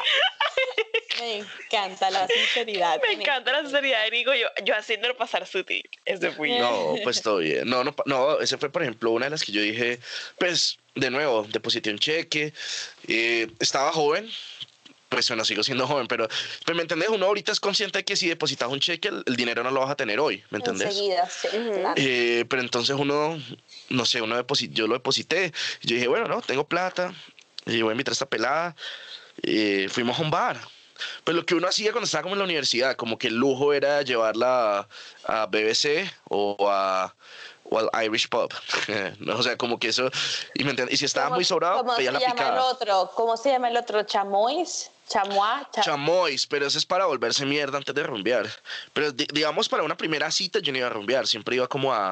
Me 1.21 1.39
encanta 1.39 2.11
la 2.11 2.27
sinceridad. 2.29 3.01
Me 3.03 3.15
encanta 3.15 3.53
la 3.53 3.61
sinceridad 3.63 4.05
de 4.05 4.11
Nico, 4.11 4.35
yo, 4.35 4.47
yo 4.65 4.77
haciéndolo 4.77 5.17
pasar 5.17 5.47
sutil. 5.47 5.89
Ese 6.05 6.31
fui 6.31 6.51
yo. 6.51 6.59
No, 6.59 6.95
pues 7.03 7.23
todo 7.23 7.39
bien. 7.39 7.69
No, 7.69 7.83
no, 7.83 7.95
no, 8.07 8.41
ese 8.41 8.57
fue, 8.57 8.71
por 8.71 8.83
ejemplo, 8.83 9.11
una 9.11 9.27
de 9.27 9.31
las 9.31 9.43
que 9.43 9.53
yo 9.53 9.61
dije, 9.61 9.99
pues, 10.39 10.79
de 10.99 11.11
nuevo, 11.11 11.47
deposité 11.51 11.91
un 11.91 11.99
cheque, 11.99 12.53
eh, 13.07 13.49
estaba 13.61 13.93
joven, 13.93 14.29
pues 15.09 15.27
bueno, 15.29 15.45
sigo 15.45 15.63
siendo 15.63 15.87
joven, 15.87 16.07
pero, 16.07 16.29
pues, 16.67 16.77
¿me 16.77 16.83
entendés? 16.83 17.09
Uno 17.09 17.27
ahorita 17.27 17.51
es 17.53 17.61
consciente 17.61 17.99
de 18.01 18.05
que 18.05 18.15
si 18.17 18.29
depositas 18.29 18.69
un 18.69 18.79
cheque, 18.81 19.09
el, 19.09 19.23
el 19.27 19.37
dinero 19.37 19.63
no 19.63 19.71
lo 19.71 19.81
vas 19.81 19.91
a 19.91 19.97
tener 19.97 20.21
hoy, 20.21 20.43
¿me 20.51 20.59
entendés? 20.59 20.89
Enseguida, 20.89 21.29
sí. 21.31 21.49
Eh, 21.97 22.45
pero 22.51 22.61
entonces 22.61 22.95
uno, 22.99 23.41
no 23.89 24.05
sé, 24.05 24.21
uno 24.21 24.37
deposi- 24.39 24.71
yo 24.71 24.87
lo 24.87 24.95
deposité. 24.95 25.53
Yo 25.83 25.95
dije, 25.97 26.09
bueno, 26.09 26.29
no, 26.29 26.43
tengo 26.43 26.67
plata. 26.69 27.15
Y 27.65 27.81
voy 27.83 27.91
a 27.91 27.93
invitar 27.93 28.13
a 28.13 28.15
esta 28.15 28.27
pelada. 28.27 28.77
Eh, 29.43 29.89
fuimos 29.91 30.19
a 30.19 30.23
un 30.23 30.31
bar. 30.31 30.61
Pues 31.25 31.35
lo 31.37 31.47
que 31.47 31.55
uno 31.55 31.69
hacía 31.69 31.93
cuando 31.93 32.07
estaba 32.07 32.23
como 32.25 32.35
en 32.35 32.41
la 32.41 32.45
universidad, 32.45 32.97
como 32.97 33.19
que 33.19 33.29
el 33.29 33.37
lujo 33.37 33.73
era 33.73 34.03
llevarla 34.03 34.89
a, 35.25 35.43
a 35.43 35.47
BBC 35.47 36.11
o 36.29 36.69
a 36.71 37.15
o 37.71 37.79
al 37.79 38.05
Irish 38.05 38.29
Pub. 38.29 38.53
No, 39.21 39.37
o 39.37 39.43
sea, 39.43 39.57
como 39.57 39.79
que 39.79 39.89
eso. 39.89 40.11
Y, 40.55 40.65
me 40.65 40.75
y 40.91 40.97
si 40.97 41.05
estaba 41.05 41.27
¿Cómo- 41.27 41.37
muy 41.37 41.45
sobrado, 41.45 41.79
¿Cómo 41.79 41.97
pedía 41.97 42.11
se 42.11 42.13
la 42.15 42.21
llama 42.21 42.33
el 42.33 42.39
picada. 42.39 42.65
otro? 42.65 43.11
¿Cómo 43.15 43.37
se 43.37 43.51
llama 43.51 43.69
el 43.69 43.77
otro? 43.77 44.03
¿Chamois? 44.05 44.91
¿Chamois? 45.09 45.67
Cha- 45.73 45.83
Chamois, 45.83 46.47
pero 46.47 46.67
eso 46.67 46.77
es 46.79 46.85
para 46.87 47.07
volverse 47.07 47.45
mierda 47.47 47.79
antes 47.79 47.95
de 47.95 48.03
rumbear. 48.03 48.47
Pero 48.93 49.11
di- 49.13 49.27
digamos, 49.33 49.69
para 49.69 49.83
una 49.83 49.97
primera 49.97 50.31
cita 50.31 50.59
yo 50.61 50.71
no 50.73 50.79
iba 50.79 50.87
a 50.87 50.91
rumbear, 50.91 51.27
siempre 51.27 51.57
iba 51.57 51.67
como 51.67 51.93
a, 51.95 52.11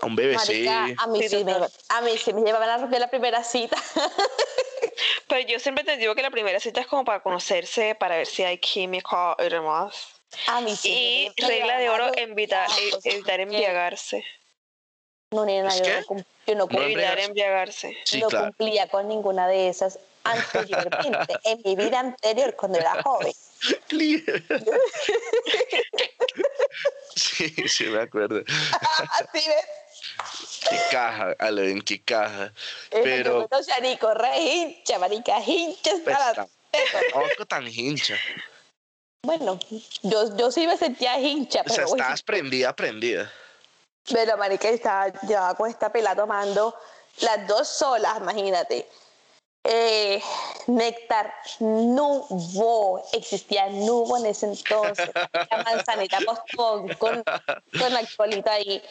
a 0.00 0.06
un 0.06 0.16
BBC. 0.16 0.36
Marica, 0.36 0.84
a 1.02 1.06
mí, 1.06 1.22
Sí, 1.22 1.28
sí 1.28 1.44
me, 1.44 1.52
a 1.54 2.00
mí 2.02 2.18
sí 2.18 2.32
me 2.32 2.42
llevaban 2.42 2.68
a 2.70 2.78
romper 2.78 3.00
la 3.00 3.08
primera 3.08 3.42
cita. 3.44 3.76
Pero 5.28 5.46
yo 5.46 5.58
siempre 5.60 5.84
te 5.84 5.96
digo 5.96 6.14
que 6.14 6.22
la 6.22 6.30
primera 6.30 6.58
cita 6.60 6.80
es 6.80 6.86
como 6.86 7.04
para 7.04 7.20
conocerse, 7.20 7.94
para 7.94 8.16
ver 8.16 8.26
si 8.26 8.42
hay 8.42 8.58
química 8.58 9.36
y 9.38 9.48
demás. 9.48 9.94
A 10.46 10.60
mí 10.60 10.74
sí. 10.76 11.30
Y 11.36 11.42
regla 11.42 11.78
de 11.78 11.88
oro, 11.90 12.10
evitar, 12.16 12.68
e- 13.04 13.10
evitar 13.14 13.40
embriagarse. 13.40 14.24
No, 15.30 15.44
nena, 15.44 15.68
¿Es 15.68 15.82
yo 15.82 16.00
no, 16.00 16.06
cum- 16.06 16.24
yo 16.46 16.54
no, 16.54 16.60
No 16.60 16.68
cum- 16.68 16.80
Evitar 16.82 17.18
embriagarse. 17.18 17.96
Sí, 18.04 18.20
no 18.20 18.28
claro. 18.28 18.46
cumplía 18.46 18.88
con 18.88 19.08
ninguna 19.08 19.46
de 19.46 19.68
esas 19.68 19.98
anteriormente, 20.24 21.38
en 21.44 21.60
mi 21.64 21.76
vida 21.76 22.00
anterior, 22.00 22.54
cuando 22.56 22.78
era 22.78 23.02
joven. 23.02 23.32
sí, 27.16 27.48
sí, 27.68 27.84
me 27.86 28.00
acuerdo. 28.00 28.42
Así 28.46 29.46
ves. 29.46 29.66
Qué 30.68 30.78
caja, 30.90 31.34
Ale, 31.38 31.70
en 31.70 31.82
qué 31.82 32.02
caja. 32.02 32.52
Pero... 32.90 33.48
Pero, 33.48 33.48
No 33.50 34.14
re 34.14 34.38
hincha, 34.40 34.98
marica, 34.98 35.40
hincha 35.44 35.90
pues, 36.04 36.16
hasta 36.16 36.46
tampoco 36.92 37.46
tan 37.46 37.66
hincha. 37.66 38.16
Bueno, 39.24 39.58
yo, 40.02 40.36
yo 40.36 40.50
sí 40.50 40.66
me 40.66 40.76
sentía 40.76 41.18
hincha, 41.20 41.60
O 41.60 41.64
sea, 41.68 41.76
pero 41.76 41.88
bueno. 41.88 42.02
estabas 42.02 42.22
prendida, 42.22 42.74
prendida. 42.74 43.30
Pero 44.12 44.36
marica 44.36 44.68
estaba 44.68 45.12
ya 45.22 45.54
con 45.54 45.68
esta 45.68 45.90
pela 45.90 46.14
tomando 46.14 46.74
las 47.20 47.46
dos 47.46 47.68
solas, 47.68 48.18
imagínate. 48.18 48.88
Eh, 49.64 50.22
néctar 50.66 51.34
nubo, 51.60 53.02
existía 53.12 53.68
nubo 53.68 54.16
en 54.16 54.26
ese 54.26 54.46
entonces, 54.46 55.10
la 55.14 55.62
manzanita 55.64 56.18
postpon 56.24 56.88
con, 56.94 57.22
con 57.78 57.92
la 57.92 57.98
alcoholita 57.98 58.52
ahí. 58.52 58.82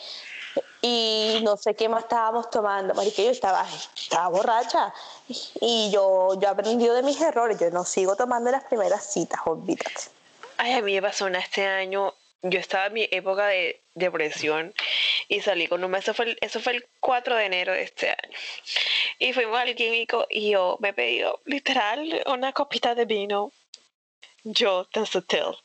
Y 0.81 1.39
no 1.43 1.57
sé 1.57 1.73
qué 1.75 1.89
más 1.89 2.03
estábamos 2.03 2.49
tomando, 2.49 2.93
marica, 2.93 3.23
yo 3.23 3.31
estaba, 3.31 3.65
estaba 3.95 4.27
borracha. 4.27 4.93
Y 5.59 5.89
yo, 5.91 6.35
yo 6.39 6.47
he 6.47 6.51
aprendido 6.51 6.93
de 6.93 7.01
mis 7.01 7.19
errores, 7.21 7.59
yo 7.59 7.71
no 7.71 7.83
sigo 7.83 8.15
tomando 8.15 8.51
las 8.51 8.63
primeras 8.65 9.11
citas, 9.11 9.39
olvídate. 9.45 10.11
Ay, 10.57 10.73
a 10.73 10.81
mí 10.81 10.93
me 10.93 11.01
pasó 11.01 11.25
una 11.25 11.39
este 11.39 11.65
año. 11.65 12.13
Yo 12.43 12.59
estaba 12.59 12.87
en 12.87 12.93
mi 12.93 13.07
época 13.11 13.47
de 13.47 13.81
depresión 13.97 14.73
y 15.27 15.41
salí 15.41 15.67
con 15.67 15.83
un 15.83 15.95
eso 15.95 16.13
fue 16.13 16.25
el, 16.25 16.37
eso 16.41 16.59
fue 16.59 16.73
el 16.73 16.87
4 16.99 17.35
de 17.35 17.45
enero 17.45 17.73
de 17.73 17.83
este 17.83 18.09
año. 18.09 18.37
Y 19.19 19.33
fuimos 19.33 19.59
al 19.59 19.75
químico 19.75 20.25
y 20.29 20.51
yo 20.51 20.77
me 20.79 20.93
pedí 20.93 21.21
literal 21.45 22.23
una 22.27 22.53
copita 22.53 22.95
de 22.95 23.05
vino. 23.05 23.51
Yo 24.43 24.85
tan 24.85 25.05
sutil. 25.05 25.57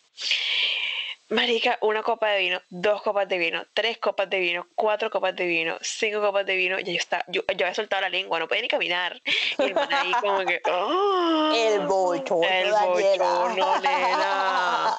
Marica, 1.29 1.79
una 1.81 2.03
copa 2.03 2.29
de 2.29 2.41
vino, 2.41 2.61
dos 2.69 3.01
copas 3.01 3.27
de 3.27 3.39
vino, 3.39 3.65
tres 3.73 3.97
copas 3.97 4.29
de 4.29 4.39
vino, 4.39 4.67
cuatro 4.75 5.11
copas 5.11 5.35
de 5.35 5.47
vino, 5.47 5.79
cinco 5.81 6.21
copas 6.21 6.45
de 6.45 6.57
vino, 6.57 6.79
y 6.79 6.85
ya 6.85 6.93
está. 6.93 7.25
Yo, 7.29 7.41
yo 7.57 7.65
había 7.65 7.75
soltado 7.75 8.03
la 8.03 8.11
lengua, 8.11 8.39
no 8.39 8.47
podía 8.49 8.61
ni 8.61 8.69
caminar. 8.69 9.19
Y 9.59 9.63
el 9.63 9.75
man 9.75 9.89
ahí 9.95 10.13
como 10.21 10.45
que. 10.45 10.61
¡oh! 10.71 11.53
El 11.57 11.81
bochorno, 11.87 12.47
El 12.47 12.71
Daniela. 12.71 13.25
bochorno, 13.25 13.81
nena. 13.81 14.99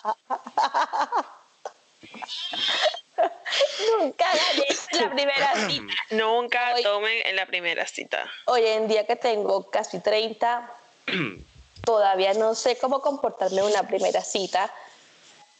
Nunca 3.99 4.26
gané 4.26 4.68
en 4.91 4.99
la 5.01 5.10
primera 5.10 5.54
cita. 5.70 5.93
Nunca 6.12 6.74
Hoy- 6.76 6.84
tomen 6.84 7.18
en 7.26 7.36
la 7.36 7.45
primera 7.45 7.86
cita. 7.88 8.30
Hoy 8.45 8.66
en 8.66 8.88
día 8.88 9.06
que 9.06 9.16
tengo 9.16 9.70
casi 9.70 9.99
30, 9.99 10.70
todavía 11.86 12.34
no 12.34 12.56
sé 12.56 12.78
cómo 12.78 13.01
comportarme 13.01 13.60
en 13.62 13.66
una 13.68 13.84
primera 13.88 14.22
cita. 14.24 14.74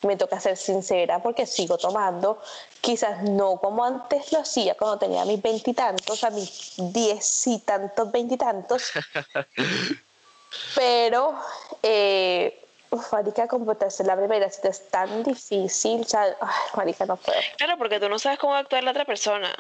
Me 0.02 0.18
toca 0.18 0.38
ser 0.42 0.58
sincera 0.58 1.20
porque 1.24 1.46
sigo 1.46 1.78
tomando. 1.78 2.42
Quizás 2.82 3.24
no 3.24 3.56
como 3.58 3.86
antes 3.86 4.34
lo 4.34 4.40
hacía 4.40 4.76
cuando 4.76 5.00
tenía 5.00 5.24
mis 5.24 5.42
veintitantos, 5.42 6.24
a 6.26 6.30
mis 6.30 6.74
diez 6.78 7.48
y 7.48 7.60
tantos, 7.60 8.12
veintitantos. 8.12 8.92
Pero, 10.76 11.34
eh, 11.82 12.63
uf, 12.94 13.12
marica, 13.12 13.48
comportarse 13.48 14.04
la 14.04 14.16
primera 14.16 14.50
cita 14.50 14.70
es 14.70 14.88
tan 14.90 15.24
difícil. 15.24 16.02
O 16.02 16.04
sea, 16.04 16.38
ay, 16.40 16.70
marica, 16.76 17.06
no 17.06 17.18
puedo. 17.18 17.40
Claro, 17.58 17.78
porque 17.78 18.00
tú 18.00 18.08
no 18.08 18.20
sabes 18.20 18.40
cómo 18.40 18.54
va 18.54 18.60
a 18.60 18.62
actuar 18.62 18.84
la 18.84 18.92
otra 18.92 19.06
persona. 19.06 19.54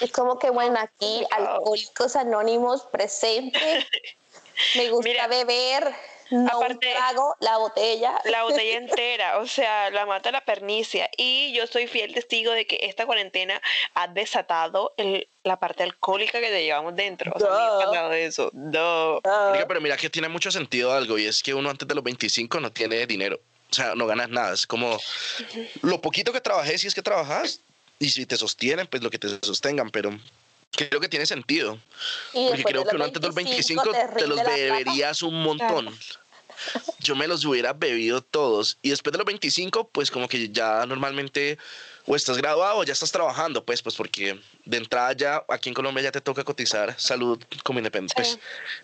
Es 0.00 0.12
como 0.12 0.38
que, 0.38 0.50
bueno, 0.50 0.78
aquí 0.78 1.24
alcohólicos 1.30 2.16
anónimos 2.16 2.82
presentes. 2.86 3.84
Me 4.76 4.90
gusta 4.90 5.08
Mira, 5.08 5.26
beber, 5.26 5.92
no 6.30 6.46
aparte- 6.48 6.88
un 6.88 6.94
trago, 6.94 7.36
la 7.40 7.56
botella. 7.58 8.20
La 8.24 8.42
botella 8.44 8.76
entera, 8.78 9.38
o 9.38 9.46
sea, 9.46 9.90
la 9.90 10.06
mata 10.06 10.30
la 10.30 10.40
pernicia. 10.44 11.10
Y 11.16 11.52
yo 11.52 11.66
soy 11.66 11.86
fiel 11.86 12.14
testigo 12.14 12.52
de 12.52 12.66
que 12.66 12.78
esta 12.82 13.06
cuarentena 13.06 13.60
ha 13.94 14.08
desatado 14.08 14.94
el- 14.96 15.28
la 15.44 15.58
parte 15.58 15.82
alcohólica 15.82 16.40
que 16.40 16.48
te 16.48 16.62
llevamos 16.64 16.94
dentro. 16.96 17.32
O 17.34 17.38
sea, 17.38 17.48
Duh. 17.48 17.80
pasado 17.84 18.12
eso. 18.12 18.50
Duh. 18.52 19.20
Ah, 19.24 19.64
pero 19.66 19.80
mira 19.80 19.96
que 19.96 20.10
tiene 20.10 20.28
mucho 20.28 20.50
sentido 20.50 20.92
algo 20.92 21.18
y 21.18 21.26
es 21.26 21.42
que 21.42 21.54
uno 21.54 21.70
antes 21.70 21.86
de 21.88 21.94
los 21.94 22.04
25 22.04 22.60
no 22.60 22.70
tiene 22.72 23.06
dinero. 23.06 23.40
O 23.70 23.74
sea, 23.74 23.94
no 23.94 24.06
ganas 24.06 24.28
nada. 24.28 24.52
Es 24.52 24.66
como 24.66 24.98
lo 25.82 26.00
poquito 26.00 26.32
que 26.32 26.40
trabajé, 26.40 26.76
si 26.78 26.86
es 26.88 26.94
que 26.94 27.02
trabajas, 27.02 27.60
y 27.98 28.08
si 28.10 28.26
te 28.26 28.36
sostienen, 28.36 28.86
pues 28.86 29.02
lo 29.02 29.10
que 29.10 29.18
te 29.18 29.28
sostengan, 29.28 29.90
pero 29.90 30.10
creo 30.72 31.00
que 31.00 31.08
tiene 31.08 31.26
sentido. 31.26 31.78
y 32.32 32.48
Porque 32.48 32.64
creo 32.64 32.84
que 32.84 32.96
uno 32.96 33.04
antes 33.04 33.20
de 33.20 33.26
los 33.28 33.34
25 33.34 33.82
te 34.16 34.26
los 34.26 34.38
beberías 34.44 35.22
un 35.22 35.42
montón. 35.42 35.98
Yo 36.98 37.16
me 37.16 37.26
los 37.26 37.44
hubiera 37.44 37.72
bebido 37.72 38.20
todos. 38.22 38.76
Y 38.82 38.90
después 38.90 39.12
de 39.12 39.18
los 39.18 39.24
25, 39.26 39.88
pues 39.88 40.10
como 40.10 40.28
que 40.28 40.50
ya 40.50 40.84
normalmente 40.86 41.56
o 42.06 42.16
estás 42.16 42.36
graduado 42.36 42.78
o 42.78 42.84
ya 42.84 42.92
estás 42.92 43.10
trabajando, 43.12 43.64
pues, 43.64 43.80
pues 43.82 43.94
porque 43.94 44.38
de 44.64 44.76
entrada 44.76 45.12
ya 45.14 45.44
aquí 45.48 45.68
en 45.70 45.74
Colombia 45.74 46.02
ya 46.02 46.12
te 46.12 46.20
toca 46.20 46.44
cotizar 46.44 46.94
salud 47.00 47.40
como 47.62 47.78
independiente. 47.78 48.14
pues. 48.14 48.38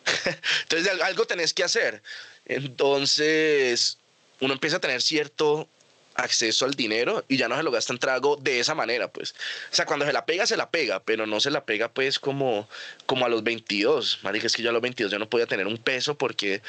Entonces 0.62 0.88
al- 0.90 1.02
algo 1.02 1.26
tenés 1.26 1.52
que 1.52 1.64
hacer. 1.64 2.02
Entonces 2.46 3.98
uno 4.40 4.52
empieza 4.54 4.76
a 4.76 4.80
tener 4.80 5.02
cierto 5.02 5.68
acceso 6.16 6.64
al 6.64 6.74
dinero 6.74 7.24
y 7.28 7.36
ya 7.36 7.48
no 7.48 7.56
se 7.56 7.62
lo 7.62 7.70
gasta 7.70 7.92
en 7.92 7.98
trago 7.98 8.36
de 8.36 8.60
esa 8.60 8.74
manera, 8.74 9.08
pues. 9.08 9.32
O 9.70 9.74
sea, 9.74 9.86
cuando 9.86 10.04
se 10.06 10.12
la 10.12 10.24
pega, 10.26 10.46
se 10.46 10.56
la 10.56 10.70
pega, 10.70 11.00
pero 11.00 11.26
no 11.26 11.40
se 11.40 11.50
la 11.50 11.64
pega, 11.64 11.88
pues, 11.88 12.18
como, 12.18 12.68
como 13.06 13.24
a 13.26 13.28
los 13.28 13.42
22. 13.42 14.20
Marica, 14.22 14.46
es 14.46 14.54
que 14.54 14.62
yo 14.62 14.70
a 14.70 14.72
los 14.72 14.82
22 14.82 15.12
yo 15.12 15.18
no 15.18 15.28
podía 15.28 15.46
tener 15.46 15.66
un 15.66 15.78
peso 15.78 16.16
porque 16.16 16.62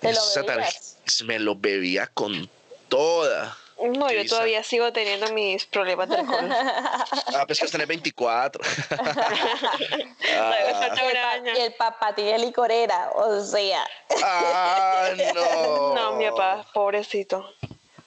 ¿Te 0.00 0.12
lo 0.12 0.18
esa 0.18 0.42
tarje- 0.42 0.56
bebías? 0.78 1.22
me 1.24 1.38
lo 1.38 1.56
bebía 1.56 2.06
con 2.08 2.48
toda. 2.88 3.56
No, 3.82 4.12
yo 4.12 4.24
todavía 4.26 4.62
sigo 4.62 4.92
teniendo 4.92 5.32
mis 5.32 5.66
problemas 5.66 6.08
de 6.08 6.16
alcohol. 6.16 6.48
Ah, 7.34 7.44
pues 7.46 7.58
que 7.58 7.64
vas 7.64 7.70
a 7.70 7.72
tener 7.72 7.86
24. 7.88 8.62
Todavía 8.88 9.22
ah, 11.32 11.38
y 11.56 11.60
el 11.60 11.72
papá 11.74 12.14
tiene 12.14 12.38
licorera, 12.38 13.10
o 13.14 13.42
sea, 13.42 13.84
ah, 14.22 15.08
no. 15.34 15.94
No, 15.94 16.12
mi 16.16 16.26
papá, 16.30 16.66
pobrecito. 16.72 17.52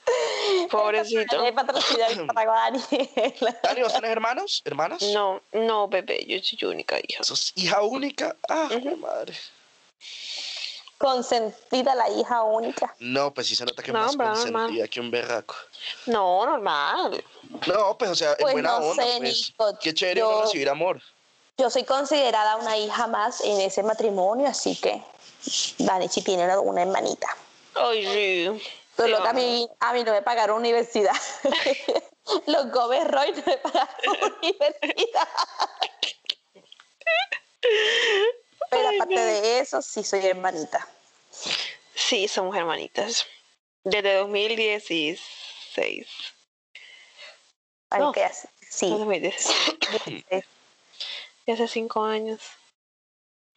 Pobrecito. 0.71 1.41
le 1.41 1.53
patrocina 1.53 2.07
el 2.07 2.27
trago 2.27 2.51
a 2.51 2.71
Daniela. 2.71 3.59
Dani, 3.63 3.81
¿vos 3.81 3.93
tenés 3.93 4.11
hermanos? 4.11 4.61
¿Hermanas? 4.65 5.01
No, 5.13 5.41
no, 5.53 5.87
bebé, 5.87 6.25
yo 6.25 6.37
soy 6.43 6.69
única 6.69 6.97
hija. 7.07 7.23
¿Sos 7.23 7.51
hija 7.55 7.81
única? 7.81 8.35
Ah, 8.49 8.67
jue 8.69 8.95
madre. 8.95 9.33
Consentida 10.97 11.93
la 11.93 12.09
hija 12.09 12.43
única. 12.43 12.95
No, 12.99 13.33
pues 13.33 13.47
sí 13.47 13.55
se 13.55 13.65
nota 13.65 13.83
que 13.83 13.91
No, 13.91 13.99
más 13.99 14.15
consentida 14.15 14.51
normal. 14.59 14.89
que 14.89 14.99
un 15.01 15.11
berraco. 15.11 15.55
No, 16.05 16.45
normal. 16.45 17.23
No, 17.67 17.97
pues 17.97 18.11
o 18.11 18.15
sea, 18.15 18.35
Pues 18.37 18.47
en 18.53 18.61
buena 18.61 18.79
no 18.79 18.85
onda, 18.87 19.03
sé, 19.03 19.17
pues. 19.17 19.49
Nico, 19.49 19.79
Qué 19.81 19.93
chévere 19.93 20.19
yo- 20.21 20.41
recibir 20.43 20.69
amor. 20.69 21.01
Yo 21.57 21.69
soy 21.69 21.83
considerada 21.85 22.57
una 22.57 22.77
hija 22.77 23.07
más 23.07 23.39
en 23.41 23.61
ese 23.61 23.81
matrimonio, 23.83 24.47
así 24.47 24.75
que 24.75 25.01
Dani 25.77 26.07
sí 26.09 26.21
tiene 26.21 26.57
una 26.57 26.81
hermanita. 26.81 27.27
Ay, 27.75 28.05
sí. 28.05 28.63
Que 28.95 29.13
a 29.15 29.33
mí, 29.33 29.69
a 29.79 29.93
mí 29.93 30.03
no 30.03 30.11
me 30.13 30.21
pagaron 30.21 30.57
universidad. 30.59 31.15
Los 32.47 32.71
Gómez 32.71 33.05
Roy 33.07 33.31
no 33.33 33.43
me 33.45 33.57
pagaron 33.57 33.89
universidad. 34.41 35.27
Pero 38.71 38.87
Ay, 38.89 38.95
aparte 38.97 39.15
no. 39.15 39.21
de 39.21 39.59
eso, 39.59 39.81
sí 39.81 40.03
soy 40.03 40.25
hermanita. 40.25 40.87
Sí, 41.93 42.27
somos 42.27 42.55
hermanitas. 42.55 43.25
Desde 43.83 44.15
2016. 44.15 46.07
Ay, 47.89 47.99
No. 48.01 48.11
que 48.11 48.23
hace- 48.23 48.49
sí. 48.69 48.89
2016. 48.89 50.45
Y 51.45 51.51
hace 51.51 51.67
cinco 51.67 52.03
años. 52.03 52.41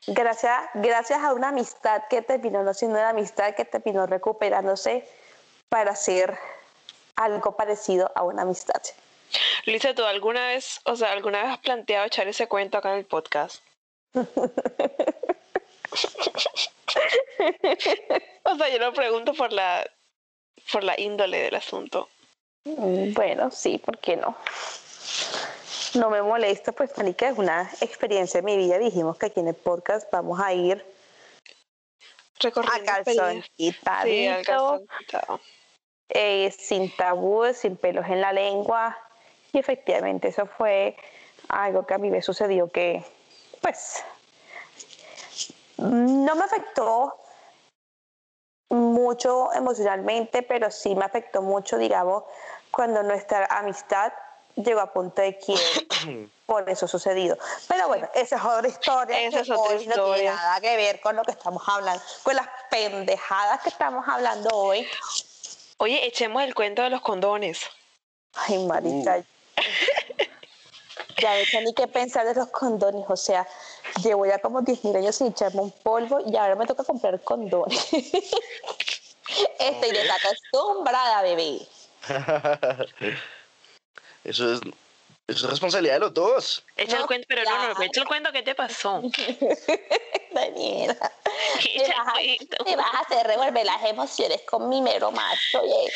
Gracias, 0.07 0.69
gracias 0.75 1.21
a 1.23 1.33
una 1.33 1.49
amistad 1.49 2.03
que 2.09 2.23
terminó 2.23 2.63
no 2.63 2.73
siendo 2.75 2.99
una 2.99 3.11
amistad, 3.11 3.55
que 3.55 3.65
terminó 3.65 4.07
recuperándose 4.07 5.09
para 5.69 5.93
hacer 5.93 6.39
algo 7.17 7.57
parecido 7.57 8.11
a 8.15 8.23
una 8.23 8.43
amistad. 8.43 8.81
Luisa, 9.67 9.95
¿tú 9.95 10.05
alguna 10.05 10.49
vez, 10.49 10.81
o 10.85 10.97
sea, 10.97 11.13
alguna 11.13 11.43
vez 11.43 11.51
has 11.53 11.59
planteado 11.59 12.07
echar 12.07 12.27
ese 12.29 12.49
cuento 12.49 12.79
acá 12.79 12.93
en 12.93 12.99
el 12.99 13.05
podcast? 13.05 13.63
o 18.45 18.57
sea, 18.57 18.69
yo 18.71 18.79
lo 18.79 18.93
pregunto 18.93 19.35
por 19.35 19.53
la, 19.53 19.89
por 20.73 20.85
la 20.85 20.99
índole 20.99 21.39
del 21.43 21.55
asunto. 21.57 22.09
Mm, 22.65 23.13
Bueno, 23.13 23.51
sí, 23.51 23.79
¿por 23.79 23.99
qué 23.99 24.17
no? 24.17 24.37
No 25.95 26.11
me 26.11 26.23
molesta, 26.23 26.73
pues, 26.73 26.97
marica, 26.97 27.29
es 27.29 27.39
una 27.39 27.71
experiencia 27.81 28.39
en 28.39 28.45
mi 28.45 28.57
vida. 28.57 28.79
Dijimos 28.79 29.17
que 29.19 29.27
aquí 29.27 29.41
en 29.41 29.49
el 29.49 29.55
podcast 29.55 30.11
vamos 30.13 30.41
a 30.41 30.53
ir 30.53 30.79
a 30.79 32.43
Recorriendo 32.43 32.85
calzón 32.87 33.39
experiencias. 33.39 33.51
quitadito, 33.57 34.07
Sí, 34.07 34.27
al 34.27 34.45
calzón 34.45 34.87
quitado. 34.99 35.41
Eh, 36.09 36.55
sin 36.59 36.95
tabúes, 36.97 37.59
sin 37.59 37.77
pelos 37.77 38.07
en 38.07 38.21
la 38.21 38.33
lengua. 38.33 38.97
Y 39.53 39.59
efectivamente 39.59 40.29
eso 40.29 40.47
fue 40.47 40.97
algo 41.49 41.87
que 41.87 41.95
a 41.95 41.99
mí 41.99 42.11
me 42.11 42.23
sucedió 42.23 42.71
que, 42.71 43.05
pues, 43.61 44.05
no 45.79 46.35
me 46.35 46.45
afectó 46.45 47.17
mucho 48.71 49.53
emocionalmente, 49.55 50.43
pero 50.43 50.71
sí 50.71 50.95
me 50.95 51.05
afectó 51.05 51.43
mucho, 51.43 51.79
digamos, 51.79 52.25
cuando 52.71 53.03
nuestra 53.03 53.47
amistad 53.47 54.13
llegó 54.57 54.81
a 54.81 54.93
punto 54.93 55.23
de 55.23 55.39
quiebre 55.39 56.29
por 56.47 56.69
eso 56.69 56.89
sucedido. 56.89 57.39
Pero 57.69 57.89
bueno, 57.89 58.09
esa 58.15 58.37
es 58.37 58.45
otra 58.45 58.69
historia. 58.69 59.21
Esa 59.21 59.37
que 59.37 59.43
es 59.43 59.51
otra 59.51 59.63
hoy 59.63 59.87
No 59.87 60.05
tiene 60.05 60.25
nada 60.25 60.61
que 60.61 60.77
ver 60.77 61.01
con 61.01 61.17
lo 61.17 61.23
que 61.23 61.33
estamos 61.33 61.63
hablando, 61.67 62.03
con 62.23 62.37
las 62.37 62.49
pendejadas 62.71 63.63
que 63.63 63.69
estamos 63.69 64.07
hablando 64.09 64.51
hoy. 64.51 64.87
Oye, 65.79 66.07
echemos 66.07 66.43
el 66.43 66.55
cuento 66.55 66.83
de 66.83 66.91
los 66.91 67.01
condones. 67.01 67.61
Ay, 68.35 68.59
marica. 68.67 69.25
Ya 71.21 71.37
no 71.37 71.45
sé 71.47 71.61
ni 71.63 71.75
qué 71.75 71.89
pensar 71.89 72.25
de 72.27 72.35
los 72.35 72.47
condones. 72.49 73.05
O 73.09 73.17
sea, 73.17 73.45
llevo 74.05 74.25
ya 74.25 74.39
como 74.39 74.63
10.000 74.63 74.97
años 74.99 75.17
sin 75.17 75.27
echarme 75.29 75.63
un 75.63 75.73
polvo 75.73 76.21
y 76.25 76.37
ahora 76.37 76.55
me 76.55 76.65
toca 76.65 76.85
comprar 76.85 77.21
condones. 77.23 77.89
Estoy 79.59 79.91
desacostumbrada, 79.91 81.23
bebé. 81.23 81.67
eso 84.25 84.53
es 84.55 84.61
eso 85.27 85.45
es 85.45 85.51
responsabilidad 85.51 85.95
de 85.95 86.01
los 86.01 86.15
dos. 86.15 86.65
Echa 86.77 86.95
el 86.97 87.01
No, 87.03 87.07
cuento, 87.09 87.27
pero 87.29 87.43
no, 87.45 87.51
no, 87.75 87.79
ya. 87.81 87.85
echa 87.85 88.01
el 88.01 88.07
cuento, 88.07 88.31
¿qué 88.33 88.43
te 88.43 88.55
pasó? 88.55 89.03
Daniela. 90.33 91.13
Me 91.65 91.83
Echa 91.83 91.95
el 92.21 92.49
vas, 92.59 92.73
a, 92.73 92.77
vas 92.77 93.07
hacer 93.07 93.27
revolver 93.27 93.65
las 93.65 93.85
emociones 93.85 94.41
con 94.43 94.69
mi 94.69 94.81
mero 94.83 95.11
macho. 95.11 95.61
Oye, 95.61 95.93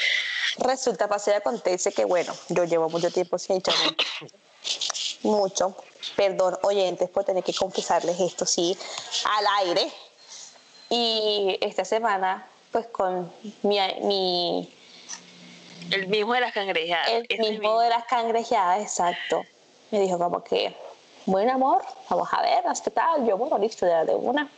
resulta, 0.59 1.09
pasa 1.09 1.33
y 1.33 1.35
acontece 1.35 1.93
que, 1.93 2.05
bueno, 2.05 2.35
yo 2.49 2.65
llevo 2.65 2.89
mucho 2.89 3.11
tiempo 3.11 3.39
sin 3.39 3.63
mucho. 5.23 5.77
Perdón, 6.17 6.59
oyentes, 6.63 7.09
por 7.09 7.25
tener 7.25 7.45
que 7.45 7.55
confesarles 7.55 8.19
esto, 8.21 8.45
sí, 8.45 8.77
al 9.25 9.67
aire. 9.67 9.91
Y 10.91 11.59
esta 11.61 11.85
semana, 11.85 12.47
pues 12.71 12.87
con 12.89 13.33
mi, 13.63 13.79
mi 14.03 14.71
El 15.91 16.09
mismo 16.09 16.35
de 16.35 16.41
las 16.41 16.53
cangrejadas. 16.53 17.09
el 17.09 17.27
ese 17.29 17.51
mismo 17.51 17.81
de 17.81 17.89
las 17.89 18.05
cangrejeadas, 18.05 18.83
exacto. 18.83 19.45
Me 19.91 20.01
dijo 20.01 20.19
como 20.19 20.43
que, 20.43 20.75
bueno 21.25 21.53
amor, 21.53 21.83
vamos 22.11 22.29
a 22.33 22.43
ver, 22.43 22.65
¿qué 22.83 22.91
tal? 22.91 23.27
Yo, 23.27 23.37
bueno, 23.37 23.59
listo, 23.59 23.87
ya 23.87 24.05
de 24.05 24.15
una. 24.15 24.51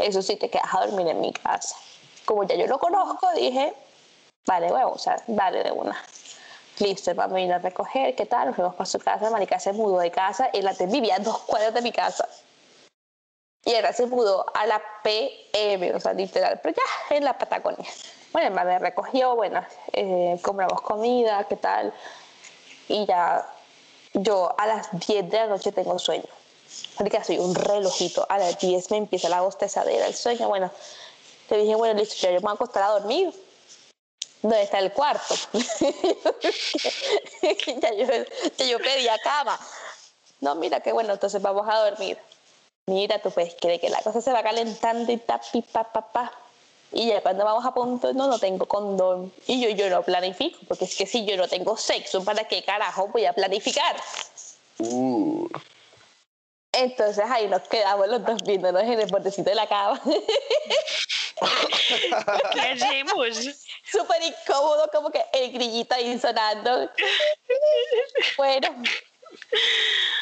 Eso 0.00 0.22
sí, 0.22 0.36
te 0.36 0.48
quedas 0.48 0.74
a 0.74 0.86
dormir 0.86 1.08
en 1.08 1.20
mi 1.20 1.32
casa. 1.32 1.76
Como 2.24 2.44
ya 2.44 2.54
yo 2.54 2.66
lo 2.66 2.78
conozco, 2.78 3.28
dije, 3.34 3.74
vale, 4.46 4.70
bueno, 4.70 4.90
o 4.90 4.98
sea, 4.98 5.22
dale 5.26 5.62
de 5.62 5.72
una. 5.72 5.96
Listo, 6.78 7.14
vamos 7.14 7.36
a 7.36 7.40
ir 7.40 7.52
a 7.52 7.58
recoger, 7.58 8.14
¿qué 8.14 8.24
tal? 8.26 8.46
Nos 8.46 8.56
fuimos 8.56 8.74
para 8.74 8.86
su 8.86 8.98
casa, 8.98 9.28
Marica 9.30 9.58
se 9.58 9.72
mudó 9.72 9.98
de 9.98 10.10
casa, 10.10 10.48
él 10.52 10.66
antes 10.66 10.90
vivía 10.90 11.16
a 11.16 11.18
dos 11.18 11.38
cuadras 11.40 11.74
de 11.74 11.82
mi 11.82 11.92
casa. 11.92 12.26
Y 13.64 13.74
ahora 13.74 13.92
se 13.92 14.06
mudó 14.06 14.46
a 14.54 14.66
la 14.66 14.80
PM, 15.02 15.94
o 15.94 16.00
sea, 16.00 16.14
literal, 16.14 16.58
pero 16.62 16.74
ya 16.74 17.16
en 17.16 17.24
la 17.24 17.36
Patagonia. 17.36 17.86
Bueno, 18.32 18.50
me 18.64 18.78
recogió, 18.78 19.36
bueno, 19.36 19.62
eh, 19.92 20.38
compramos 20.40 20.80
comida, 20.80 21.44
¿qué 21.48 21.56
tal? 21.56 21.92
Y 22.88 23.04
ya 23.04 23.46
yo 24.14 24.54
a 24.56 24.66
las 24.66 24.88
10 25.06 25.30
de 25.30 25.36
la 25.36 25.46
noche 25.48 25.72
tengo 25.72 25.98
sueño. 25.98 26.39
Marica, 26.98 27.24
soy 27.24 27.38
un 27.38 27.54
relojito. 27.54 28.26
A 28.28 28.38
las 28.38 28.58
10 28.58 28.90
me 28.90 28.96
empieza 28.98 29.28
la 29.28 29.40
bostezadera, 29.40 30.06
el 30.06 30.14
sueño. 30.14 30.48
Bueno, 30.48 30.70
te 31.48 31.56
dije, 31.56 31.74
bueno, 31.74 31.98
listo, 31.98 32.14
ya 32.20 32.30
yo 32.30 32.36
me 32.36 32.40
voy 32.40 32.50
a 32.50 32.54
acostar 32.54 32.82
a 32.82 32.88
dormir. 32.90 33.32
¿Dónde 34.42 34.62
está 34.62 34.78
el 34.78 34.92
cuarto? 34.92 35.34
ya, 37.42 37.92
yo, 37.94 38.06
ya 38.56 38.64
yo 38.64 38.78
cama. 39.22 39.58
No, 40.40 40.54
mira, 40.54 40.80
qué 40.80 40.92
bueno, 40.92 41.12
entonces 41.12 41.42
vamos 41.42 41.66
a 41.68 41.90
dormir. 41.90 42.16
Mira, 42.86 43.20
tú 43.20 43.30
puedes 43.30 43.54
creer 43.60 43.80
que 43.80 43.90
la 43.90 44.00
cosa 44.02 44.20
se 44.20 44.32
va 44.32 44.42
calentando 44.42 45.12
y 45.12 45.18
tapi, 45.18 45.62
pa, 45.62 45.84
pa, 45.84 46.00
pa. 46.12 46.32
Y 46.92 47.08
ya 47.08 47.22
cuando 47.22 47.44
vamos 47.44 47.64
a 47.64 47.72
punto, 47.72 48.12
no, 48.14 48.26
no 48.26 48.38
tengo 48.38 48.66
condón. 48.66 49.32
Y 49.46 49.60
yo, 49.60 49.68
yo 49.70 49.90
no 49.90 50.02
planifico, 50.02 50.58
porque 50.66 50.86
es 50.86 50.96
que 50.96 51.06
si 51.06 51.24
yo 51.24 51.36
no 51.36 51.46
tengo 51.46 51.76
sexo, 51.76 52.24
¿para 52.24 52.44
qué 52.48 52.64
carajo 52.64 53.08
voy 53.08 53.26
a 53.26 53.32
planificar? 53.32 53.96
Uh, 54.78 55.46
Entonces 56.80 57.24
ahí 57.28 57.46
nos 57.46 57.62
quedamos 57.62 58.08
los 58.08 58.24
dos 58.24 58.42
viéndonos 58.42 58.82
en 58.82 58.98
el 58.98 59.06
bordecito 59.08 59.50
de 59.50 59.56
la 59.56 59.66
cama. 59.66 60.00
¿Qué 62.54 62.60
hacemos? 62.60 63.38
Súper 63.84 64.22
incómodo, 64.22 64.88
como 64.90 65.10
que 65.10 65.22
el 65.32 65.52
grillito 65.52 65.94
ahí 65.94 66.18
sonando. 66.18 66.88
Bueno, 68.38 68.68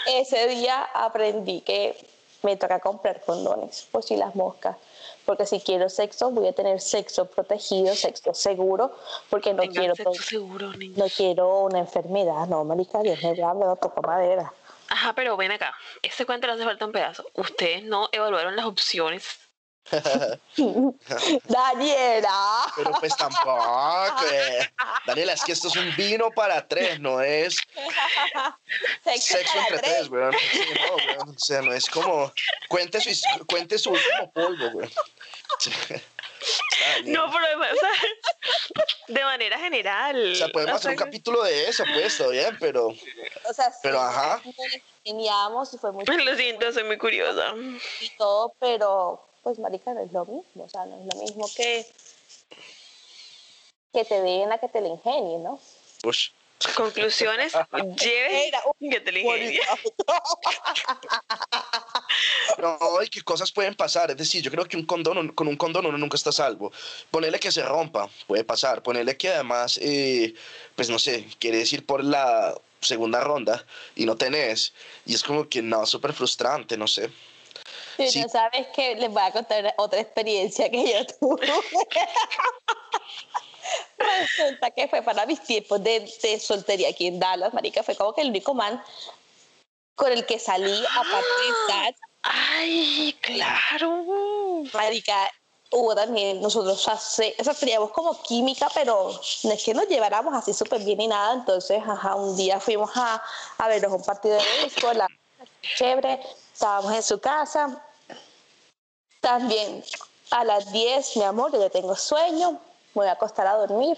ese 0.06 0.48
día 0.48 0.88
aprendí 0.94 1.61
que 1.61 1.96
me 2.42 2.56
toca 2.56 2.80
comprar 2.80 3.20
condones, 3.20 3.86
por 3.92 4.02
si 4.02 4.16
las 4.16 4.34
moscas. 4.34 4.76
Porque 5.24 5.46
si 5.46 5.61
quiero 5.61 5.88
sexo, 5.88 6.30
voy 6.30 6.48
a 6.48 6.52
tener 6.52 6.80
sexo 6.80 7.26
protegido, 7.26 7.94
sexo 7.94 8.34
seguro, 8.34 8.96
porque 9.30 9.54
no 9.54 9.62
quiero, 9.64 9.94
sexo 9.94 10.14
seguro, 10.14 10.72
niños. 10.72 10.98
no 10.98 11.06
quiero 11.09 11.61
una 11.61 11.80
enfermedad. 11.80 12.46
No, 12.48 12.64
marica, 12.64 13.00
Dios 13.02 13.22
me 13.22 13.30
habla, 13.30 13.66
no 13.66 13.76
toco 13.76 14.02
madera. 14.02 14.52
Ajá, 14.89 15.14
pero 15.14 15.36
ven 15.36 15.53
acá. 15.53 15.74
Este 16.03 16.24
cuento 16.26 16.47
le 16.47 16.55
hace 16.55 16.64
falta 16.64 16.86
un 16.86 16.93
pedazo. 16.93 17.26
Ustedes 17.34 17.84
no 17.84 18.09
evaluaron 18.12 18.57
las 18.57 18.66
opciones. 18.66 19.39
Daniela. 21.49 22.72
pero 22.76 22.91
pues 23.01 23.16
tampoco. 23.16 24.14
eh. 24.30 24.70
Daniela, 25.07 25.32
es 25.32 25.43
que 25.43 25.53
esto 25.53 25.68
es 25.68 25.76
un 25.76 25.95
vino 25.97 26.30
para 26.30 26.66
tres, 26.68 27.01
no 27.01 27.22
es 27.22 27.57
sexo 29.03 29.39
para 29.39 29.61
entre 29.62 29.78
tres. 29.78 29.93
tres, 29.95 30.09
weón. 30.11 30.34
Sí, 30.53 30.61
no, 30.74 30.97
weón. 30.97 31.28
O 31.30 31.39
sea, 31.39 31.62
no 31.62 31.72
es 31.72 31.89
como. 31.89 32.32
Cuente 32.68 33.01
su, 33.01 33.47
cuente 33.47 33.78
su 33.78 33.91
último 33.91 34.30
polvo, 34.32 34.66
weón. 34.74 34.91
Está. 36.41 37.11
No, 37.11 37.30
pero 37.30 37.45
además, 37.45 37.70
o 37.72 37.76
sea, 37.76 38.84
de 39.09 39.24
manera 39.24 39.59
general. 39.59 40.32
O 40.32 40.34
sea, 40.34 40.49
podemos 40.49 40.74
O 40.74 40.76
hacer 40.76 40.91
un 40.93 40.97
capítulo 40.97 41.43
de 41.43 41.68
eso, 41.68 41.84
pues, 41.95 42.16
todo 42.16 42.30
bien, 42.30 42.57
pero. 42.61 42.89
O 42.89 43.53
sea, 43.55 43.70
sí, 43.70 43.78
Pero, 43.82 44.01
ajá. 44.01 44.41
ingeniamos 45.05 45.72
y 45.74 45.78
fue 45.78 45.93
muy 45.93 46.05
Lo 46.05 46.36
siento, 46.36 46.72
soy 46.72 46.84
muy 46.84 46.99
curiosa. 46.99 47.55
y 48.01 48.11
todo, 48.16 48.55
pero 48.59 49.24
pues 49.43 49.59
marica 49.59 49.95
no 49.95 50.01
es 50.03 50.12
lo 50.12 50.24
mismo, 50.26 50.64
o 50.64 50.68
sea, 50.68 50.84
no 50.84 51.01
es 51.01 51.14
lo 51.14 51.22
mismo 51.22 51.49
que 51.57 51.86
que 53.93 54.05
te 54.05 54.20
den 54.20 54.53
a 54.53 54.59
que 54.59 54.68
te 54.68 54.80
la 54.80 54.89
ingenien, 54.89 55.43
¿no? 55.43 55.59
Ush. 56.05 56.30
Conclusiones, 56.76 57.53
lleve 57.97 58.49
Era 58.49 58.61
un 58.78 58.91
que 58.91 59.01
te 59.01 59.12
la 59.12 59.18
ingenien. 59.20 59.62
No, 62.59 63.02
y 63.02 63.09
qué 63.09 63.22
cosas 63.22 63.52
pueden 63.52 63.74
pasar. 63.74 64.11
Es 64.11 64.16
decir, 64.16 64.42
yo 64.42 64.50
creo 64.50 64.64
que 64.66 64.76
un 64.76 64.84
condón, 64.84 65.28
con 65.32 65.46
un 65.48 65.56
condón 65.56 65.86
uno 65.86 65.96
nunca 65.98 66.16
está 66.16 66.30
a 66.30 66.32
salvo. 66.32 66.72
Ponerle 67.11 67.38
que 67.38 67.52
se 67.52 67.62
rompa, 67.62 68.09
puede 68.26 68.44
pasar. 68.44 68.82
Ponerle 68.82 69.16
que 69.16 69.28
además, 69.28 69.78
eh, 69.80 70.34
pues 70.74 70.90
no 70.90 70.98
sé, 70.98 71.28
quieres 71.38 71.72
ir 71.72 71.86
por 71.86 72.02
la 72.02 72.54
segunda 72.80 73.20
ronda 73.20 73.64
y 73.94 74.06
no 74.06 74.16
tenés. 74.16 74.72
Y 75.06 75.14
es 75.14 75.22
como 75.22 75.48
que 75.48 75.62
no, 75.62 75.86
súper 75.86 76.12
frustrante, 76.12 76.76
no 76.76 76.86
sé. 76.86 77.11
Y 77.98 78.09
Sí. 78.11 78.20
no 78.22 78.28
sabes 78.28 78.68
que 78.74 78.94
les 78.94 79.11
voy 79.11 79.22
a 79.22 79.32
contar 79.32 79.74
otra 79.76 80.00
experiencia 80.00 80.70
que 80.70 80.92
yo 80.92 81.06
tuve. 81.18 81.46
Resulta 83.98 84.70
que 84.70 84.88
fue 84.88 85.02
para 85.02 85.26
mis 85.26 85.42
tiempos 85.42 85.82
de, 85.82 86.09
de 86.22 86.40
soltería 86.40 86.88
aquí 86.90 87.09
en 87.09 87.18
Dallas, 87.18 87.52
marica, 87.52 87.82
fue 87.82 87.96
como 87.96 88.14
que 88.14 88.22
el 88.22 88.28
único 88.28 88.54
man 88.54 88.80
con 89.96 90.12
el 90.12 90.24
que 90.26 90.38
salí, 90.38 90.72
aparte 90.96 91.26
de 91.42 91.48
estar, 91.48 91.94
Ay, 92.30 93.16
claro. 93.22 94.04
marica, 94.74 95.30
hubo 95.70 95.94
también, 95.94 96.40
nosotros 96.42 96.86
hace, 96.88 97.34
o 97.38 97.44
sea, 97.44 97.54
teníamos 97.54 97.90
como 97.90 98.20
química, 98.22 98.68
pero 98.74 99.12
no 99.44 99.52
es 99.52 99.62
que 99.64 99.72
nos 99.72 99.86
lleváramos 99.88 100.34
así 100.34 100.52
súper 100.52 100.82
bien 100.82 100.98
ni 100.98 101.08
nada, 101.08 101.34
entonces, 101.34 101.82
ajá, 101.86 102.14
un 102.16 102.36
día 102.36 102.60
fuimos 102.60 102.90
a, 102.96 103.22
a 103.58 103.68
vernos 103.68 103.92
un 103.92 104.02
partido 104.04 104.36
de 104.36 104.42
béisbol, 104.62 104.98
la- 104.98 105.08
chévere, 105.76 106.20
estábamos 106.52 106.92
en 106.92 107.02
su 107.02 107.18
casa, 107.18 107.82
también 109.20 109.82
a 110.30 110.44
las 110.44 110.70
10, 110.72 111.16
mi 111.16 111.22
amor, 111.24 111.52
yo 111.52 111.70
tengo 111.70 111.96
sueño, 111.96 112.52
me 112.52 112.58
voy 112.94 113.06
a 113.06 113.12
acostar 113.12 113.46
a 113.46 113.54
dormir, 113.54 113.96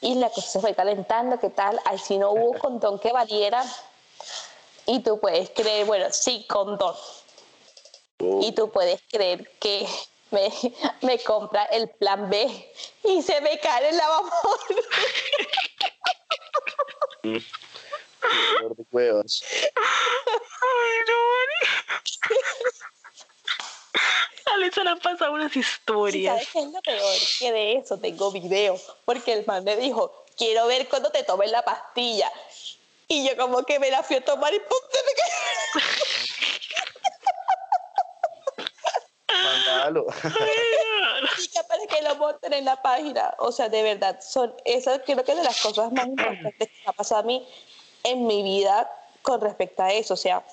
y 0.00 0.14
la 0.14 0.30
cosa 0.30 0.48
se 0.48 0.60
fue 0.60 0.74
calentando, 0.74 1.40
¿qué 1.40 1.50
tal? 1.50 1.80
Ahí 1.86 1.98
sí 1.98 2.18
no 2.18 2.30
hubo 2.30 2.58
condón 2.58 2.98
que 3.00 3.12
valiera, 3.12 3.64
y 4.86 5.00
tú 5.00 5.20
puedes 5.20 5.50
creer, 5.50 5.84
bueno, 5.86 6.12
sí, 6.12 6.44
condón, 6.48 6.94
y 8.18 8.52
tú 8.52 8.70
puedes 8.70 9.02
creer 9.10 9.50
que 9.58 9.86
me, 10.30 10.50
me 11.02 11.18
compra 11.20 11.64
el 11.64 11.90
plan 11.90 12.30
B 12.30 12.72
y 13.04 13.20
se 13.22 13.40
me 13.40 13.58
cae 13.60 13.90
el 13.90 13.96
de 13.96 14.02
huevos. 18.90 19.44
Ay, 19.74 20.98
no, 21.08 21.14
Mari. 21.28 21.52
A 24.46 24.54
Alexa 24.54 24.82
le 24.84 24.90
han 24.90 25.00
pasado 25.00 25.32
unas 25.32 25.56
¿Y 25.56 25.60
historias. 25.60 26.34
¿Sabes 26.34 26.48
qué 26.52 26.58
es 26.60 26.66
lo 26.66 26.82
peor? 26.82 27.14
Que 27.38 27.52
de 27.52 27.72
eso 27.74 27.98
tengo 27.98 28.32
video, 28.32 28.80
porque 29.04 29.32
el 29.32 29.46
man 29.46 29.64
me 29.64 29.76
dijo, 29.76 30.24
quiero 30.36 30.66
ver 30.66 30.88
cuando 30.88 31.10
te 31.10 31.22
tomes 31.24 31.50
la 31.50 31.62
pastilla. 31.62 32.30
Y 33.08 33.28
yo 33.28 33.36
como 33.36 33.62
que 33.62 33.78
me 33.78 33.90
la 33.90 34.02
fui 34.02 34.16
a 34.16 34.24
tomar 34.24 34.52
y 34.52 34.58
¡pum! 34.58 34.78
cayó. 35.16 35.86
Mándalo. 39.28 40.06
Chica, 41.36 41.62
para 41.68 41.86
que 41.86 42.02
lo 42.02 42.16
monten 42.16 42.52
en 42.52 42.64
la 42.64 42.80
página. 42.82 43.34
O 43.38 43.52
sea, 43.52 43.68
de 43.68 43.82
verdad, 43.82 44.20
son 44.20 44.54
esas 44.64 45.00
creo 45.04 45.22
que 45.24 45.32
es 45.32 45.38
de 45.38 45.44
las 45.44 45.60
cosas 45.60 45.92
más 45.92 46.06
importantes 46.06 46.68
que 46.68 46.82
me 46.84 46.90
ha 46.90 46.92
pasado 46.92 47.20
a 47.20 47.24
mí 47.24 47.46
en 48.04 48.26
mi 48.26 48.42
vida 48.42 48.90
con 49.22 49.40
respecto 49.40 49.82
a 49.82 49.92
eso. 49.92 50.14
O 50.14 50.16
sea, 50.16 50.44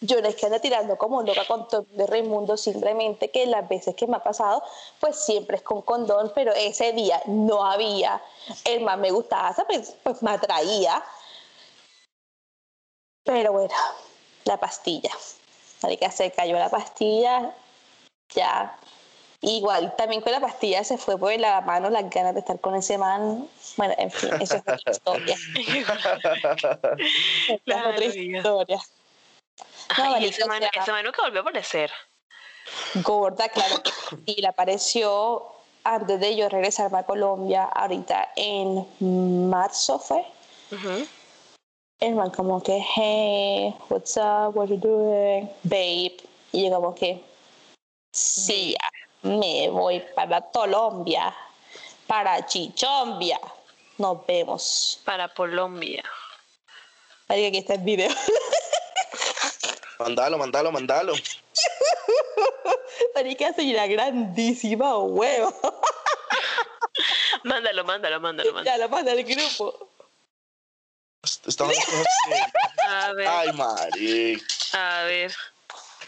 yo 0.00 0.20
no 0.20 0.28
es 0.28 0.36
que 0.36 0.46
ande 0.46 0.60
tirando 0.60 0.96
como 0.98 1.22
loca 1.22 1.46
con 1.46 1.68
todo 1.68 1.86
de 1.90 2.06
Raimundo, 2.06 2.56
simplemente 2.56 3.30
que 3.30 3.46
las 3.46 3.68
veces 3.68 3.94
que 3.94 4.06
me 4.06 4.16
ha 4.16 4.22
pasado, 4.22 4.62
pues 5.00 5.16
siempre 5.16 5.56
es 5.56 5.62
con 5.62 5.82
condón, 5.82 6.32
pero 6.34 6.52
ese 6.52 6.92
día 6.92 7.22
no 7.26 7.64
había. 7.64 8.22
El 8.64 8.82
más 8.82 8.98
me 8.98 9.10
gustaba, 9.10 9.54
pues, 9.66 9.96
pues 10.02 10.22
me 10.22 10.32
atraía. 10.32 11.02
Pero 13.24 13.52
bueno, 13.52 13.74
la 14.44 14.58
pastilla. 14.58 15.10
Marica, 15.82 16.10
se 16.10 16.30
cayó 16.30 16.58
la 16.58 16.68
pastilla, 16.68 17.54
ya. 18.34 18.76
Igual, 19.40 19.94
también 19.96 20.22
con 20.22 20.32
la 20.32 20.40
pastilla 20.40 20.82
se 20.84 20.96
fue 20.96 21.18
por 21.18 21.38
la 21.38 21.60
mano 21.60 21.90
las 21.90 22.08
ganas 22.08 22.32
de 22.32 22.40
estar 22.40 22.58
con 22.60 22.74
ese 22.74 22.96
man. 22.96 23.46
Bueno, 23.76 23.94
en 23.98 24.10
fin, 24.10 24.30
eso 24.40 24.56
es 24.56 24.62
otra 24.62 24.78
historia. 24.90 25.36
Esa 25.58 25.92
es 27.66 27.86
otra 27.86 28.04
historia. 28.04 28.80
No, 29.98 30.04
Ay, 30.04 30.10
marica, 30.12 30.30
ese 30.30 30.46
man, 30.46 30.58
sea, 30.60 30.70
ese 30.74 30.92
man 30.92 31.04
nunca 31.04 31.22
volvió 31.22 31.40
a 31.40 31.42
aparecer. 31.42 31.90
gorda, 33.02 33.48
claro. 33.48 33.82
que. 33.82 33.90
Y 34.26 34.40
le 34.40 34.48
apareció 34.48 35.54
antes 35.84 36.18
de 36.18 36.34
yo 36.34 36.48
regresarme 36.48 36.98
a 36.98 37.02
Colombia, 37.04 37.64
ahorita 37.64 38.32
en 38.36 38.86
marzo 39.50 39.98
fue. 39.98 40.24
El 42.00 42.14
man 42.16 42.30
como 42.30 42.62
que, 42.62 42.84
hey, 42.96 43.74
what's 43.88 44.16
up, 44.16 44.56
what 44.56 44.68
you 44.68 44.76
doing, 44.76 45.48
babe. 45.62 46.16
Y 46.52 46.64
yo 46.68 46.74
como 46.74 46.94
que, 46.94 47.22
sí, 48.12 48.74
ya, 48.80 49.28
me 49.28 49.68
voy 49.70 50.00
para 50.14 50.40
Colombia. 50.50 51.34
para 52.06 52.44
Chichombia. 52.46 53.40
Nos 53.98 54.26
vemos. 54.26 55.00
Para 55.04 55.28
Colombia. 55.28 56.02
Marica, 57.28 57.48
aquí 57.48 57.58
está 57.58 57.74
el 57.74 57.80
video. 57.82 58.10
Mandalo, 59.98 60.38
mandalo, 60.38 60.72
mandalo. 60.72 61.14
Marica, 63.14 63.52
soy 63.54 63.72
una 63.72 63.86
grandísima 63.86 64.98
huevo. 64.98 65.54
Mándalo, 67.44 67.84
mándalo, 67.84 68.20
mándalo, 68.20 68.62
Ya 68.64 68.76
lo 68.78 68.88
manda 68.88 69.12
al 69.12 69.22
grupo. 69.24 69.90
Estamos. 71.46 71.74
A 72.88 73.12
ver, 73.12 73.28
Ay, 73.28 73.52
marica. 73.52 74.44
a 74.72 75.02
ver, 75.04 75.34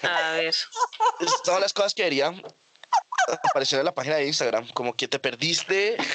a 0.02 0.30
ver. 0.32 0.54
Son 1.44 1.60
las 1.60 1.72
cosas 1.72 1.94
que 1.94 2.02
deberían 2.04 2.42
aparecer 3.50 3.78
en 3.80 3.84
la 3.86 3.94
página 3.94 4.16
de 4.16 4.26
Instagram. 4.26 4.68
Como 4.72 4.94
que 4.94 5.08
te 5.08 5.18
perdiste. 5.18 5.96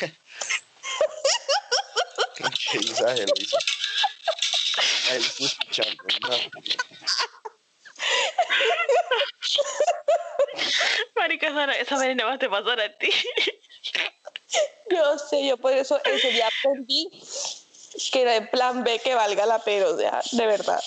Qué 2.71 2.79
mensaje. 2.79 3.25
Ay, 5.09 5.19
lo 5.19 5.25
estoy 5.25 5.45
escuchando. 5.45 6.03
no. 6.21 6.29
Marica, 11.15 11.53
Sara, 11.53 11.73
esa 11.77 11.97
vez 11.97 12.15
nada 12.15 12.31
más 12.31 12.39
te 12.39 12.49
pasará 12.49 12.85
a 12.85 12.97
ti. 12.97 13.09
Yo 14.89 15.17
sé, 15.17 15.45
yo 15.45 15.57
por 15.57 15.73
eso 15.73 15.99
ese 16.03 16.31
día 16.31 16.47
aprendí 16.47 17.09
que 18.11 18.21
era 18.21 18.35
el 18.37 18.49
plan 18.49 18.83
B 18.83 18.99
que 18.99 19.15
valga 19.15 19.45
la 19.45 19.59
pena, 19.59 19.87
o 19.87 19.97
sea, 19.97 20.21
de 20.31 20.45
verdad. 20.45 20.81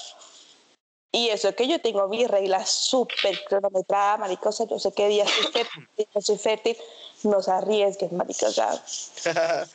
Y 1.13 1.29
eso 1.29 1.49
es 1.49 1.55
que 1.55 1.69
yo 1.69 1.81
tengo 1.81 2.09
mis 2.09 2.29
reglas 2.29 2.69
súper 2.71 3.45
cronometradas, 3.45 4.19
marica, 4.19 4.49
o 4.49 4.53
sea, 4.53 4.67
yo 4.67 4.79
sé 4.79 4.93
qué 4.93 5.09
día 5.09 5.25
soy 5.27 5.53
fértil, 5.53 5.89
no 6.13 6.21
soy 6.21 6.39
fértil, 6.39 6.77
no 7.23 7.41
se 7.41 7.51
arriesguen, 7.53 8.17
marica, 8.17 8.49
o 8.49 8.53
sea, 8.53 8.83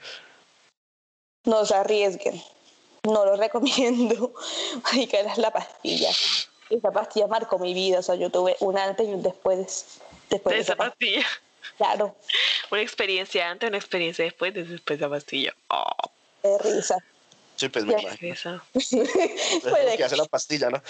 no 1.46 1.66
se 1.66 1.76
arriesguen. 1.76 2.44
No 3.04 3.26
lo 3.26 3.38
recomiendo. 3.38 4.34
Marica, 4.84 5.20
era 5.20 5.34
la 5.38 5.52
pastilla. 5.52 6.12
Esa 6.70 6.92
pastilla 6.92 7.28
marcó 7.28 7.58
mi 7.60 7.74
vida, 7.74 8.00
o 8.00 8.02
sea, 8.04 8.16
yo 8.16 8.30
tuve 8.30 8.56
un 8.60 8.78
antes 8.78 9.08
y 9.08 9.12
un 9.12 9.24
después. 9.24 10.00
Después 10.30 10.54
De 10.54 10.58
de 10.58 10.62
esa 10.64 10.76
pastilla. 10.76 11.22
pastilla. 11.22 11.42
Claro, 11.78 12.16
Una 12.72 12.82
experiencia 12.82 13.50
antes, 13.50 13.70
una 13.70 13.78
experiencia 13.78 14.26
después, 14.26 14.54
de 14.54 14.64
después 14.64 14.98
de 15.00 15.06
esa 15.06 15.10
pastilla. 15.10 15.54
Oh, 15.70 15.92
de 16.44 16.58
risa. 16.58 16.98
Sí, 17.56 17.70
pues 17.70 17.86
me 17.86 17.94
imagino. 18.02 18.62
Pues 18.74 19.92
lo 19.92 19.98
que 19.98 20.04
hace 20.04 20.18
la 20.18 20.26
pastilla, 20.26 20.70
¿no? 20.70 20.82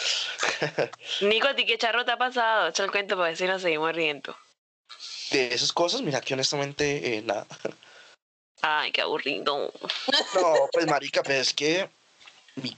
Nico, 1.21 1.47
¿a 1.47 1.55
ti 1.55 1.65
qué 1.65 1.77
charro 1.77 2.05
te 2.05 2.11
ha 2.11 2.17
pasado? 2.17 2.69
Echa 2.69 2.83
el 2.83 2.91
cuento 2.91 3.15
para 3.15 3.29
ver 3.29 3.37
si 3.37 3.45
nos 3.45 3.61
seguimos 3.61 3.93
riendo. 3.95 4.35
De 5.31 5.53
esas 5.53 5.73
cosas, 5.73 6.01
mira 6.01 6.21
que 6.21 6.33
honestamente, 6.33 7.17
eh, 7.17 7.21
nada. 7.21 7.45
Ay, 8.61 8.91
qué 8.91 9.01
aburrido. 9.01 9.71
No, 10.35 10.69
pues 10.71 10.85
marica, 10.87 11.23
pues 11.23 11.37
es 11.39 11.53
que 11.53 11.89
mi, 12.55 12.75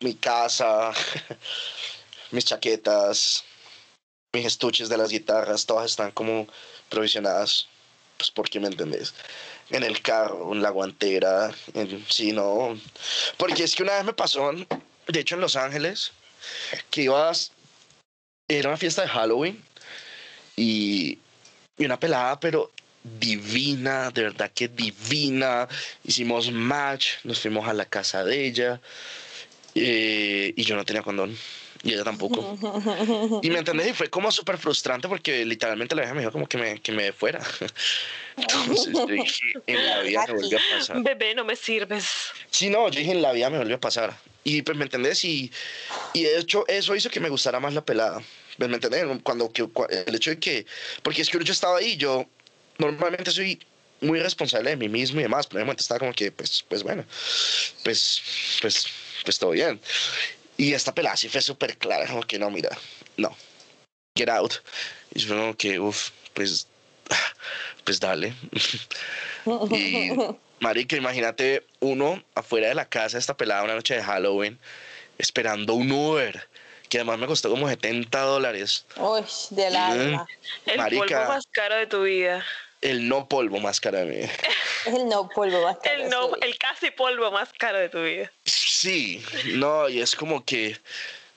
mi 0.00 0.14
casa, 0.14 0.92
mis 2.30 2.44
chaquetas, 2.44 3.44
mis 4.32 4.46
estuches 4.46 4.88
de 4.88 4.98
las 4.98 5.10
guitarras, 5.10 5.66
todas 5.66 5.90
están 5.90 6.10
como 6.12 6.46
provisionadas, 6.88 7.68
pues 8.18 8.30
porque 8.30 8.60
me 8.60 8.68
entendés. 8.68 9.14
En 9.70 9.82
el 9.82 10.00
carro, 10.00 10.52
en 10.52 10.62
la 10.62 10.70
guantera, 10.70 11.52
en, 11.74 12.04
sí, 12.08 12.32
no. 12.32 12.78
Porque 13.36 13.64
es 13.64 13.74
que 13.74 13.82
una 13.82 13.94
vez 13.94 14.04
me 14.04 14.12
pasó, 14.12 14.52
de 14.52 15.20
hecho 15.20 15.34
en 15.34 15.40
Los 15.40 15.56
Ángeles, 15.56 16.12
que 16.90 17.02
ibas, 17.02 17.52
era 18.48 18.68
una 18.68 18.78
fiesta 18.78 19.02
de 19.02 19.08
Halloween 19.08 19.64
y, 20.54 21.18
y 21.78 21.84
una 21.84 21.98
pelada, 21.98 22.38
pero 22.38 22.70
divina, 23.02 24.10
de 24.10 24.22
verdad 24.24 24.52
que 24.54 24.68
divina. 24.68 25.66
Hicimos 26.04 26.52
match, 26.52 27.24
nos 27.24 27.40
fuimos 27.40 27.66
a 27.66 27.72
la 27.72 27.86
casa 27.86 28.22
de 28.24 28.46
ella 28.46 28.80
eh, 29.76 30.54
y 30.56 30.62
yo 30.64 30.76
no 30.76 30.84
tenía 30.84 31.02
condón 31.02 31.36
y 31.82 31.92
ella 31.92 32.04
tampoco. 32.04 32.58
Y 33.42 33.50
me 33.50 33.58
entendés, 33.58 33.88
y 33.88 33.92
fue 33.92 34.08
como 34.08 34.30
súper 34.30 34.58
frustrante 34.58 35.08
porque 35.08 35.44
literalmente 35.44 35.94
la 35.94 36.02
vieja 36.02 36.14
me 36.14 36.20
dijo 36.20 36.32
como 36.32 36.48
que 36.48 36.58
me, 36.58 36.80
que 36.80 36.92
me 36.92 37.12
fuera. 37.12 37.40
Entonces 38.36 38.92
yo 38.92 39.06
dije, 39.06 39.52
en 39.66 39.86
la 39.86 40.00
vida 40.00 40.24
me 40.26 40.34
volvió 40.34 40.58
a 40.58 40.78
pasar. 40.78 41.02
Bebé, 41.02 41.34
no 41.34 41.44
me 41.44 41.56
sirves. 41.56 42.06
Sí, 42.50 42.68
no, 42.68 42.88
yo 42.88 42.98
dije, 42.98 43.12
en 43.12 43.22
la 43.22 43.32
vida 43.32 43.50
me 43.50 43.58
volvió 43.58 43.76
a 43.76 43.80
pasar. 43.80 44.18
Y 44.44 44.62
pues 44.62 44.76
me 44.76 44.84
entendés, 44.84 45.24
y, 45.24 45.50
y 46.12 46.22
de 46.22 46.38
hecho 46.38 46.64
eso 46.68 46.94
hizo 46.94 47.10
que 47.10 47.20
me 47.20 47.28
gustara 47.28 47.60
más 47.60 47.74
la 47.74 47.84
pelada. 47.84 48.22
¿Me 48.58 48.66
entendés? 48.66 49.04
Cuando, 49.22 49.50
que, 49.52 49.68
el 50.06 50.14
hecho 50.14 50.30
de 50.30 50.38
que, 50.38 50.66
porque 51.02 51.22
es 51.22 51.30
que 51.30 51.42
yo 51.42 51.52
estaba 51.52 51.78
ahí, 51.78 51.96
yo 51.96 52.26
normalmente 52.78 53.30
soy 53.30 53.60
muy 54.00 54.20
responsable 54.20 54.70
de 54.70 54.76
mí 54.76 54.88
mismo 54.88 55.20
y 55.20 55.22
demás, 55.22 55.46
pero 55.46 55.58
en 55.58 55.62
el 55.62 55.66
momento 55.66 55.82
estaba 55.82 55.98
como 55.98 56.12
que, 56.12 56.30
pues, 56.30 56.64
pues 56.68 56.82
bueno, 56.82 57.04
pues, 57.82 58.22
pues, 58.60 58.86
pues 59.26 59.38
todo 59.38 59.50
bien. 59.50 59.78
Y 60.56 60.72
esta 60.72 60.94
pelada 60.94 61.16
sí 61.16 61.28
fue 61.28 61.42
súper 61.42 61.76
clara, 61.76 62.06
como 62.06 62.22
que 62.22 62.38
no, 62.38 62.48
mira, 62.50 62.70
no, 63.18 63.36
get 64.16 64.30
out. 64.30 64.54
Y 65.12 65.18
yo 65.18 65.36
como 65.36 65.54
que, 65.56 65.78
uff, 65.78 66.10
pues, 66.32 66.66
pues 67.84 68.00
dale. 68.00 68.32
Y, 69.70 70.10
marica, 70.60 70.96
imagínate 70.96 71.64
uno 71.80 72.22
afuera 72.34 72.68
de 72.68 72.74
la 72.74 72.88
casa 72.88 73.16
de 73.16 73.20
esta 73.20 73.36
pelada 73.36 73.62
una 73.62 73.74
noche 73.74 73.94
de 73.94 74.02
Halloween, 74.02 74.58
esperando 75.18 75.74
un 75.74 75.92
Uber, 75.92 76.48
que 76.88 76.98
además 76.98 77.18
me 77.18 77.26
costó 77.26 77.48
como 77.50 77.68
70 77.68 78.20
dólares. 78.22 78.86
Uy, 78.96 79.22
del 79.50 79.74
Mm. 79.74 79.76
alma. 79.76 80.26
El 80.64 80.78
Marica. 80.78 81.06
polvo 81.06 81.28
más 81.28 81.44
caro 81.50 81.76
de 81.76 81.86
tu 81.86 82.02
vida. 82.02 82.44
El 82.80 83.08
no 83.08 83.28
polvo 83.28 83.60
más 83.60 83.80
caro 83.80 83.98
de 83.98 84.04
mí. 84.06 84.20
Es 84.86 84.94
el 84.94 85.08
no 85.08 85.28
polvo 85.28 85.62
más 85.62 85.78
caro, 85.78 86.04
El, 86.04 86.10
no, 86.10 86.34
el 86.40 86.56
casi 86.58 86.90
polvo 86.90 87.30
más 87.30 87.52
caro 87.58 87.78
de 87.78 87.88
tu 87.88 88.02
vida. 88.02 88.30
Sí, 88.44 89.22
no, 89.54 89.88
y 89.88 90.00
es 90.00 90.14
como 90.14 90.44
que, 90.44 90.76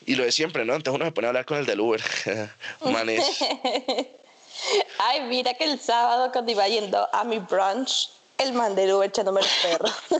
y 0.06 0.16
lo 0.16 0.24
de 0.24 0.32
siempre, 0.32 0.66
¿no? 0.66 0.76
Entonces 0.76 0.96
uno 0.96 1.06
se 1.06 1.12
pone 1.12 1.28
a 1.28 1.30
hablar 1.30 1.46
con 1.46 1.58
el 1.58 1.66
del 1.66 1.80
Uber. 1.80 2.02
Manes. 2.82 3.26
Ay, 5.00 5.22
mira 5.22 5.54
que 5.54 5.64
el 5.64 5.80
sábado 5.80 6.32
cuando 6.32 6.52
iba 6.52 6.68
yendo 6.68 7.08
a 7.14 7.24
mi 7.24 7.40
brunch, 7.40 8.10
el 8.38 8.54
man 8.54 8.76
del 8.76 8.94
Uber 8.94 9.10
echándome 9.10 9.42
el 9.42 9.48
perro. 9.64 9.90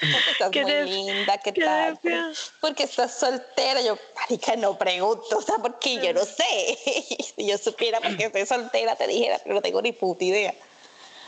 Porque 0.00 0.30
estás 0.30 0.50
Qué 0.50 0.62
muy 0.62 0.90
linda, 0.90 1.36
¿qué 1.38 1.52
qué 1.52 1.62
tal? 1.62 1.92
desfía. 1.92 2.32
Porque 2.60 2.84
estás 2.84 3.18
soltera. 3.18 3.82
Yo, 3.82 3.98
marica, 4.14 4.56
no 4.56 4.78
pregunto, 4.78 5.36
o 5.36 5.42
sea, 5.42 5.56
porque 5.58 5.96
yo 5.96 6.14
no 6.14 6.24
sé. 6.24 6.78
si 7.36 7.46
yo 7.46 7.58
supiera 7.58 8.00
porque 8.00 8.24
estoy 8.24 8.46
soltera, 8.46 8.96
te 8.96 9.06
dijera, 9.06 9.38
pero 9.42 9.56
no 9.56 9.60
tengo 9.60 9.82
ni 9.82 9.92
puta 9.92 10.24
idea. 10.24 10.54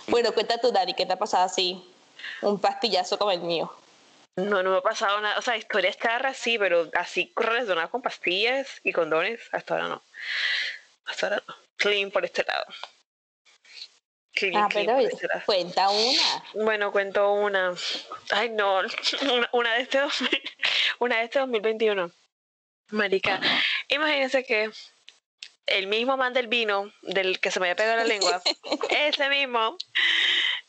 Bueno, 0.06 0.32
cuenta 0.32 0.58
tú, 0.58 0.70
Dani, 0.72 0.94
¿qué 0.94 1.06
te 1.06 1.12
ha 1.12 1.18
pasado 1.18 1.44
así? 1.44 1.82
Un 2.42 2.60
pastillazo 2.60 3.18
como 3.18 3.30
el 3.32 3.40
mío. 3.40 3.74
No, 4.36 4.62
no 4.62 4.70
me 4.70 4.78
ha 4.78 4.82
pasado 4.82 5.20
nada. 5.20 5.38
O 5.38 5.42
sea, 5.42 5.56
historias 5.56 5.98
charras 5.98 6.36
sí, 6.36 6.58
pero 6.58 6.90
así 6.94 7.32
relacionadas 7.36 7.90
con 7.90 8.02
pastillas 8.02 8.80
y 8.82 8.92
condones, 8.92 9.40
hasta 9.52 9.74
ahora 9.74 9.88
no. 9.88 10.02
Hasta 11.06 11.26
ahora 11.26 11.42
no. 11.46 11.54
Clean 11.76 12.10
por 12.10 12.24
este 12.24 12.44
lado. 12.44 12.64
Clean, 14.34 14.56
Ah, 14.56 14.68
clean 14.70 14.86
pero 14.86 14.98
por 14.98 15.12
este 15.12 15.26
lado. 15.26 15.42
cuenta 15.44 15.90
una. 15.90 16.44
Bueno, 16.54 16.92
cuento 16.92 17.32
una. 17.32 17.74
Ay, 18.30 18.48
no. 18.50 18.80
Una, 19.30 19.48
una 19.52 19.74
de 19.74 19.82
este 19.82 19.98
2000 19.98 20.42
una 21.00 21.18
de 21.18 21.24
este 21.24 21.38
2021. 21.40 22.10
Marica, 22.90 23.40
imagínense 23.88 24.44
que 24.44 24.70
el 25.66 25.86
mismo 25.86 26.16
man 26.16 26.32
del 26.32 26.48
vino, 26.48 26.92
del 27.02 27.40
que 27.40 27.50
se 27.50 27.60
me 27.60 27.66
había 27.66 27.76
pegado 27.76 27.96
la 27.98 28.04
lengua, 28.04 28.42
ese 28.90 29.28
mismo, 29.28 29.76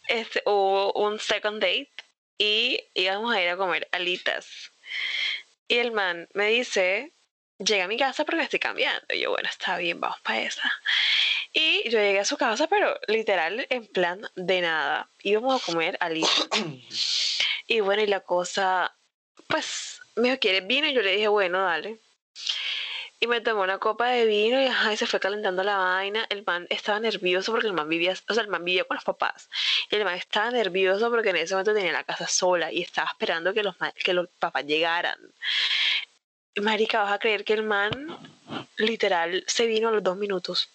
este, 0.08 0.42
hubo 0.46 0.94
un 0.94 1.20
second 1.20 1.62
date 1.62 1.92
y 2.38 2.84
íbamos 2.94 3.34
a 3.34 3.42
ir 3.42 3.50
a 3.50 3.58
comer 3.58 3.88
alitas. 3.92 4.72
Y 5.68 5.78
el 5.78 5.92
man 5.92 6.28
me 6.34 6.48
dice, 6.48 7.14
llega 7.58 7.86
a 7.86 7.88
mi 7.88 7.98
casa 7.98 8.26
porque 8.26 8.44
estoy 8.44 8.60
cambiando. 8.60 9.06
Y 9.14 9.22
yo, 9.22 9.32
bueno, 9.32 9.50
está 9.50 9.78
bien, 9.78 10.00
vamos 10.00 10.20
para 10.22 10.42
esa. 10.42 10.72
Y 11.54 11.90
yo 11.90 12.00
llegué 12.00 12.20
a 12.20 12.26
su 12.26 12.38
casa, 12.38 12.68
pero 12.68 13.00
literal 13.08 13.66
en 13.70 13.88
plan 13.88 14.22
de 14.36 14.62
nada. 14.62 15.10
Íbamos 15.22 15.62
a 15.62 15.66
comer 15.66 15.98
alitas. 16.00 16.50
y 17.68 17.80
bueno, 17.80 18.02
y 18.02 18.08
la 18.08 18.22
cosa, 18.22 18.96
pues, 19.48 20.02
me 20.16 20.30
dijo, 20.30 20.40
¿quieres 20.40 20.68
vino? 20.68 20.88
Y 20.88 20.94
yo 20.94 21.02
le 21.02 21.14
dije, 21.14 21.28
bueno, 21.28 21.64
dale. 21.64 22.00
Y 23.24 23.28
me 23.28 23.40
tomó 23.40 23.62
una 23.62 23.78
copa 23.78 24.10
de 24.10 24.26
vino 24.26 24.62
y, 24.62 24.66
ajá, 24.66 24.92
y 24.92 24.98
se 24.98 25.08
fue 25.08 25.18
calentando 25.22 25.64
la 25.64 25.78
vaina. 25.78 26.26
El 26.28 26.44
man 26.44 26.68
estaba 26.70 27.00
nervioso 27.00 27.54
porque 27.54 27.68
el 27.68 27.74
man 27.74 27.88
vivía, 27.88 28.14
o 28.28 28.34
sea, 28.34 28.44
el 28.44 28.50
man 28.50 28.66
vivía 28.66 28.84
con 28.84 28.96
los 28.96 29.06
papás. 29.06 29.50
Y 29.90 29.96
el 29.96 30.04
man 30.04 30.16
estaba 30.16 30.52
nervioso 30.52 31.10
porque 31.10 31.30
en 31.30 31.38
ese 31.38 31.54
momento 31.54 31.74
tenía 31.74 31.94
la 31.94 32.04
casa 32.04 32.28
sola 32.28 32.70
y 32.70 32.82
estaba 32.82 33.08
esperando 33.08 33.54
que 33.54 33.64
los, 33.64 33.78
que 34.04 34.14
los 34.14 34.28
papás 34.40 34.66
llegaran. 34.66 35.18
Marica, 36.62 37.02
vas 37.02 37.14
a 37.14 37.20
creer 37.20 37.46
que 37.46 37.54
el 37.54 37.64
man 37.64 37.92
literal 38.76 39.46
se 39.48 39.68
vino 39.68 39.88
a 39.88 39.92
los 39.94 40.04
dos 40.04 40.18
minutos. 40.18 40.70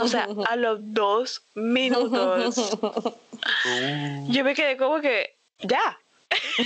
O 0.00 0.08
sea, 0.08 0.28
a 0.46 0.56
los 0.56 0.78
dos 0.80 1.42
minutos. 1.54 2.56
Uh, 2.56 4.32
Yo 4.32 4.44
me 4.44 4.54
quedé 4.54 4.78
como 4.78 5.02
que, 5.02 5.36
ya. 5.58 6.00
¡Qué 6.56 6.64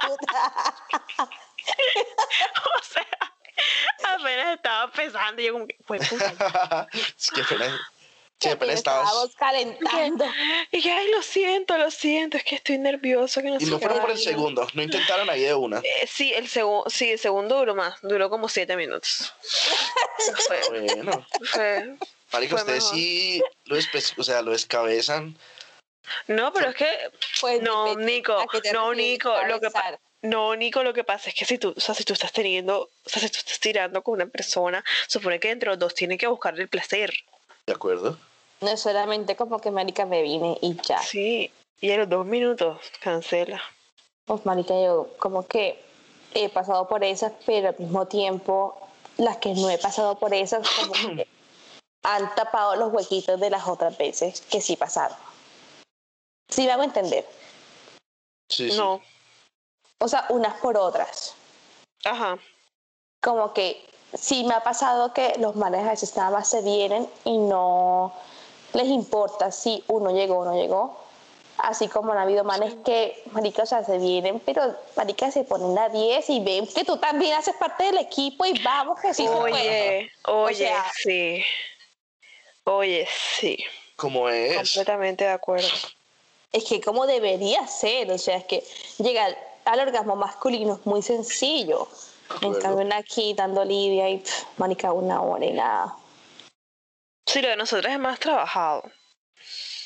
puta! 0.00 1.30
O 2.80 2.82
sea, 2.84 4.14
apenas 4.14 4.56
estaba 4.56 4.84
empezando. 4.84 5.40
Y 5.42 5.46
yo, 5.46 5.52
como 5.52 5.66
que, 5.66 5.76
pues, 5.86 6.08
puta. 6.08 6.86
es 6.92 7.30
que 7.30 7.40
apenas, 7.42 7.80
sí, 8.38 8.48
apenas 8.50 8.74
estabas. 8.76 9.06
estábamos 9.06 9.34
calentando. 9.36 10.24
Y 10.70 10.82
que, 10.82 10.92
ay, 10.92 11.10
lo 11.10 11.22
siento, 11.22 11.76
lo 11.78 11.90
siento, 11.90 12.36
es 12.36 12.44
que 12.44 12.56
estoy 12.56 12.78
nervioso. 12.78 13.40
Que 13.40 13.48
no 13.50 13.56
Y 13.58 13.64
no 13.66 13.78
qué". 13.78 13.86
fueron 13.86 14.02
por 14.02 14.10
el 14.10 14.18
segundo, 14.18 14.66
no 14.74 14.82
intentaron 14.82 15.28
ahí 15.30 15.42
de 15.42 15.54
una. 15.54 15.78
Eh, 15.78 16.06
sí, 16.06 16.32
el 16.34 16.48
segundo, 16.48 16.88
sí, 16.90 17.12
el 17.12 17.18
segundo 17.18 17.56
duró 17.58 17.74
más, 17.74 17.94
duró 18.02 18.28
como 18.30 18.48
siete 18.48 18.76
minutos. 18.76 19.32
fue, 20.46 20.60
Bueno, 20.70 21.26
fue- 21.50 21.96
marica, 22.32 22.50
Fue 22.56 22.60
ustedes 22.60 22.84
mejor. 22.84 22.96
sí 22.98 23.42
lo, 23.64 23.76
o 24.18 24.22
sea, 24.24 24.42
lo 24.42 24.50
descabezan. 24.52 25.36
No, 26.28 26.52
pero 26.52 26.68
es 26.70 26.76
que 26.76 26.88
Pues, 27.40 27.60
No, 27.62 27.96
Nico, 27.96 28.44
no, 28.72 28.94
Nico, 28.94 29.34
lo 29.48 29.58
que 29.60 29.70
pa- 29.70 29.80
cabezar. 29.80 30.00
No, 30.26 30.56
Nico, 30.56 30.82
lo 30.82 30.92
que 30.92 31.04
pasa 31.04 31.28
es 31.28 31.34
que 31.36 31.44
si 31.44 31.56
tú, 31.56 31.72
o 31.76 31.80
sea, 31.80 31.94
si 31.94 32.02
tú 32.02 32.12
estás 32.12 32.32
teniendo, 32.32 32.82
o 32.82 33.08
sea, 33.08 33.22
si 33.22 33.28
tú 33.28 33.38
estás 33.38 33.60
tirando 33.60 34.02
con 34.02 34.14
una 34.14 34.26
persona, 34.26 34.84
supone 35.06 35.38
que 35.38 35.50
entre 35.50 35.68
los 35.68 35.78
dos 35.78 35.94
tienen 35.94 36.18
que 36.18 36.26
buscar 36.26 36.58
el 36.58 36.68
placer. 36.68 37.12
¿De 37.64 37.72
acuerdo? 37.72 38.18
No 38.60 38.70
es 38.70 38.80
solamente 38.80 39.36
como 39.36 39.60
que 39.60 39.70
marica 39.70 40.04
me 40.04 40.22
vine 40.22 40.58
y 40.60 40.76
ya. 40.82 41.00
Sí, 41.00 41.52
y 41.80 41.90
a 41.92 41.98
los 41.98 42.08
dos 42.08 42.26
minutos 42.26 42.78
cancela. 43.00 43.62
Pues 44.24 44.44
marica, 44.44 44.74
yo 44.74 45.08
como 45.18 45.46
que 45.46 45.80
he 46.34 46.48
pasado 46.48 46.88
por 46.88 47.04
esas, 47.04 47.32
pero 47.44 47.68
al 47.68 47.76
mismo 47.78 48.06
tiempo 48.06 48.80
las 49.18 49.36
que 49.36 49.54
no 49.54 49.70
he 49.70 49.78
pasado 49.78 50.18
por 50.18 50.34
esas 50.34 50.68
como 50.68 50.92
que 50.92 51.28
han 52.02 52.34
tapado 52.34 52.74
los 52.74 52.92
huequitos 52.92 53.38
de 53.38 53.50
las 53.50 53.68
otras 53.68 53.96
veces 53.96 54.40
que 54.40 54.60
sí 54.60 54.74
pasaron. 54.76 55.16
Sí 56.48 56.64
me 56.64 56.72
hago 56.72 56.82
entender. 56.82 57.24
Sí, 58.48 58.70
sí. 58.70 58.80
O 59.98 60.08
sea, 60.08 60.26
unas 60.30 60.54
por 60.60 60.76
otras. 60.76 61.34
ajá, 62.04 62.38
Como 63.20 63.52
que 63.54 63.84
sí 64.14 64.44
me 64.44 64.54
ha 64.54 64.62
pasado 64.62 65.12
que 65.12 65.34
los 65.38 65.56
manes 65.56 65.84
a 65.86 65.90
veces 65.90 66.16
nada 66.16 66.30
más 66.30 66.48
se 66.48 66.62
vienen 66.62 67.08
y 67.24 67.38
no 67.38 68.12
les 68.72 68.86
importa 68.86 69.50
si 69.50 69.82
uno 69.88 70.10
llegó 70.10 70.38
o 70.40 70.44
no 70.44 70.54
llegó. 70.54 70.96
Así 71.58 71.88
como 71.88 72.12
han 72.12 72.18
habido 72.18 72.44
manes 72.44 72.74
que, 72.84 73.22
marica, 73.32 73.62
o 73.62 73.66
sea, 73.66 73.82
se 73.82 73.96
vienen, 73.96 74.40
pero 74.40 74.76
marica 74.94 75.30
se 75.30 75.42
ponen 75.44 75.76
a 75.78 75.88
10 75.88 76.28
y 76.28 76.40
ven 76.40 76.66
que 76.66 76.84
tú 76.84 76.98
también 76.98 77.32
haces 77.34 77.54
parte 77.56 77.84
del 77.84 77.96
equipo 77.98 78.44
y 78.44 78.52
vamos 78.62 79.00
que 79.00 79.14
sí 79.14 79.26
se 79.26 79.30
puede. 79.30 79.50
oye, 79.50 80.10
oye, 80.26 80.54
sea- 80.66 80.92
sí, 81.02 81.42
oye, 82.64 83.08
sí, 83.40 83.56
¿Cómo 83.96 84.28
es? 84.28 84.54
completamente 84.54 85.24
de 85.24 85.30
acuerdo. 85.30 85.68
Es 86.52 86.64
que 86.64 86.80
como 86.82 87.06
debería 87.06 87.66
ser, 87.66 88.10
o 88.12 88.18
sea, 88.18 88.36
es 88.36 88.44
que 88.44 88.62
llegar 88.98 89.36
al 89.66 89.80
orgasmo 89.80 90.16
masculino 90.16 90.74
es 90.74 90.86
muy 90.86 91.02
sencillo. 91.02 91.88
En 92.40 92.54
cambio, 92.54 92.88
aquí 92.96 93.34
dando 93.34 93.64
lidia 93.64 94.08
y, 94.10 94.18
pff, 94.18 94.44
marica, 94.58 94.92
una 94.92 95.20
hora 95.22 95.44
y 95.44 95.52
nada. 95.52 95.94
Sí, 97.26 97.40
lo 97.42 97.48
de 97.48 97.56
nosotros 97.56 97.92
es 97.92 97.98
más 97.98 98.18
trabajado, 98.18 98.82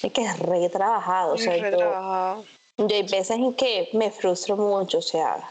Es 0.03 0.13
que 0.13 0.23
es 0.25 0.39
re 0.39 0.69
trabajado, 0.71 1.35
o 1.35 1.39
sea, 1.39 1.55
es 1.57 1.63
re 1.63 1.71
yo- 1.73 1.77
trabajado. 1.79 2.45
Yo 2.79 2.97
hay 2.97 3.03
veces 3.03 3.31
en 3.33 3.53
que 3.55 3.91
me 3.93 4.11
frustro 4.11 4.57
mucho, 4.57 4.99
o 4.99 5.03
sea. 5.03 5.47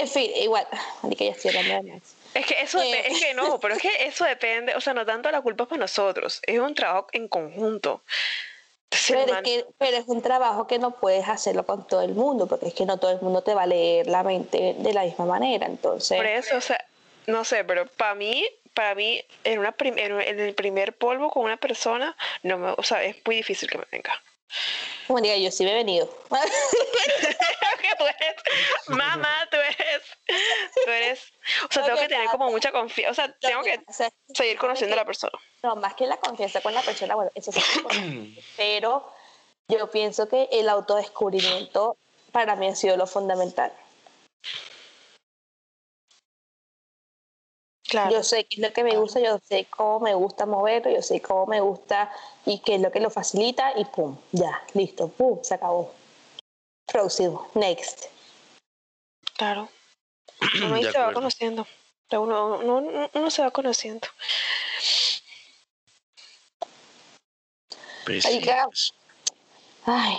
En 0.00 0.08
fin, 0.08 0.30
igual, 0.36 0.66
marica, 1.02 1.24
ya 1.24 1.30
estoy 1.32 1.54
hablando 1.56 1.84
de 1.84 1.92
más. 1.94 2.14
Es 2.34 2.46
que 2.46 2.60
eso 2.62 2.80
Eh. 2.80 3.02
es 3.12 3.20
que 3.20 3.34
no, 3.34 3.58
pero 3.60 3.74
es 3.74 3.80
que 3.82 4.06
eso 4.06 4.24
depende, 4.24 4.74
o 4.74 4.80
sea, 4.80 4.94
no 4.94 5.04
tanto 5.04 5.30
la 5.30 5.40
culpa 5.42 5.64
es 5.64 5.68
para 5.68 5.80
nosotros, 5.80 6.40
es 6.46 6.58
un 6.58 6.74
trabajo 6.74 7.08
en 7.12 7.28
conjunto. 7.28 8.02
Pero 9.08 9.20
es, 9.20 9.26
man- 9.32 9.42
que, 9.42 9.66
pero 9.78 9.96
es 9.96 10.06
un 10.08 10.22
trabajo 10.22 10.66
que 10.66 10.78
no 10.78 10.92
puedes 10.92 11.28
hacerlo 11.28 11.64
con 11.66 11.86
todo 11.86 12.02
el 12.02 12.14
mundo, 12.14 12.46
porque 12.46 12.68
es 12.68 12.74
que 12.74 12.86
no 12.86 12.98
todo 12.98 13.10
el 13.10 13.20
mundo 13.20 13.42
te 13.42 13.54
va 13.54 13.62
a 13.62 13.66
leer 13.66 14.06
la 14.06 14.22
mente 14.22 14.74
de 14.78 14.92
la 14.92 15.04
misma 15.04 15.26
manera. 15.26 15.66
Entonces, 15.66 16.16
Por 16.16 16.26
eso, 16.26 16.56
o 16.56 16.60
sea, 16.60 16.82
no 17.26 17.44
sé, 17.44 17.64
pero 17.64 17.86
para 17.86 18.14
mí, 18.14 18.46
para 18.74 18.94
mí, 18.94 19.22
en, 19.44 19.58
una 19.58 19.74
en 19.78 20.40
el 20.40 20.54
primer 20.54 20.96
polvo 20.96 21.30
con 21.30 21.44
una 21.44 21.56
persona, 21.56 22.16
no 22.42 22.58
me, 22.58 22.70
o 22.76 22.82
sea, 22.82 23.02
es 23.04 23.16
muy 23.26 23.36
difícil 23.36 23.68
que 23.68 23.78
me 23.78 23.84
venga. 23.92 24.12
Como 25.06 25.20
diga, 25.20 25.36
yo 25.36 25.50
sí 25.50 25.64
me 25.64 25.72
he 25.72 25.74
venido. 25.74 26.08
que 27.80 27.96
tú 27.96 28.04
eres, 28.04 28.36
mamá, 28.88 29.48
tú 29.50 29.56
eres, 29.56 30.02
tú 30.84 30.90
eres, 30.90 31.32
o 31.68 31.72
sea, 31.72 31.84
tengo 31.84 31.98
que 31.98 32.08
tener 32.08 32.28
como 32.28 32.50
mucha 32.50 32.70
confianza, 32.72 33.10
o 33.10 33.26
sea, 33.26 33.34
tengo 33.40 33.62
que 33.62 33.80
seguir 34.34 34.58
conociendo 34.58 34.94
a 34.94 34.98
la 34.98 35.04
persona. 35.04 35.32
No, 35.62 35.76
más 35.76 35.94
que 35.94 36.06
la 36.06 36.18
confianza 36.18 36.60
con 36.60 36.74
la 36.74 36.82
persona, 36.82 37.14
bueno, 37.14 37.30
eso 37.34 37.52
sí. 37.52 37.60
pero 38.56 39.10
yo 39.68 39.90
pienso 39.90 40.28
que 40.28 40.48
el 40.52 40.68
autodescubrimiento 40.68 41.96
para 42.32 42.56
mí 42.56 42.68
ha 42.68 42.74
sido 42.74 42.96
lo 42.96 43.06
fundamental. 43.06 43.72
Claro. 47.88 48.10
Yo 48.14 48.22
sé 48.22 48.44
qué 48.44 48.56
es 48.56 48.68
lo 48.68 48.72
que 48.72 48.84
me 48.84 48.96
gusta, 48.98 49.18
yo 49.18 49.38
sé 49.38 49.64
cómo 49.70 50.00
me 50.00 50.14
gusta 50.14 50.44
moverlo, 50.44 50.90
yo 50.90 51.00
sé 51.02 51.22
cómo 51.22 51.46
me 51.46 51.60
gusta 51.62 52.12
y 52.44 52.58
qué 52.60 52.74
es 52.74 52.80
lo 52.82 52.92
que 52.92 53.00
lo 53.00 53.08
facilita 53.08 53.72
y 53.78 53.86
pum, 53.86 54.16
ya, 54.30 54.62
listo, 54.74 55.08
pum, 55.08 55.38
se 55.42 55.54
acabó. 55.54 55.94
Próximo, 56.86 57.48
next. 57.54 58.04
Claro. 59.36 59.68
Uno 60.64 60.74
ahí 60.74 60.84
se 60.84 60.98
va 60.98 61.12
conociendo. 61.14 61.66
Uno, 62.10 62.56
uno, 62.58 62.76
uno- 62.78 63.10
uno 63.12 63.30
se 63.30 63.42
va 63.42 63.50
conociendo. 63.50 64.06
Pues 68.04 68.24
Ahí 68.26 68.34
sí, 68.34 68.40
queda. 68.42 68.64
pues. 68.66 68.92
Ay, 69.84 70.18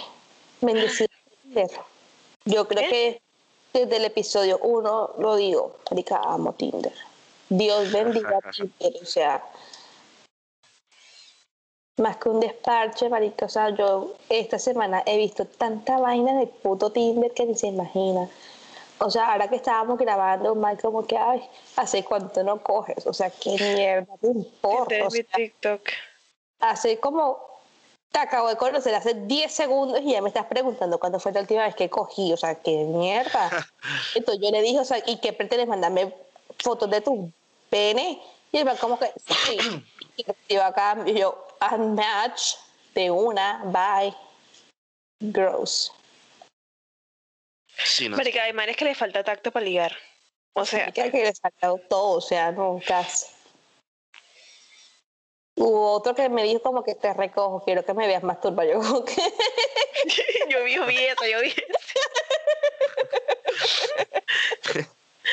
bendecido. 0.61 1.07
Tinder. 1.43 1.69
Yo 2.45 2.67
creo 2.67 2.83
¿Qué? 2.89 3.21
que 3.73 3.79
desde 3.79 3.97
el 3.97 4.05
episodio 4.05 4.57
uno 4.59 5.11
lo 5.19 5.35
digo, 5.35 5.77
marica, 5.91 6.17
amo 6.23 6.53
Tinder. 6.53 6.93
Dios 7.49 7.91
bendiga 7.91 8.39
a 8.43 8.51
Tinder, 8.51 8.93
o 9.01 9.05
sea, 9.05 9.43
más 11.97 12.17
que 12.17 12.29
un 12.29 12.39
desparche, 12.39 13.09
marica, 13.09 13.45
o 13.45 13.49
sea, 13.49 13.69
yo 13.71 14.13
esta 14.29 14.57
semana 14.57 15.03
he 15.05 15.17
visto 15.17 15.45
tanta 15.45 15.97
vaina 15.99 16.33
de 16.39 16.47
puto 16.47 16.91
Tinder 16.91 17.31
que 17.33 17.45
ni 17.45 17.55
se 17.55 17.67
imagina. 17.67 18.29
O 19.01 19.09
sea, 19.09 19.31
ahora 19.31 19.47
que 19.49 19.55
estábamos 19.55 19.97
grabando, 19.97 20.55
Mike 20.55 20.81
como 20.81 21.05
que, 21.05 21.17
ay, 21.17 21.41
¿hace 21.77 22.03
cuánto 22.03 22.43
no 22.43 22.61
coges? 22.61 23.05
O 23.07 23.13
sea, 23.13 23.29
qué 23.29 23.51
mierda, 23.51 24.17
te 24.17 24.27
importa. 24.27 24.95
Este 24.95 25.03
O 25.03 25.07
es 25.07 25.13
mi 25.13 25.19
sea, 25.23 25.35
TikTok. 25.35 25.81
hace 26.59 26.99
como 26.99 27.37
te 28.11 28.19
acabo 28.19 28.49
de 28.49 28.55
conocer 28.57 28.93
hace 28.95 29.13
10 29.13 29.51
segundos 29.53 30.01
y 30.01 30.11
ya 30.13 30.21
me 30.21 30.29
estás 30.29 30.45
preguntando 30.47 30.99
cuándo 30.99 31.19
fue 31.19 31.31
la 31.31 31.41
última 31.41 31.63
vez 31.63 31.75
que 31.75 31.89
cogí, 31.89 32.33
o 32.33 32.37
sea, 32.37 32.55
qué 32.55 32.83
mierda. 32.85 33.49
Entonces 34.15 34.43
yo 34.43 34.51
le 34.51 34.61
dije, 34.61 34.79
o 34.79 34.85
sea, 34.85 34.97
¿y 35.05 35.17
qué 35.17 35.31
pretendes 35.31 35.67
mandarme 35.67 36.13
fotos 36.57 36.89
de 36.89 37.01
tu 37.01 37.31
pene? 37.69 38.21
Y 38.51 38.57
él 38.57 38.67
va 38.67 38.75
como 38.75 38.97
que, 38.99 39.11
sí, 39.27 39.57
y 40.17 40.23
recibo 40.23 40.63
acá, 40.63 40.97
y 41.05 41.13
yo, 41.13 41.47
unmatch 41.71 42.55
de 42.95 43.11
una, 43.11 43.61
bye, 43.65 44.15
gross. 45.19 45.93
Sí, 47.77 48.09
no. 48.09 48.17
Marica, 48.17 48.43
hay 48.43 48.53
manes 48.53 48.75
que 48.75 48.85
le 48.85 48.95
falta 48.95 49.23
tacto 49.23 49.51
para 49.51 49.65
ligar. 49.65 49.95
O 50.53 50.65
sea, 50.65 50.91
que 50.91 51.11
que 51.11 51.17
le 51.23 51.29
he 51.29 51.35
sacado 51.35 51.79
todo, 51.89 52.17
o 52.17 52.21
sea, 52.21 52.51
no, 52.51 52.81
casi. 52.85 53.27
Hubo 55.55 55.91
otro 55.91 56.15
que 56.15 56.29
me 56.29 56.43
dijo 56.43 56.61
como 56.61 56.83
que 56.83 56.95
te 56.95 57.13
recojo, 57.13 57.63
quiero 57.63 57.83
que 57.83 57.93
me 57.93 58.07
veas 58.07 58.23
más 58.23 58.39
turba. 58.39 58.65
Yo 58.65 58.79
como 58.79 59.03
que, 59.03 59.21
yo 60.49 60.63
vi, 60.63 60.75
yo 60.75 60.85
vi 60.85 60.97
eso, 60.97 61.25
yo 61.25 61.41
vi 61.41 61.49
eso. 61.49 61.65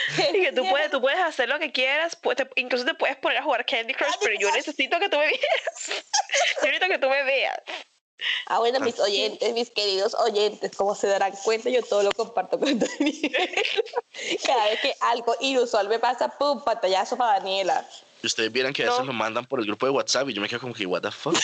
Y 0.35 0.41
que 0.43 0.53
tú 0.53 0.69
puedes, 0.69 0.91
tú 0.91 1.01
puedes 1.01 1.19
hacer 1.21 1.49
lo 1.49 1.59
que 1.59 1.73
quieras, 1.73 2.17
pu- 2.21 2.35
te- 2.37 2.49
incluso 2.61 2.85
te 2.85 2.95
puedes 2.95 3.17
poner 3.17 3.39
a 3.39 3.43
jugar 3.43 3.65
Candy 3.67 3.95
Crush, 3.95 4.11
Candy 4.11 4.25
pero 4.27 4.41
yo 4.41 4.51
necesito 4.53 4.99
que 5.01 5.09
tú 5.09 5.17
me 5.19 5.27
veas. 5.29 6.05
Yo 6.63 6.67
necesito 6.67 6.89
que 6.89 6.99
tú 6.99 7.09
me 7.09 7.23
veas. 7.25 7.57
Ah, 8.47 8.61
bueno, 8.61 8.81
mis 8.81 8.99
oyentes, 8.99 9.53
mis 9.53 9.71
queridos 9.71 10.15
oyentes, 10.15 10.75
como 10.75 10.95
se 10.95 11.07
darán 11.07 11.33
cuenta, 11.45 11.69
yo 11.69 11.83
todo 11.83 12.03
lo 12.03 12.13
comparto 12.13 12.59
con 12.59 12.79
Daniela. 12.79 13.39
Cada 14.45 14.65
vez 14.71 14.81
que 14.81 14.95
algo 15.01 15.37
inusual 15.41 15.89
me 15.89 15.99
pasa, 15.99 16.29
pum, 16.39 16.65
pantallazo 16.65 17.17
para 17.17 17.39
Daniela. 17.41 17.87
Y 18.23 18.27
ustedes 18.27 18.51
vieran 18.51 18.73
que 18.73 18.83
a 18.85 18.87
veces 18.87 19.01
No. 19.01 19.07
lo 19.07 19.13
mandan 19.13 19.45
por 19.45 19.61
el 19.61 19.67
grupo 19.67 19.85
de 19.85 19.93
WhatsApp 19.93 20.31
y 20.31 20.33
yo 20.33 20.41
me 20.41 20.49
quedo 20.49 20.61
como 20.61 20.73
que, 20.73 20.87
what 20.87 21.03
the 21.03 21.11
fuck. 21.11 21.37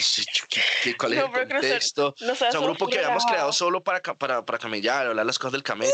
Sí, 0.00 0.24
yo, 0.34 0.44
¿qué- 0.48 0.60
qué- 0.82 0.96
¿Cuál 0.96 1.12
es 1.12 1.18
No, 1.20 1.26
el 1.26 1.48
contexto? 1.48 2.14
nosotros 2.20 2.48
o 2.48 2.50
sea, 2.50 2.60
un 2.60 2.66
grupo 2.66 2.88
que 2.88 2.98
habíamos 2.98 3.24
creado 3.24 3.52
solo 3.52 3.82
para, 3.84 4.00
para, 4.02 4.44
para 4.44 4.58
camellar, 4.58 5.06
hablar 5.06 5.24
las 5.24 5.38
cosas 5.38 5.52
del 5.52 5.62
camello. 5.62 5.92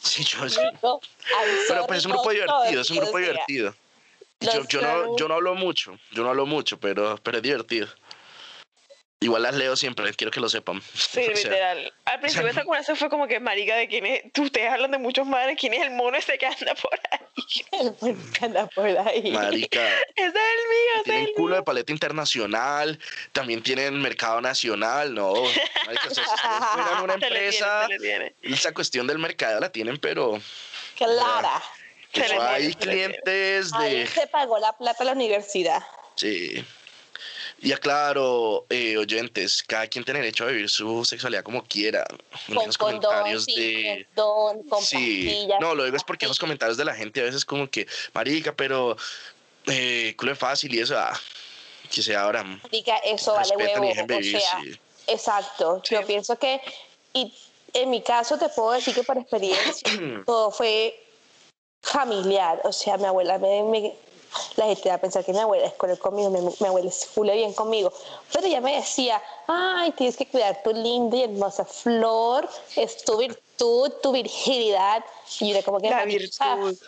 Sí, 0.00 0.22
yo, 0.24 0.48
sí. 0.48 0.60
Pero 1.68 1.86
pues 1.86 1.98
es 2.00 2.06
un 2.06 2.12
grupo 2.12 2.30
divertido, 2.30 2.80
es 2.80 2.90
un 2.90 2.98
grupo 2.98 3.18
divertido. 3.18 3.74
Yo, 4.40 4.64
yo, 4.68 4.80
no, 4.82 5.16
yo 5.16 5.28
no 5.28 5.34
hablo 5.34 5.54
mucho, 5.54 5.98
yo 6.12 6.22
no 6.22 6.30
hablo 6.30 6.44
mucho, 6.44 6.78
pero, 6.78 7.16
pero 7.22 7.38
es 7.38 7.42
divertido. 7.42 7.88
Igual 9.24 9.42
las 9.42 9.54
leo 9.54 9.74
siempre, 9.74 10.12
quiero 10.12 10.30
que 10.30 10.38
lo 10.40 10.48
sepan. 10.50 10.82
Sí, 10.94 11.20
O 11.20 11.24
sea, 11.24 11.34
literal. 11.34 11.92
Al 12.04 12.20
principio 12.20 12.48
esa 12.48 12.62
conversación 12.62 12.96
fue 12.98 13.08
como 13.08 13.26
que 13.26 13.40
marica 13.40 13.74
de 13.76 13.88
quién 13.88 14.04
es. 14.04 14.22
Ustedes 14.38 14.70
hablan 14.70 14.90
de 14.90 14.98
muchos 14.98 15.26
madres, 15.26 15.56
quién 15.58 15.72
es 15.72 15.82
el 15.82 15.92
mono 15.92 16.16
ese 16.16 16.36
que 16.36 16.46
anda 16.46 16.74
por 16.74 16.92
ahí. 17.10 17.18
El 17.72 17.96
mono 18.00 18.32
que 18.38 18.44
anda 18.44 18.66
por 18.66 18.86
ahí. 18.86 19.30
Marica, 19.32 19.80
Ese 20.16 20.26
es 20.26 20.26
el 20.26 20.32
mío, 20.34 20.92
ese 20.92 20.98
es 20.98 21.04
tienen 21.04 21.22
el 21.28 21.32
culo 21.32 21.48
mío. 21.48 21.56
de 21.56 21.62
paleta 21.62 21.92
internacional, 21.92 22.98
también 23.32 23.62
tienen 23.62 24.00
mercado 24.02 24.40
nacional, 24.42 25.14
¿no? 25.14 25.32
Marica, 25.86 26.08
o 26.10 26.14
sea, 26.14 26.24
si 26.24 26.34
ustedes 26.34 26.64
fueran 26.74 27.02
una 27.02 27.14
Se 27.14 27.20
le 27.20 27.26
tiene, 27.28 27.38
empresa, 27.46 27.82
se 27.86 27.92
le 27.94 27.98
tiene. 27.98 28.34
esa 28.42 28.74
cuestión 28.74 29.06
del 29.06 29.18
mercado 29.18 29.58
la 29.60 29.70
tienen, 29.72 29.96
pero 29.98 30.38
Clara. 30.96 31.62
Hay 32.50 32.74
clientes 32.74 33.72
Ahí 33.72 34.00
de... 34.00 34.06
se 34.06 34.26
pagó 34.28 34.58
la 34.60 34.72
plata 34.76 35.02
a 35.02 35.06
la 35.06 35.12
universidad. 35.12 35.82
Sí. 36.14 36.64
Y 37.64 37.72
aclaro, 37.72 38.66
eh, 38.68 38.98
oyentes, 38.98 39.62
cada 39.62 39.86
quien 39.86 40.04
tiene 40.04 40.20
derecho 40.20 40.44
a 40.44 40.48
vivir 40.48 40.68
su 40.68 41.02
sexualidad 41.04 41.42
como 41.42 41.64
quiera. 41.64 42.04
En 42.48 42.54
Con 42.54 42.66
los 42.66 42.76
condón, 42.76 43.00
comentarios 43.00 43.46
de... 43.46 44.06
condón, 44.14 44.68
con 44.68 44.82
Sí, 44.82 45.48
no, 45.60 45.74
lo 45.74 45.84
digo 45.84 45.96
es 45.96 46.04
porque 46.04 46.26
esos 46.26 46.38
comentarios 46.38 46.76
de 46.76 46.84
la 46.84 46.94
gente 46.94 47.22
a 47.22 47.24
veces 47.24 47.42
como 47.44 47.70
que, 47.70 47.86
marica, 48.12 48.52
pero 48.52 48.98
eh, 49.66 50.14
culo 50.18 50.32
es 50.32 50.38
fácil 50.38 50.74
y 50.74 50.80
eso, 50.80 50.94
ah, 50.98 51.18
que 51.90 52.02
se 52.02 52.14
abran, 52.14 52.60
Diga, 52.70 52.98
eso 52.98 53.32
vale 53.32 53.56
huevo. 53.56 53.88
O 53.90 54.22
sea, 54.22 54.60
sí. 54.62 54.78
exacto. 55.06 55.82
Yo 55.88 56.04
pienso 56.06 56.38
que, 56.38 56.60
y 57.14 57.32
en 57.72 57.88
mi 57.88 58.02
caso 58.02 58.36
te 58.36 58.50
puedo 58.50 58.72
decir 58.72 58.94
que 58.94 59.04
por 59.04 59.16
experiencia, 59.16 59.90
todo 60.26 60.50
fue 60.50 61.00
familiar. 61.82 62.60
O 62.64 62.72
sea, 62.72 62.98
mi 62.98 63.06
abuela 63.06 63.38
me, 63.38 63.62
me- 63.62 63.94
la 64.56 64.66
gente 64.66 64.88
va 64.88 64.96
a 64.96 64.98
pensar 64.98 65.24
que 65.24 65.32
mi 65.32 65.38
abuela 65.40 65.66
es 65.66 65.74
cruel 65.74 65.98
conmigo, 65.98 66.30
mi, 66.30 66.40
mi 66.40 66.66
abuela 66.66 66.88
es 66.88 67.06
full 67.06 67.30
bien 67.30 67.52
conmigo. 67.52 67.92
Pero 68.32 68.46
ella 68.46 68.60
me 68.60 68.76
decía, 68.76 69.22
ay, 69.46 69.92
tienes 69.92 70.16
que 70.16 70.26
cuidar 70.26 70.62
tu 70.62 70.72
linda 70.72 71.16
y 71.16 71.22
hermosa 71.24 71.64
flor, 71.64 72.48
es 72.76 73.04
tu 73.04 73.16
virtud, 73.16 73.92
tu 74.02 74.12
virginidad. 74.12 75.04
Y 75.40 75.48
yo 75.50 75.56
era 75.56 75.64
como 75.64 75.78
que 75.80 75.90
La 75.90 75.96
"Marica, 75.98 76.54
virtud. 76.56 76.78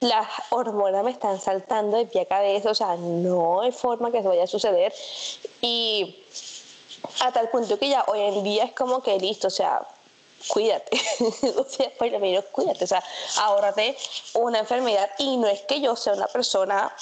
las 0.00 0.26
hormonas 0.50 1.04
me 1.04 1.10
están 1.10 1.40
saltando 1.40 1.96
de 1.96 2.06
pie 2.06 2.22
a 2.22 2.26
cabeza, 2.26 2.70
o 2.70 2.74
sea, 2.74 2.96
no 2.96 3.62
hay 3.62 3.72
forma 3.72 4.10
que 4.10 4.18
eso 4.18 4.28
vaya 4.28 4.44
a 4.44 4.46
suceder. 4.46 4.92
Y 5.60 6.22
a 7.20 7.32
tal 7.32 7.48
punto 7.50 7.78
que 7.78 7.88
ya 7.88 8.04
hoy 8.08 8.20
en 8.20 8.42
día 8.42 8.64
es 8.64 8.72
como 8.72 9.02
que 9.02 9.18
listo, 9.18 9.46
o 9.48 9.50
sea, 9.50 9.86
cuídate. 10.48 11.00
o 11.56 11.64
sea, 11.64 11.90
cuídate, 12.52 12.84
o 12.84 12.86
sea, 12.86 13.02
ahórrate 13.38 13.96
una 14.34 14.60
enfermedad. 14.60 15.10
Y 15.18 15.36
no 15.36 15.46
es 15.48 15.62
que 15.62 15.80
yo 15.80 15.96
sea 15.96 16.14
una 16.14 16.26
persona 16.26 16.94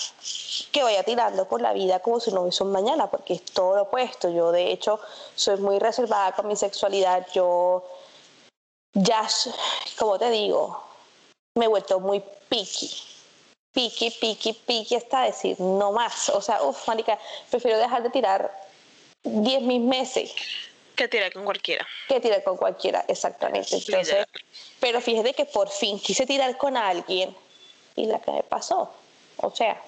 que 0.73 0.83
vaya 0.83 1.03
tirando 1.03 1.47
por 1.47 1.61
la 1.61 1.73
vida 1.73 2.01
como 2.01 2.21
si 2.21 2.31
no 2.31 2.43
hubiese 2.43 2.63
un 2.63 2.73
mañana, 2.73 3.11
porque 3.11 3.35
es 3.35 3.45
todo 3.45 3.77
lo 3.77 3.83
opuesto. 3.83 4.29
Yo, 4.29 4.53
de 4.53 4.73
hecho, 4.73 5.01
soy 5.35 5.59
muy 5.59 5.79
reservada 5.79 6.33
con 6.33 6.47
mi 6.47 6.57
sexualidad. 6.57 7.27
Yo 7.33 7.85
ya, 8.95 9.29
como 9.99 10.19
te 10.19 10.31
digo, 10.31 10.81
me 11.55 11.67
he 11.67 11.69
vuelto 11.69 12.01
muy 12.01 12.23
picky. 12.49 12.91
Picky, 13.73 14.11
picky, 14.11 14.53
picky 14.53 14.95
hasta 14.95 15.23
decir 15.23 15.61
no 15.61 15.91
más. 15.93 16.29
O 16.29 16.41
sea, 16.41 16.63
uff, 16.63 16.87
marica, 16.87 17.19
prefiero 17.51 17.77
dejar 17.79 18.05
de 18.05 18.11
tirar 18.11 18.65
10 19.25 19.63
mil 19.63 19.81
meses 19.81 20.33
Que 20.95 21.09
tira 21.09 21.31
con 21.31 21.45
cualquiera. 21.45 21.87
que 22.09 22.21
tirar 22.21 22.43
con 22.45 22.57
cualquiera, 22.57 23.05
exactamente. 23.09 23.77
Entonces, 23.77 24.27
pero 24.81 25.01
fíjate 25.01 25.35
que 25.35 25.45
por 25.45 25.69
fin 25.69 25.99
quise 25.99 26.27
tirar 26.27 26.57
con 26.57 26.77
alguien 26.77 27.35
y 27.97 28.07
la 28.07 28.21
que 28.21 28.31
me 28.31 28.43
pasó. 28.43 28.91
O 29.39 29.51
sea, 29.51 29.83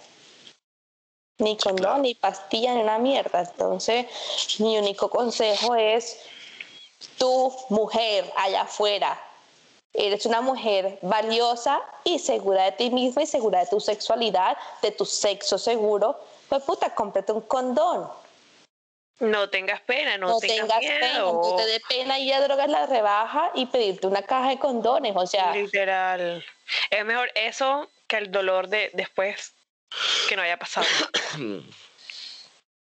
ni 1.38 1.56
condón, 1.56 1.76
claro. 1.76 1.98
ni 1.98 2.14
pastilla, 2.14 2.74
ni 2.74 2.80
una 2.80 2.98
mierda. 2.98 3.40
Entonces, 3.40 4.06
mi 4.58 4.78
único 4.78 5.08
consejo 5.08 5.74
es, 5.76 6.18
tú, 7.18 7.54
mujer, 7.68 8.30
allá 8.36 8.62
afuera, 8.62 9.20
eres 9.92 10.26
una 10.26 10.40
mujer 10.40 10.98
valiosa 11.02 11.82
y 12.04 12.18
segura 12.18 12.64
de 12.64 12.72
ti 12.72 12.90
misma 12.90 13.22
y 13.22 13.26
segura 13.26 13.60
de 13.60 13.66
tu 13.66 13.80
sexualidad, 13.80 14.56
de 14.82 14.90
tu 14.90 15.04
sexo 15.04 15.58
seguro. 15.58 16.18
Pues 16.48 16.62
puta, 16.62 16.94
cómprate 16.94 17.32
un 17.32 17.42
condón. 17.42 18.08
No 19.18 19.48
tengas 19.48 19.80
pena, 19.80 20.18
no, 20.18 20.28
No, 20.28 20.38
tengas, 20.38 20.78
tengas 20.78 20.80
pena, 20.80 21.18
no 21.20 21.56
te 21.56 21.66
dé 21.66 21.80
pena 21.88 22.18
ir 22.18 22.34
a 22.34 22.42
drogas 22.42 22.68
la 22.68 22.84
rebaja 22.86 23.50
y 23.54 23.66
pedirte 23.66 24.06
una 24.06 24.22
caja 24.22 24.50
de 24.50 24.58
condones. 24.58 25.14
O 25.16 25.26
sea, 25.26 25.52
Literal. 25.52 26.44
Es 26.90 27.04
mejor 27.04 27.30
eso 27.34 27.88
que 28.06 28.18
el 28.18 28.30
dolor 28.30 28.68
de 28.68 28.90
después 28.92 29.54
que 30.28 30.36
no 30.36 30.42
haya 30.42 30.58
pasado. 30.58 30.86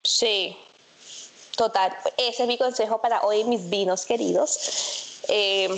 sí, 0.04 0.58
total. 1.56 1.96
Ese 2.18 2.44
es 2.44 2.48
mi 2.48 2.58
consejo 2.58 3.02
para 3.02 3.22
hoy, 3.22 3.46
mis 3.46 3.70
vinos 3.70 4.06
queridos. 4.06 5.22
Eh, 5.30 5.70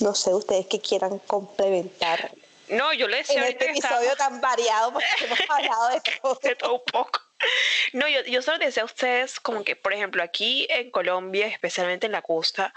no 0.00 0.14
sé, 0.14 0.34
ustedes 0.34 0.66
que 0.66 0.80
quieran 0.80 1.18
complementar 1.20 2.32
No, 2.68 2.92
yo 2.92 3.06
le 3.06 3.18
decía 3.18 3.40
en 3.42 3.52
este 3.52 3.70
episodio 3.70 4.16
tan 4.16 4.40
variado 4.40 4.92
porque 4.92 5.06
hemos 5.20 5.38
hablado 5.48 5.88
de 5.90 6.00
todo. 6.00 6.38
de 6.42 6.56
todo 6.56 6.74
un 6.74 6.84
poco. 6.90 7.20
No, 7.92 8.06
yo, 8.06 8.22
yo 8.22 8.40
solo 8.42 8.58
decía 8.58 8.82
a 8.82 8.86
ustedes 8.86 9.40
como 9.40 9.64
que, 9.64 9.74
por 9.74 9.92
ejemplo, 9.92 10.22
aquí 10.22 10.66
en 10.70 10.90
Colombia, 10.90 11.48
especialmente 11.48 12.06
en 12.06 12.12
la 12.12 12.22
costa, 12.22 12.72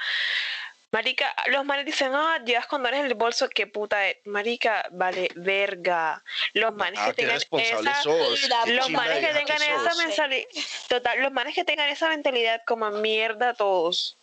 Marica, 0.94 1.34
los 1.48 1.66
manes 1.66 1.88
dicen, 1.88 2.12
ah, 2.14 2.40
llevas 2.46 2.68
condones 2.68 3.00
en 3.00 3.08
el 3.08 3.16
bolso, 3.16 3.50
qué 3.50 3.66
puta 3.66 4.08
es. 4.08 4.18
Marica, 4.26 4.86
vale, 4.92 5.28
verga. 5.34 6.24
Los 6.54 6.72
manes 6.76 7.00
Ah, 7.02 7.08
que 7.08 7.26
qué 7.26 7.40
tengan 7.40 7.88
esa... 7.88 8.04
sos. 8.04 8.48
Los 8.68 8.92
manes 8.92 9.20
que 9.20 9.34
tengan 9.34 9.62
esa 9.64 9.96
mentalidad, 9.96 10.48
total, 10.88 11.22
los 11.24 11.32
manes 11.32 11.56
que 11.56 11.64
tengan 11.64 11.90
esa 11.90 12.10
mentalidad 12.10 12.62
como 12.68 12.92
mierda 12.92 13.50
a 13.50 13.54
todos. 13.56 14.18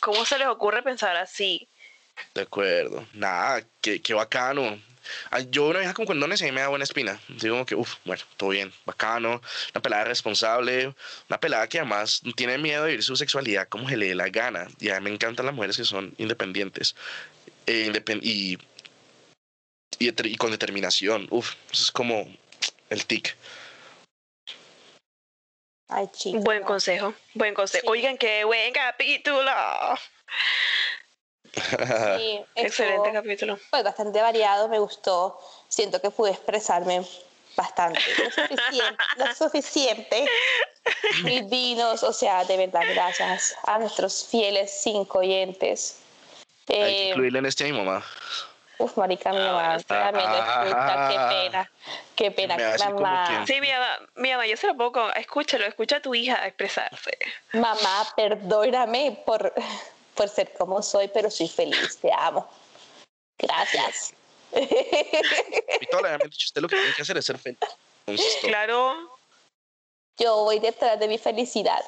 ¿Cómo 0.00 0.24
se 0.24 0.38
les 0.38 0.48
ocurre 0.48 0.82
pensar 0.82 1.16
así? 1.16 1.68
De 2.32 2.42
acuerdo. 2.42 3.06
Nada, 3.12 3.62
qué, 3.82 4.00
qué 4.00 4.14
bacano. 4.14 4.80
Ay, 5.30 5.48
Yo 5.50 5.66
una 5.66 5.78
vieja 5.80 5.94
con 5.94 6.06
condones 6.06 6.42
a 6.42 6.44
mí 6.44 6.52
me 6.52 6.60
da 6.60 6.68
buena 6.68 6.84
espina. 6.84 7.20
Digo 7.28 7.54
como 7.54 7.66
que, 7.66 7.74
uff, 7.74 7.96
bueno, 8.04 8.22
todo 8.36 8.50
bien, 8.50 8.72
bacano. 8.84 9.40
Una 9.74 9.82
pelada 9.82 10.04
responsable. 10.04 10.94
Una 11.28 11.40
pelada 11.40 11.68
que 11.68 11.78
además 11.78 12.20
no 12.24 12.32
tiene 12.32 12.58
miedo 12.58 12.84
de 12.84 12.90
vivir 12.90 13.04
su 13.04 13.16
sexualidad 13.16 13.68
como 13.68 13.88
se 13.88 13.96
le 13.96 14.08
dé 14.08 14.14
la 14.14 14.28
gana. 14.28 14.66
Y 14.78 14.90
a 14.90 15.00
mí 15.00 15.04
me 15.04 15.14
encantan 15.14 15.46
las 15.46 15.54
mujeres 15.54 15.76
que 15.76 15.84
son 15.84 16.14
independientes. 16.18 16.94
Eh, 17.66 17.90
independ- 17.92 18.20
y, 18.22 18.58
y, 19.98 20.28
y 20.28 20.36
con 20.36 20.50
determinación. 20.50 21.26
Uff, 21.30 21.54
eso 21.72 21.82
es 21.84 21.90
como 21.90 22.26
el 22.88 23.06
tic. 23.06 23.36
Ay, 25.88 26.06
chicos. 26.12 26.44
Buen 26.44 26.62
consejo, 26.62 27.14
buen 27.34 27.52
consejo. 27.52 27.82
Sí. 27.82 27.90
Oigan, 27.90 28.16
qué 28.16 28.44
buen 28.44 28.72
capítulo. 28.72 29.50
Sí, 32.18 32.40
Excelente 32.54 33.08
estuvo, 33.08 33.12
capítulo. 33.12 33.58
pues, 33.70 33.82
bastante 33.84 34.20
variado, 34.22 34.68
me 34.68 34.78
gustó. 34.78 35.38
Siento 35.68 36.00
que 36.00 36.10
pude 36.10 36.30
expresarme 36.30 37.04
bastante. 37.56 38.00
Lo 38.18 38.30
suficiente. 38.30 39.04
lo 39.16 39.34
suficiente. 39.34 40.26
Mis 41.24 41.48
vinos, 41.50 42.02
o 42.02 42.12
sea, 42.12 42.44
de 42.44 42.56
verdad, 42.56 42.82
gracias 42.94 43.54
a 43.64 43.78
nuestros 43.78 44.26
fieles 44.30 44.70
cinco 44.82 45.18
oyentes. 45.18 45.98
Hay 46.68 46.74
que 46.76 47.02
Eh, 47.06 47.08
incluirle 47.10 47.38
en 47.40 47.46
este 47.46 47.64
a 47.64 47.66
mi 47.66 47.72
mamá. 47.72 48.04
uf, 48.78 48.96
marica, 48.96 49.32
mi 49.32 49.38
Ah, 49.38 49.52
mamá 49.52 49.78
también 49.82 50.30
lo 50.30 50.38
escucha, 50.38 51.08
qué 51.08 51.18
pena. 51.34 51.70
Qué 52.14 52.30
pena, 52.30 52.56
Me 52.56 52.62
va 52.62 52.68
a 52.68 52.72
decir 52.72 52.86
como 52.92 53.00
mamá. 53.00 53.46
Sí, 53.46 53.60
mi 53.60 53.72
mamá, 53.72 53.98
mi 54.14 54.30
mamá, 54.30 54.46
yo 54.46 54.56
se 54.56 54.66
lo 54.68 54.76
pongo, 54.76 55.10
escúchalo, 55.14 55.66
escucha 55.66 55.96
a 55.96 56.00
tu 56.00 56.14
hija 56.14 56.46
expresarse. 56.46 57.18
Mamá, 57.52 58.06
perdóname 58.16 59.20
por, 59.26 59.52
por 60.20 60.28
ser 60.28 60.52
como 60.52 60.82
soy, 60.82 61.08
pero 61.08 61.30
soy 61.30 61.48
feliz, 61.48 61.96
te 61.96 62.12
amo. 62.12 62.46
Gracias. 63.38 64.12
Me 64.52 64.60
dicho, 66.24 66.44
usted 66.44 66.60
lo 66.60 66.68
que 66.68 66.76
tiene 66.76 66.92
que 66.94 67.00
hacer 67.00 67.16
es 67.16 67.24
ser 67.24 67.38
feliz. 67.38 67.58
Claro, 68.42 69.16
Yo 70.18 70.44
voy 70.44 70.58
detrás 70.58 71.00
de 71.00 71.08
mi 71.08 71.16
felicidad. 71.16 71.82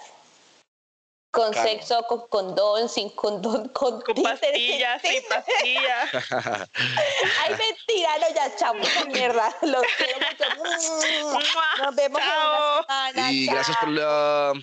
Con 1.30 1.52
Claro. 1.52 1.68
sexo, 1.68 2.02
con 2.04 2.26
condón, 2.28 2.88
sin 2.88 3.10
condón, 3.10 3.68
con, 3.68 4.02
pastillas, 4.22 5.02
sin 5.02 5.22
pastillas. 5.28 6.10
Ay, 6.72 7.50
mentira, 7.50 8.16
no, 8.18 8.34
ya, 8.34 8.56
chao, 8.56 8.74
mierda. 9.08 9.54
Los 9.60 9.82
quiero 9.98 10.56
mucho. 10.56 11.38
Nos 11.82 11.94
vemos 11.96 12.22
en 12.22 12.28
una 12.28 12.80
semana. 12.80 13.32
Y 13.32 13.44
gracias 13.44 13.76
por 13.76 13.90
la 13.90 14.54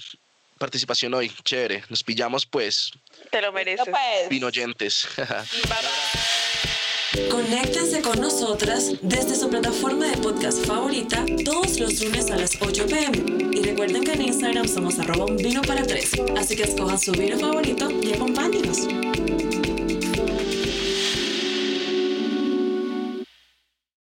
participación 0.58 1.14
hoy. 1.14 1.30
Chévere. 1.44 1.84
Nos 1.90 2.04
pillamos 2.04 2.48
pues, 2.48 2.92
Te 3.30 3.42
lo 3.42 3.52
mereces. 3.52 3.86
Pues, 3.90 4.30
vinoyentes. 4.30 5.08
Bye, 5.18 5.26
bye. 5.68 7.30
Conéctense 7.30 8.02
con 8.02 8.20
nosotras 8.22 8.92
desde 9.02 9.36
su 9.36 9.50
plataforma 9.50 10.08
de 10.08 10.18
podcast 10.18 10.66
favorita 10.66 11.26
todos 11.44 11.80
los 11.80 12.02
lunes 12.02 12.30
a 12.32 12.38
las 12.38 12.62
8 12.62 12.86
pm. 12.88 13.50
Y 13.52 13.64
recuerden 13.64 14.04
que 14.04 14.14
en 14.14 14.22
Instagram 14.24 14.68
somos 14.68 15.00
arroba 15.00 15.26
un 15.26 15.38
vino 15.38 15.62
para 15.62 15.84
tres. 15.84 16.12
Así 16.38 16.56
que 16.56 16.64
escojan 16.64 17.00
su 17.00 17.12
vino 17.12 17.38
favorito 17.40 17.90
y 17.90 18.14
acompáñenos. 18.14 18.88